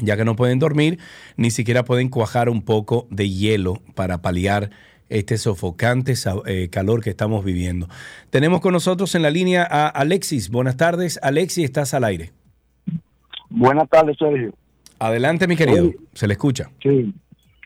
[0.00, 0.98] ya que no pueden dormir,
[1.36, 4.70] ni siquiera pueden cuajar un poco de hielo para paliar
[5.08, 6.14] este sofocante
[6.46, 7.88] eh, calor que estamos viviendo.
[8.30, 10.50] Tenemos con nosotros en la línea a Alexis.
[10.50, 12.32] Buenas tardes, Alexis, estás al aire.
[13.50, 14.52] Buenas tardes, Sergio.
[14.98, 15.90] Adelante, mi querido.
[16.12, 16.70] Se le escucha.
[16.82, 17.14] Sí,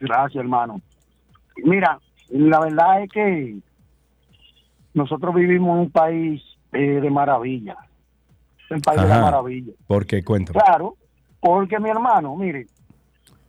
[0.00, 0.80] gracias, hermano.
[1.64, 1.98] Mira,
[2.28, 3.56] la verdad es que
[4.94, 6.42] nosotros vivimos en un país
[6.72, 7.76] eh, de maravilla.
[8.70, 9.72] El país de la maravilla.
[9.86, 10.60] Porque cuéntame.
[10.60, 10.96] Claro,
[11.40, 12.66] porque mi hermano, mire,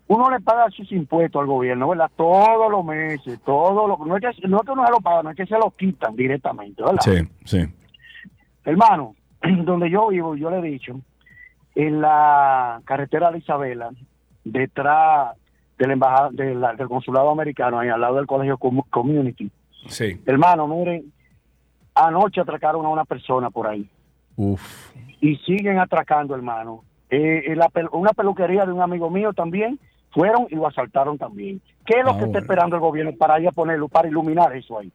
[0.07, 2.11] uno le paga sus impuestos al gobierno, ¿verdad?
[2.15, 3.99] Todos los meses, todos los...
[4.05, 5.71] No es que no, es que uno se lo paga, no es que se lo
[5.71, 6.99] quitan directamente, ¿verdad?
[7.01, 7.63] Sí, sí.
[8.65, 9.15] Hermano,
[9.63, 10.99] donde yo vivo, yo le he dicho,
[11.75, 13.89] en la carretera de Isabela,
[14.43, 15.35] detrás
[15.77, 19.49] de la embajada, de la- del consulado americano, ahí al lado del colegio Com- Community.
[19.87, 20.21] Sí.
[20.25, 21.11] Hermano, miren,
[21.95, 23.89] anoche atracaron a una persona por ahí
[24.35, 24.61] Uf.
[25.21, 26.83] y siguen atracando, hermano.
[27.09, 29.79] Eh, en la una peluquería de un amigo mío también
[30.13, 31.61] fueron y lo asaltaron también.
[31.85, 34.79] ¿Qué es lo que está esperando el gobierno para ir a ponerlo, para iluminar eso
[34.79, 34.91] ahí?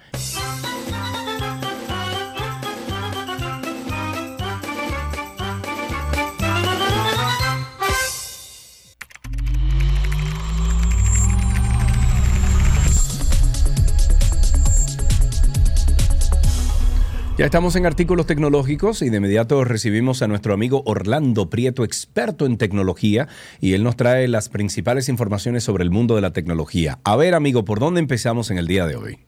[17.38, 22.46] Ya estamos en artículos tecnológicos y de inmediato recibimos a nuestro amigo Orlando Prieto, experto
[22.46, 23.28] en tecnología,
[23.60, 27.00] y él nos trae las principales informaciones sobre el mundo de la tecnología.
[27.04, 29.20] A ver, amigo, ¿por dónde empezamos en el día de hoy?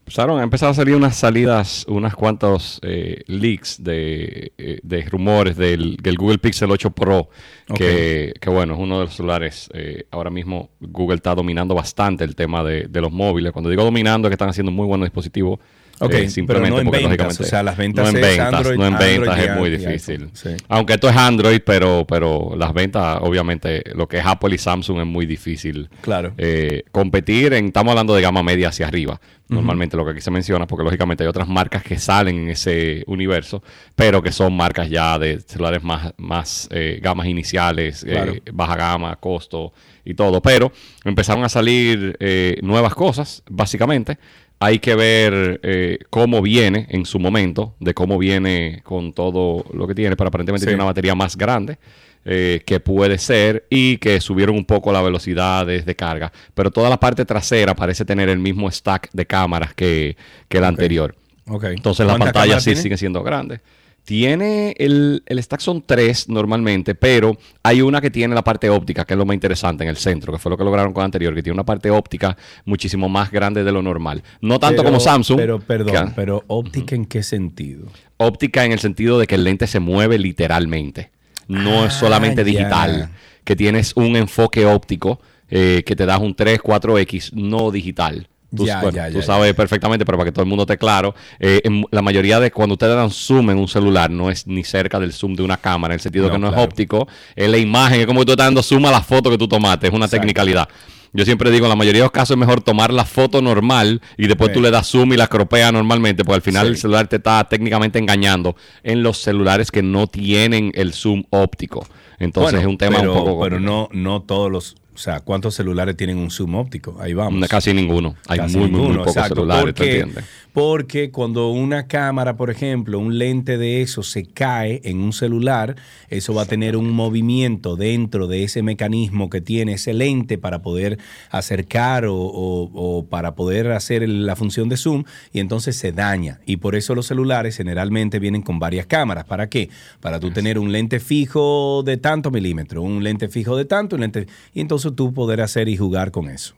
[0.00, 5.56] Empezaron, han empezado a salir unas salidas, unas cuantos eh, leaks de, eh, de rumores
[5.56, 7.28] del, del Google Pixel 8 Pro,
[7.76, 9.70] que, que, bueno, es uno de los celulares.
[9.72, 13.52] eh, ahora mismo Google está dominando bastante el tema de, de los móviles.
[13.52, 15.60] Cuando digo dominando es que están haciendo muy buenos dispositivos.
[16.04, 18.22] Ok, eh, simplemente pero no en porque, ventas, lógicamente, o sea, las ventas no en
[18.24, 20.30] ventas, Android- no en Android ventas es muy difícil.
[20.32, 20.48] sí.
[20.68, 25.00] Aunque esto es Android, pero, pero las ventas, obviamente, lo que es Apple y Samsung
[25.00, 26.34] es muy difícil Claro.
[26.38, 30.30] eh, competir en, estamos hablando de gama media hacia arriba, normalmente lo que aquí se
[30.30, 33.62] menciona, porque lógicamente hay otras marcas que salen en ese universo,
[33.94, 38.34] pero que son marcas ya de celulares más, más eh, gamas iniciales, eh, Claro.
[38.54, 39.72] baja gama, costo
[40.06, 40.72] y todo, pero
[41.04, 42.16] empezaron a salir
[42.62, 44.16] nuevas cosas, básicamente.
[44.64, 49.86] Hay que ver eh, cómo viene en su momento, de cómo viene con todo lo
[49.88, 50.66] que tiene, pero aparentemente Sí.
[50.66, 51.78] tiene una batería más grande
[52.24, 56.32] eh, que puede ser y que subieron un poco la velocidad de, de carga.
[56.54, 60.16] Pero toda la parte trasera parece tener el mismo stack de cámaras que,
[60.48, 61.16] que la anterior.
[61.48, 61.64] Ok.
[61.64, 62.82] Entonces la ¿Cuántas pantalla sí tiene?
[62.82, 63.60] sigue siendo grande.
[64.04, 69.04] Tiene el, el stack son tres normalmente, pero hay una que tiene la parte óptica,
[69.04, 71.32] que es lo más interesante en el centro, que fue lo que lograron con anterior,
[71.34, 74.22] que tiene una parte óptica muchísimo más grande de lo normal.
[74.40, 75.38] No tanto Pero- como Samsung.
[75.38, 77.86] Pero, perdón, que- pero óptica en qué sentido?
[78.16, 81.10] óptica en el sentido de que el lente se mueve literalmente.
[81.48, 83.10] No es Ah, solamente digital.
[83.44, 85.20] Que tienes un enfoque óptico
[85.54, 88.28] eh, que te das un 3, 4X, no digital.
[88.54, 90.76] Tú, Ya, bueno, ya, tú ya, sabes perfectamente, pero para que todo el mundo esté
[90.76, 94.46] claro, eh, en la mayoría de cuando ustedes dan zoom en un celular, no es
[94.46, 96.62] ni cerca del zoom de una cámara, en el sentido No, que no claro.
[96.62, 99.30] es óptico, es la imagen, es como que tú estás dando zoom a la foto
[99.30, 100.20] que tú tomaste, es una Exacto.
[100.22, 100.68] tecnicalidad.
[101.14, 104.00] Yo siempre digo, en la mayoría de los casos es mejor tomar la foto normal
[104.16, 104.54] y después Sí.
[104.54, 106.70] tú le das zoom y la cropeas normalmente, porque al final Sí.
[106.72, 111.86] el celular te está técnicamente engañando en los celulares que no tienen el zoom óptico.
[112.18, 114.76] Entonces Bueno, es un tema pero, un poco Pero no, no todos los.
[114.94, 116.96] O sea, ¿cuántos celulares tienen un zoom óptico?
[117.00, 117.48] Ahí vamos.
[117.48, 118.14] Casi ninguno.
[118.28, 120.24] Hay Casi muy, muy, pocos exacto, celulares, ¿te entiendes?
[120.52, 125.76] Porque cuando una cámara, por ejemplo, un lente de eso se cae en un celular,
[126.10, 130.60] eso va a tener un movimiento dentro de ese mecanismo que tiene ese lente para
[130.60, 130.98] poder
[131.30, 136.40] acercar o, o- o para poder hacer la función de zoom y entonces se daña.
[136.44, 139.24] Y por eso los celulares generalmente vienen con varias cámaras.
[139.24, 139.70] ¿Para qué?
[140.00, 144.02] Para tú tener un lente fijo de tanto milímetro, un lente fijo de tanto, un
[144.02, 144.26] lente...
[144.52, 146.54] Y entonces tú poder hacer y jugar con eso.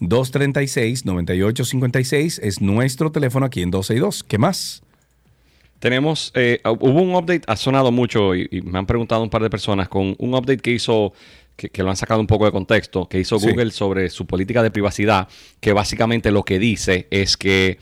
[0.00, 4.24] 829-236-9856 es nuestro teléfono aquí en 262.
[4.24, 4.82] ¿Qué más?
[5.78, 9.42] Tenemos, eh, hubo un update, ha sonado mucho y, y me han preguntado un par
[9.42, 11.12] de personas con un update que hizo,
[11.54, 13.50] que, que lo han sacado un poco de contexto, que hizo Sí.
[13.50, 15.28] Google sobre su política de privacidad,
[15.60, 17.78] que básicamente lo que dice es que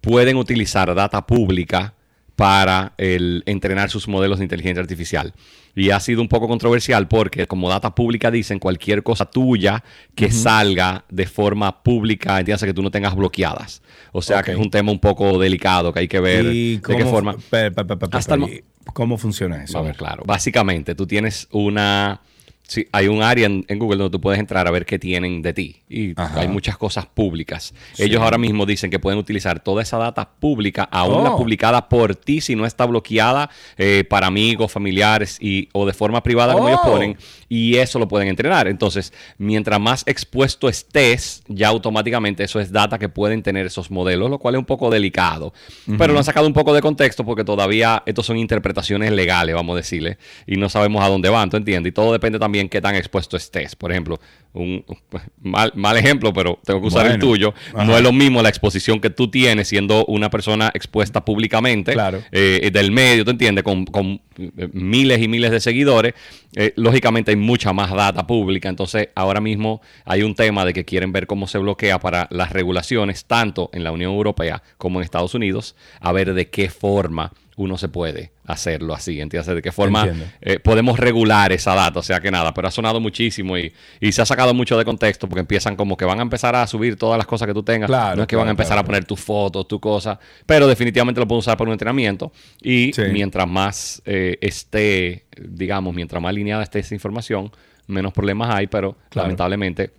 [0.00, 1.94] pueden utilizar data pública
[2.38, 5.34] para el, entrenar sus modelos de inteligencia artificial.
[5.74, 9.82] Y ha sido un poco controversial porque como data pública dicen cualquier cosa tuya
[10.14, 13.82] que salga de forma pública, entiendes que tú no tengas bloqueadas.
[14.12, 16.96] O sea que es un tema un poco delicado que hay que ver ¿Y de
[16.96, 17.34] qué forma.
[17.50, 18.64] pe- pe- pe- pe- Hasta el
[18.94, 19.76] ¿Cómo funciona eso?
[19.78, 19.96] A Vamos, ver.
[19.98, 20.22] claro.
[20.26, 22.20] Básicamente, tú tienes una.
[22.62, 25.40] Sí, hay un área en, en Google donde tú puedes entrar a ver qué tienen
[25.40, 25.76] de ti.
[25.88, 26.40] Y Ajá.
[26.40, 27.72] hay muchas cosas públicas.
[27.94, 28.02] Sí.
[28.02, 31.36] Ellos ahora mismo dicen que pueden utilizar toda esa data pública, aún la Oh.
[31.38, 33.48] publicada por ti, si no está bloqueada
[33.78, 36.90] eh, para amigos, familiares y, o de forma privada, como ellos Oh.
[36.92, 37.16] ponen.
[37.48, 38.68] Y eso lo pueden entrenar.
[38.68, 44.30] Entonces, mientras más expuesto estés, ya automáticamente eso es data que pueden tener esos modelos,
[44.30, 45.52] lo cual es un poco delicado.
[45.98, 49.74] Pero lo han sacado un poco de contexto porque todavía estos son interpretaciones legales, vamos
[49.74, 51.90] a decirle, y no sabemos a dónde van, ¿tú entiendes?
[51.90, 53.76] Y todo depende también qué tan expuesto estés.
[53.76, 54.20] Por ejemplo,
[54.52, 54.84] un
[55.42, 57.54] mal, mal ejemplo, pero tengo que usar el tuyo.
[57.74, 57.84] Ajá.
[57.84, 62.22] No es lo mismo la exposición que tú tienes siendo una persona expuesta públicamente Claro.
[62.32, 63.64] eh, del medio, ¿tú entiendes?
[63.64, 66.14] Con, con, eh, miles y miles de seguidores.
[66.54, 68.68] Eh, lógicamente hay mucha más data pública.
[68.68, 72.52] Entonces, ahora mismo hay un tema de que quieren ver cómo se bloquea para las
[72.52, 77.32] regulaciones, tanto en la Unión Europea como en Estados Unidos, a ver de qué forma
[77.58, 79.52] uno se puede hacerlo así, ¿entiendes?
[79.54, 80.08] De qué forma
[80.40, 84.12] eh, podemos regular esa data, o sea que nada, pero ha sonado muchísimo y, y
[84.12, 86.94] se ha sacado mucho de contexto porque empiezan como que van a empezar a subir
[86.96, 88.84] todas las cosas que tú tengas, Claro, no es que van a empezar claro, a
[88.86, 92.32] poner tus fotos, tu cosa, pero definitivamente lo pueden usar para un entrenamiento
[92.62, 93.02] y Sí.
[93.12, 97.50] mientras más eh, esté, digamos, mientras más alineada esté esa información,
[97.88, 99.90] menos problemas hay, pero lamentablemente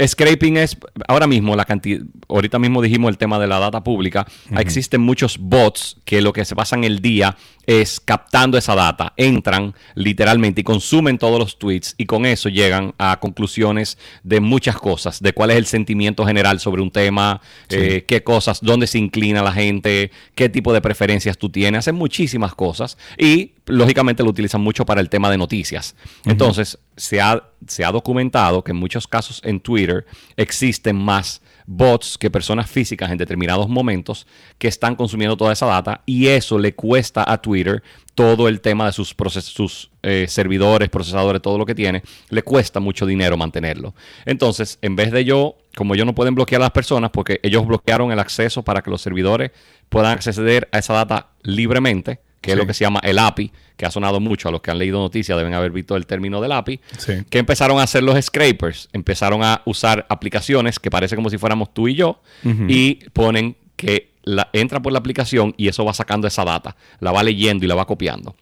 [0.06, 4.28] Scraping es, ahora mismo, la cantidad, ahorita mismo dijimos el tema de la data pública,
[4.57, 9.74] existen muchos bots que lo que se pasan el día es captando esa data, entran
[9.95, 15.22] literalmente y consumen todos los tweets y con eso llegan a conclusiones de muchas cosas,
[15.22, 17.78] de cuál es el sentimiento general sobre un tema, Sí.
[17.80, 21.95] eh, qué cosas, dónde se inclina la gente, qué tipo de preferencias tú tienes, hacen
[21.95, 25.95] muchísimas cosas y lógicamente lo utilizan mucho para el tema de noticias.
[26.26, 32.18] Entonces, se ha, se ha documentado que en muchos casos en Twitter existen más bots
[32.18, 34.26] que personas físicas en determinados momentos
[34.57, 37.84] que están consumiendo toda esa data y eso le cuesta a Twitter
[38.15, 42.41] todo el tema de sus, proces- sus eh, servidores, procesadores, todo lo que tiene, le
[42.41, 43.94] cuesta mucho dinero mantenerlo.
[44.26, 47.68] Entonces, en vez de yo, como ellos no pueden bloquear a las personas porque ellos
[47.68, 49.52] bloquearon el acceso para que los servidores
[49.89, 53.86] puedan acceder a esa data libremente, que es lo que se llama el API, que
[53.86, 56.52] ha sonado mucho a los que han leído noticias, deben haber visto el término del
[56.53, 57.14] API, Sí.
[57.30, 61.74] que empezaron a hacer los scrapers, empezaron a usar aplicaciones que parece como si fuéramos
[61.74, 62.22] tú y yo,
[62.68, 67.11] y ponen que la, entra por la aplicación y eso va sacando esa data, la
[67.11, 68.36] va leyendo y la va copiando.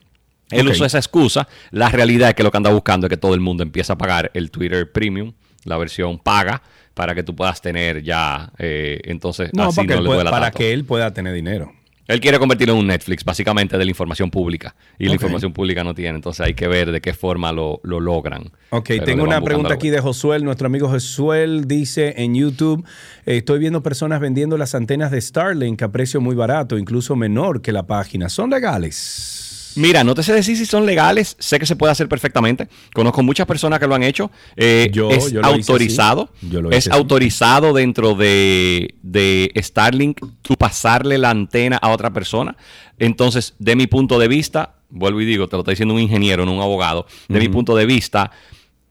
[0.52, 0.74] Él Ok.
[0.74, 1.48] usó esa excusa.
[1.72, 3.98] La realidad es que lo que anda buscando es que todo el mundo empiece a
[3.98, 5.34] pagar el Twitter Premium,
[5.64, 6.62] la versión paga,
[6.94, 10.32] para que tú puedas tener ya, eh, entonces, No, así para, no le pueda, duela
[10.32, 11.74] para que él pueda tener dinero.
[12.08, 14.76] Él quiere convertirlo en un Netflix, básicamente, de la información pública.
[15.00, 16.16] Y la información pública no tiene.
[16.16, 18.52] Entonces hay que ver de qué forma lo, lo logran.
[18.70, 20.44] Ok, Pero tengo una pregunta aquí de Josuel.
[20.44, 22.86] Nuestro amigo Josuel dice en YouTube,
[23.26, 27.62] eh, estoy viendo personas vendiendo las antenas de Starlink a precio muy barato, incluso menor
[27.62, 28.30] que la página.
[28.30, 29.45] ¿Son legales?
[29.76, 32.68] Mira, no te sé decir si son legales, sé que se puede hacer perfectamente.
[32.94, 34.32] Conozco muchas personas que lo han hecho.
[34.56, 36.30] Eh, Yo- es yo lo autorizado.
[36.42, 36.98] Yo lo es así.
[36.98, 42.56] autorizado dentro de, de Starlink tú pasarle la antena a otra persona.
[43.00, 46.46] Entonces, de mi punto de vista, vuelvo y digo, te lo está diciendo un ingeniero,
[46.46, 47.06] no un abogado.
[47.28, 48.32] De mi punto de vista,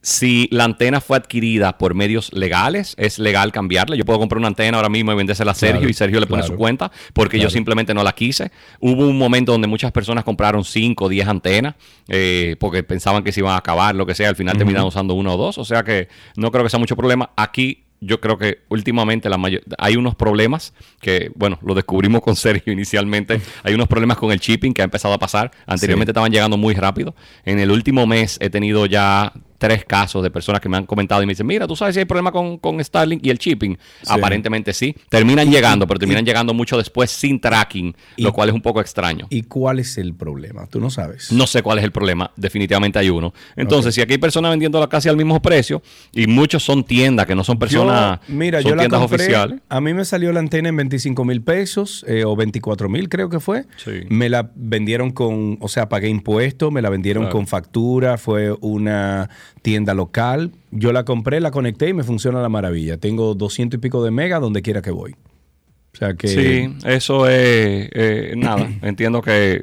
[0.06, 3.97] si la antena fue adquirida por medios legales, es legal cambiarla.
[3.97, 6.26] Yo puedo comprar una antena ahora mismo y vendérsela a Sergio Claro, y Sergio le
[6.26, 6.52] pone claro.
[6.55, 8.52] su cuenta porque yo simplemente no la quise.
[8.81, 11.74] Hubo un momento donde muchas personas compraron 5 o 10 antenas
[12.09, 14.28] eh, porque pensaban que se iban a acabar, lo que sea.
[14.28, 14.59] Al final Ujú.
[14.59, 15.56] terminaron usando uno o dos.
[15.56, 17.31] O sea que no creo que sea mucho problema.
[17.36, 22.36] Aquí yo creo que últimamente la mayor, hay unos problemas que, bueno, lo descubrimos con
[22.36, 23.40] Sergio inicialmente.
[23.62, 25.51] Hay unos problemas con el shipping que ha empezado a pasar.
[25.66, 26.12] Anteriormente Sí.
[26.12, 27.14] estaban llegando muy rápido.
[27.47, 31.22] En el último mes he tenido ya tres casos de personas que me han comentado
[31.22, 33.76] y me dicen, mira, tú sabes si hay problema con, con Starlink y el shipping.
[34.09, 34.94] Aparentemente sí.
[35.09, 38.62] Terminan Y- llegando, pero terminan llegando mucho después sin tracking, Y- lo cual es un
[38.62, 39.26] poco extraño.
[39.31, 40.66] ¿Y cuál es el problema?
[40.66, 41.32] Tú no sabes.
[41.32, 43.32] No sé cuál es el problema, definitivamente hay uno.
[43.56, 45.82] Entonces, si aquí hay personas vendiéndola casi al mismo precio
[46.12, 49.22] y muchos son tiendas que no son personas, Yo- mira, son yo la tiendas compré,
[49.24, 49.60] oficiales.
[49.68, 53.28] A mí me salió la antena en 25 mil pesos eh, o 24 mil, creo
[53.31, 53.64] que fue.
[53.76, 54.02] Sí.
[54.09, 57.36] Me la vendieron con, o sea, pagué impuestos, me la vendieron Claro.
[57.36, 59.31] con factura, fue una
[59.62, 60.52] tienda local.
[60.70, 62.96] Yo la compré, la conecté y me funciona la maravilla.
[62.98, 65.12] Tengo 200 y pico de mega donde quiera que voy.
[65.12, 66.28] O sea que.
[66.28, 68.68] Sí, eso es eh, nada.
[68.82, 69.62] Entiendo que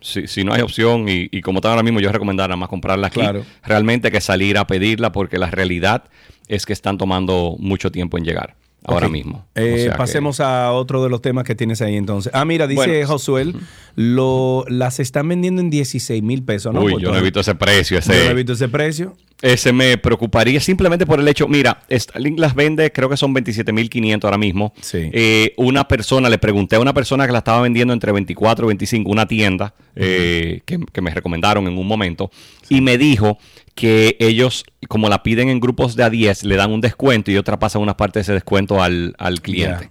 [0.00, 3.08] si, si no hay opción y, y como está ahora mismo, yo recomendaría más comprarla
[3.08, 3.20] aquí.
[3.20, 3.44] Claro.
[3.64, 6.04] Realmente que salir a pedirla porque la realidad
[6.48, 8.56] es que están tomando mucho tiempo en llegar
[8.94, 9.46] ahora mismo.
[9.54, 12.32] Eh, O sea que- pasemos a otro de los temas que tienes ahí entonces.
[12.34, 13.06] Ah, mira, dice Bueno.
[13.08, 13.54] Josuel,
[13.94, 16.80] lo, las están vendiendo en 16 mil pesos, ¿no?
[16.82, 17.98] Uy, yo no he visto ese precio.
[17.98, 19.16] Ese, Yo no he visto ese precio.
[19.40, 24.24] Ese me preocuparía simplemente por el hecho, mira, Starlink las vende, creo que son 27.500
[24.24, 24.72] ahora mismo.
[24.80, 25.10] Sí.
[25.12, 28.68] Eh, una persona, le pregunté a una persona que la estaba vendiendo entre 24 y
[28.68, 32.30] 25, una tienda eh, que, que me recomendaron en un momento,
[32.68, 33.38] y me dijo
[33.78, 37.36] que ellos, como la piden en grupos de a 10, le dan un descuento y
[37.36, 39.90] otra pasa una parte de ese descuento al, al cliente.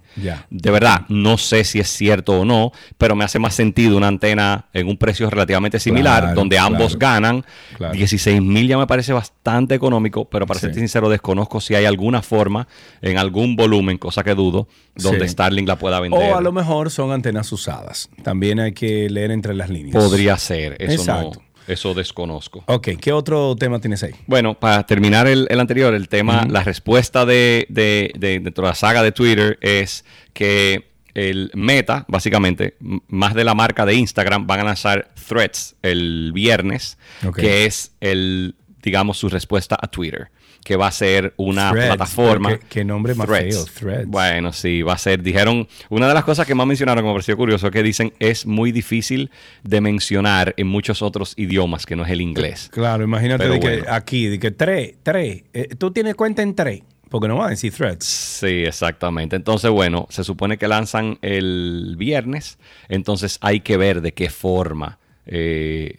[0.50, 4.08] De verdad, no sé si es cierto o no, pero me hace más sentido una
[4.08, 7.44] antena en un precio relativamente similar, Claro, donde ambos claro, ganan.
[7.78, 7.94] claro.
[7.94, 12.20] 16 mil ya me parece bastante económico, pero para ser sincero, desconozco si hay alguna
[12.20, 12.68] forma,
[13.00, 15.32] en algún volumen, cosa que dudo, donde Sí.
[15.32, 16.30] Starlink la pueda vender.
[16.30, 18.10] O a lo mejor son antenas usadas.
[18.22, 19.94] También hay que leer entre las líneas.
[19.96, 21.40] Podría ser, eso Exacto.
[21.40, 22.64] no, eso desconozco.
[22.66, 24.12] Ok, ¿qué otro tema tienes ahí?
[24.26, 28.70] Bueno, para terminar el, el anterior, el tema, la respuesta de, de, de- dentro de
[28.70, 32.76] la saga de Twitter es que el Meta, básicamente,
[33.08, 36.96] más de la marca de Instagram, van a lanzar Threads el viernes,
[37.42, 40.30] que es el, digamos, su respuesta a Twitter,
[40.68, 42.58] que va a ser una Threads, plataforma.
[42.68, 44.06] qué- nombre más feo, Threads.
[44.06, 47.14] Bueno, sí, va a ser, dijeron, una de las cosas que más mencionaron, que me
[47.14, 49.30] pareció curioso, que dicen es muy difícil
[49.62, 52.68] de mencionar en muchos otros idiomas que no es el inglés.
[52.70, 55.44] Claro, imagínate de que aquí, de que tres, tres.
[55.54, 58.04] eh, tú tienes cuenta en tres, porque no va a decir threads.
[58.04, 59.36] Sí, exactamente.
[59.36, 62.58] Entonces, bueno, se supone que lanzan el viernes,
[62.90, 64.97] entonces hay que ver de qué forma,
[65.28, 65.96] eh,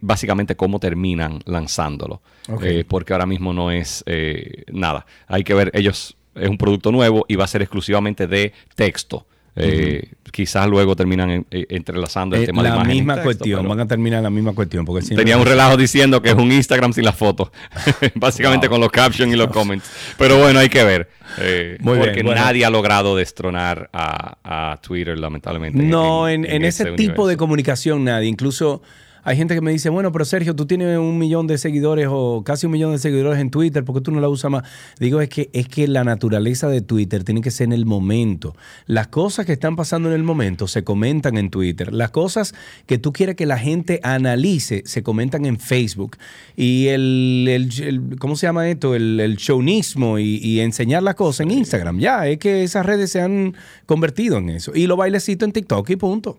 [0.00, 2.22] básicamente cómo terminan lanzándolo.
[2.62, 5.06] Eh, porque ahora mismo no es eh, nada.
[5.26, 9.26] Hay que ver, ellos, es un producto nuevo y va a ser exclusivamente de texto.
[9.56, 13.14] Eh, Quizás luego terminan en- eh, entrelazando el Eh, tema de la imagen y misma
[13.14, 14.84] texto, cuestión, pero- van a terminar la misma cuestión.
[14.84, 17.50] Porque si no- Tenía un relajo diciendo que es un Instagram sin las fotos.
[18.16, 18.74] Básicamente Wow.
[18.74, 19.88] con los captions y los comments.
[20.18, 21.08] Pero bueno, hay que ver.
[21.38, 22.40] Eh, Muy bien, porque bueno.
[22.40, 25.80] nadie ha logrado destronar a, a Twitter, lamentablemente.
[25.80, 28.28] No, en, en ese ese tipo de comunicación nadie.
[28.28, 28.82] Incluso
[29.24, 32.42] hay gente que me dice, bueno, pero Sergio, tú tienes un millón de seguidores o
[32.44, 34.64] casi un millón de seguidores en Twitter, ¿por qué tú no la usas más?
[35.00, 38.54] Digo, es que, es que la naturaleza de Twitter tiene que ser en el momento.
[38.86, 41.92] Las cosas que están pasando en el momento se comentan en Twitter.
[41.92, 42.54] Las cosas
[42.86, 46.16] que tú quieres que la gente analice se comentan en Facebook.
[46.56, 48.94] Y el, el- el- ¿cómo se llama esto?
[48.94, 51.98] El, el shownismo y, y enseñar las cosas en Instagram.
[51.98, 53.54] Ya, es que esas redes se han
[53.86, 54.72] convertido en eso.
[54.74, 56.38] Y los bailecitos en TikTok y punto.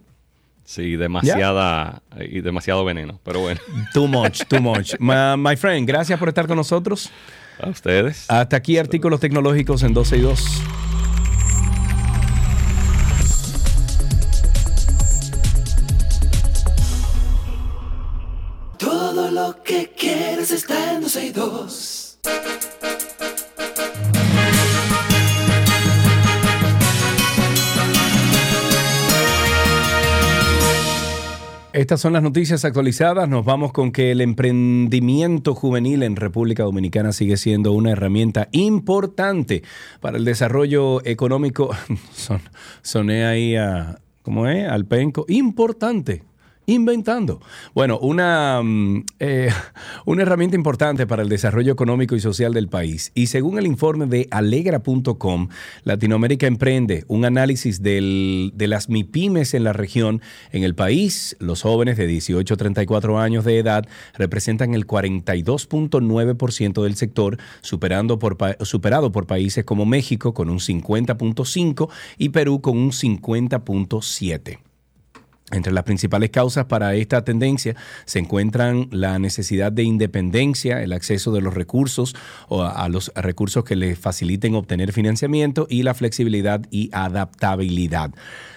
[0.65, 3.19] Sí, demasiada y demasiado veneno.
[3.23, 3.61] Pero bueno.
[3.93, 4.95] Too much, too much.
[4.99, 7.11] My, my friend, gracias por estar con nosotros.
[7.61, 8.25] A ustedes.
[8.29, 10.61] Hasta aquí artículos tecnológicos en 12 y 2.
[18.77, 22.19] Todo lo que quieres está en 12 y 2.
[31.75, 33.27] Estas son las noticias actualizadas.
[33.27, 39.61] Nos vamos con que el emprendimiento juvenil en República Dominicana sigue siendo una herramienta importante
[39.99, 41.71] para el desarrollo económico.
[42.13, 42.39] Son,
[42.81, 44.69] soné ahí a, ¿cómo es?
[44.69, 45.25] Al penco.
[45.27, 46.23] Importante.
[46.67, 47.41] Inventando.
[47.75, 49.49] Bueno, una, mm, eh,
[50.05, 53.11] una herramienta importante para el desarrollo económico y social del país.
[53.13, 55.49] Y según el informe de alegra.com,
[55.83, 60.21] Latinoamérica emprende un análisis de las MIPIMES en la región.
[60.51, 66.83] En el país, los jóvenes de 18 a 34 años de edad representan el 42.9%
[66.83, 72.77] del sector, superando por, superado por países como México con un 50.5% y Perú con
[72.77, 74.57] un 50.7%.
[75.51, 81.31] Entre las principales causas para esta tendencia se encuentran la necesidad de independencia, el acceso
[81.31, 82.15] de los recursos
[82.47, 88.11] o a, los recursos que les faciliten obtener financiamiento y la flexibilidad y adaptabilidad.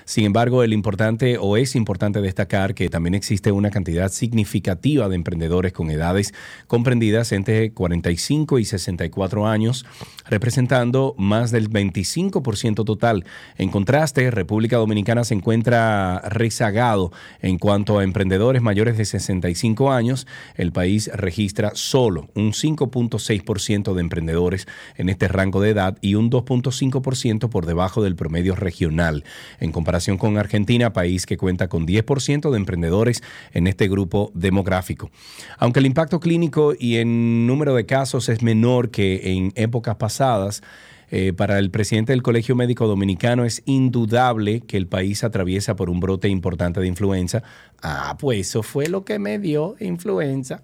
[0.08, 5.14] Sin embargo, el importante o es importante destacar que también existe una cantidad significativa de
[5.14, 6.32] emprendedores con edades
[6.66, 9.84] comprendidas entre 45 y 64 años,
[10.24, 13.26] representando más del 25% total.
[13.58, 17.12] En contraste, República Dominicana se encuentra rezagado
[17.42, 20.26] en cuanto a emprendedores mayores de 65 años.
[20.54, 26.30] El país registra solo un 5.6% de emprendedores en este rango de edad y un
[26.30, 29.22] 2.5% por debajo del promedio regional.
[29.60, 33.22] En comparación con Argentina, país que cuenta con 10% de emprendedores
[33.52, 35.10] en este grupo demográfico.
[35.58, 40.62] Aunque el impacto clínico y en número de casos es menor que en épocas pasadas,
[41.10, 45.88] eh, para el presidente del Colegio Médico Dominicano es indudable que el país atraviesa por
[45.88, 47.42] un brote importante de influenza.
[47.82, 50.62] Ah, pues eso fue lo que me dio influenza.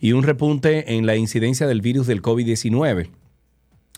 [0.00, 3.08] Y un repunte en la incidencia del virus del COVID-19.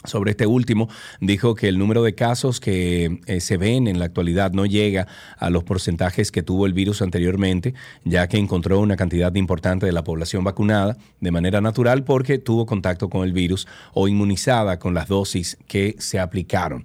[0.05, 0.89] Sobre este último,
[1.21, 5.07] dijo que el número de casos que eh, se ven en la actualidad no llega
[5.39, 7.75] a los porcentajes que tuvo el virus anteriormente,
[8.05, 12.67] ya que encontró una cantidad importante de la población vacunada de manera natural porque tuvo
[12.67, 16.85] contacto con el virus o inmunizada con las dosis que se aplicaron.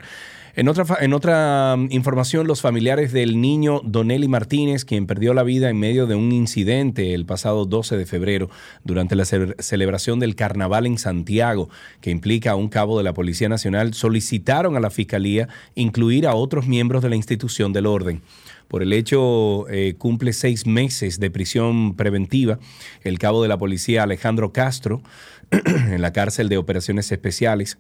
[0.60, 0.68] En
[1.14, 6.08] otra, mm, información, los familiares del niño Donelli Martínez, quien perdió la vida en medio
[6.08, 8.50] de un incidente el pasado 12 de febrero
[8.84, 11.70] durante la ce- celebración del carnaval en Santiago,
[12.02, 16.34] que implica a un cabo de la Policía Nacional, solicitaron a la Fiscalía incluir a
[16.34, 18.24] otros miembros de la institución del orden.
[18.68, 22.58] Por el hecho, eh, cumple seis meses de prisión preventiva
[23.04, 25.04] el cabo de la policía Alejandro Castro
[25.52, 27.78] en la cárcel de operaciones especiales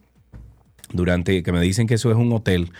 [0.91, 2.71] durante, que me dicen que eso es un hotel.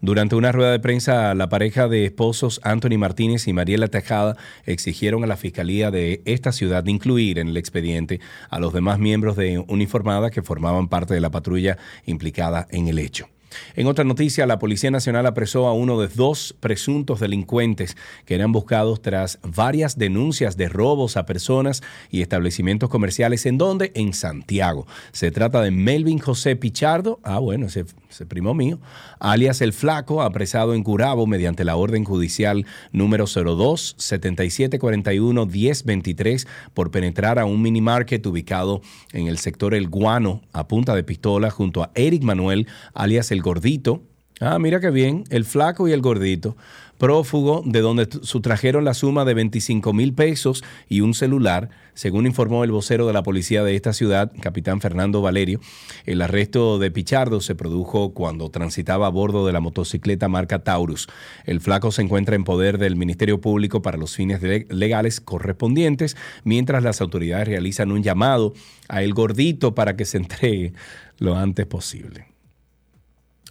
[0.00, 4.36] Durante una rueda de prensa, la pareja de esposos Anthony Martínez y Mariela Tejada
[4.66, 8.20] exigieron a la fiscalía de esta ciudad incluir en el expediente
[8.50, 12.98] a los demás miembros de uniformada que formaban parte de la patrulla implicada en el
[12.98, 13.28] hecho.
[13.76, 18.52] En otra noticia, la Policía Nacional apresó a uno de dos presuntos delincuentes que eran
[18.52, 23.46] buscados tras varias denuncias de robos a personas y establecimientos comerciales.
[23.46, 23.92] ¿En dónde?
[23.94, 24.86] En Santiago.
[25.12, 28.78] Se trata de Melvin José Pichardo, ah bueno, ese, ese primo mío,
[29.18, 36.90] alias El Flaco, apresado en Curabo mediante la orden judicial número 02 7741 1023 por
[36.90, 38.82] penetrar a un mini market ubicado
[39.12, 43.42] en el sector El Guano a punta de pistola junto a Eric Manuel, alias El
[43.44, 44.02] Gordito.
[44.40, 46.56] Ah, mira qué bien, el flaco y el gordito,
[46.98, 52.64] prófugo de donde sustrajeron la suma de 25 mil pesos y un celular, según informó
[52.64, 55.60] el vocero de la policía de esta ciudad, capitán Fernando Valerio.
[56.04, 61.06] El arresto de Pichardo se produjo cuando transitaba a bordo de la motocicleta marca Taurus.
[61.44, 66.16] El flaco se encuentra en poder del Ministerio Público para los fines le- legales correspondientes,
[66.42, 68.52] mientras las autoridades realizan un llamado
[68.88, 70.72] a el gordito para que se entregue
[71.18, 72.33] lo antes posible.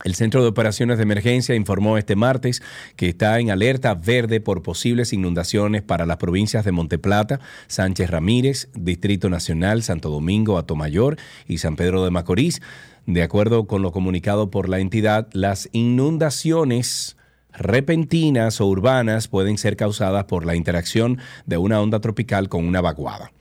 [0.04, 2.62] El Centro de Operaciones de Emergencia informó este martes
[2.98, 8.70] que está en alerta verde por posibles inundaciones para las provincias de Monteplata, Sánchez Ramírez,
[8.74, 11.18] Distrito Nacional, Santo Domingo, Atomayor
[11.48, 12.62] y San Pedro de Macorís.
[13.06, 17.16] De acuerdo con lo comunicado por la entidad, las inundaciones
[17.54, 22.82] repentinas o urbanas pueden ser causadas por la interacción de una onda tropical con una
[22.82, 23.32] vaguada.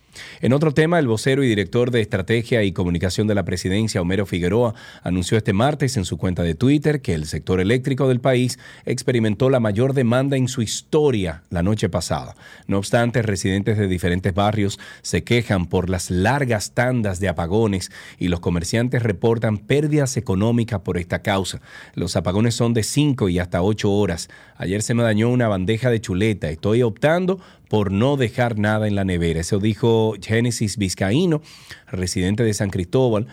[0.41, 4.27] En otro tema, el vocero y director de Estrategia y Comunicación de la Presidencia, Homero
[4.27, 8.59] Figueroa, anunció este martes en su cuenta de Twitter que el sector eléctrico del país
[8.85, 12.35] experimentó la mayor demanda en su historia la noche pasada.
[12.67, 18.29] No obstante, residentes de diferentes barrios se quejan por las largas tandas de apagones y
[18.29, 21.61] los comerciantes reportan pérdidas económicas por esta causa.
[21.95, 24.29] Los apagones son de 5 y hasta 8 horas.
[24.63, 26.49] Ayer se me dañó una bandeja de chuleta.
[26.49, 29.41] Estoy optando por no dejar nada en la nevera.
[29.41, 31.43] Eso dijo Génesis Vizcaíno,
[31.91, 33.27] residente de San Cristóbal,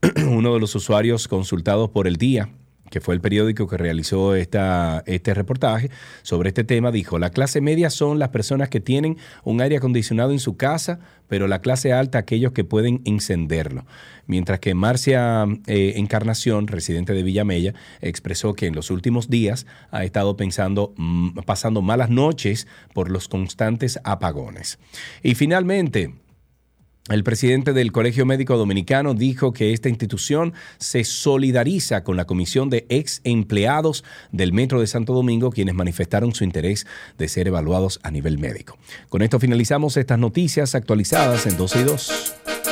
[0.28, 2.48] uno de los usuarios consultados por el día
[2.92, 5.90] que fue el periódico que realizó esta, este reportaje
[6.20, 10.32] sobre este tema, dijo, la clase media son las personas que tienen un aire acondicionado
[10.32, 13.86] en su casa, pero la clase alta aquellos que pueden encenderlo.
[14.26, 20.04] Mientras que Marcia eh, Encarnación, residente de Villamella, expresó que en los últimos días ha
[20.04, 24.78] estado pensando, mm, pasando malas noches por los constantes apagones.
[25.22, 26.12] Y finalmente,
[27.12, 32.70] el presidente del Colegio Médico Dominicano dijo que esta institución se solidariza con la comisión
[32.70, 36.86] de ex empleados del Metro de Santo Domingo, quienes manifestaron su interés
[37.18, 38.78] de ser evaluados a nivel médico.
[39.08, 42.71] Con esto finalizamos estas noticias actualizadas en 12 y 2.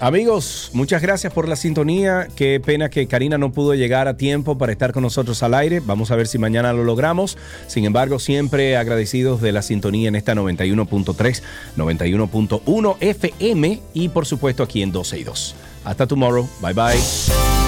[0.00, 2.26] Amigos, muchas gracias por la sintonía.
[2.34, 5.80] Qué pena que Karina no pudo llegar a tiempo para estar con nosotros al aire.
[5.80, 7.36] Vamos a ver si mañana lo logramos.
[7.66, 11.42] Sin embargo, siempre agradecidos de la sintonía en esta 91.3,
[11.76, 15.54] 91.1 FM y por supuesto aquí en 12 y 2.
[15.84, 16.48] Hasta tomorrow.
[16.62, 17.59] Bye bye.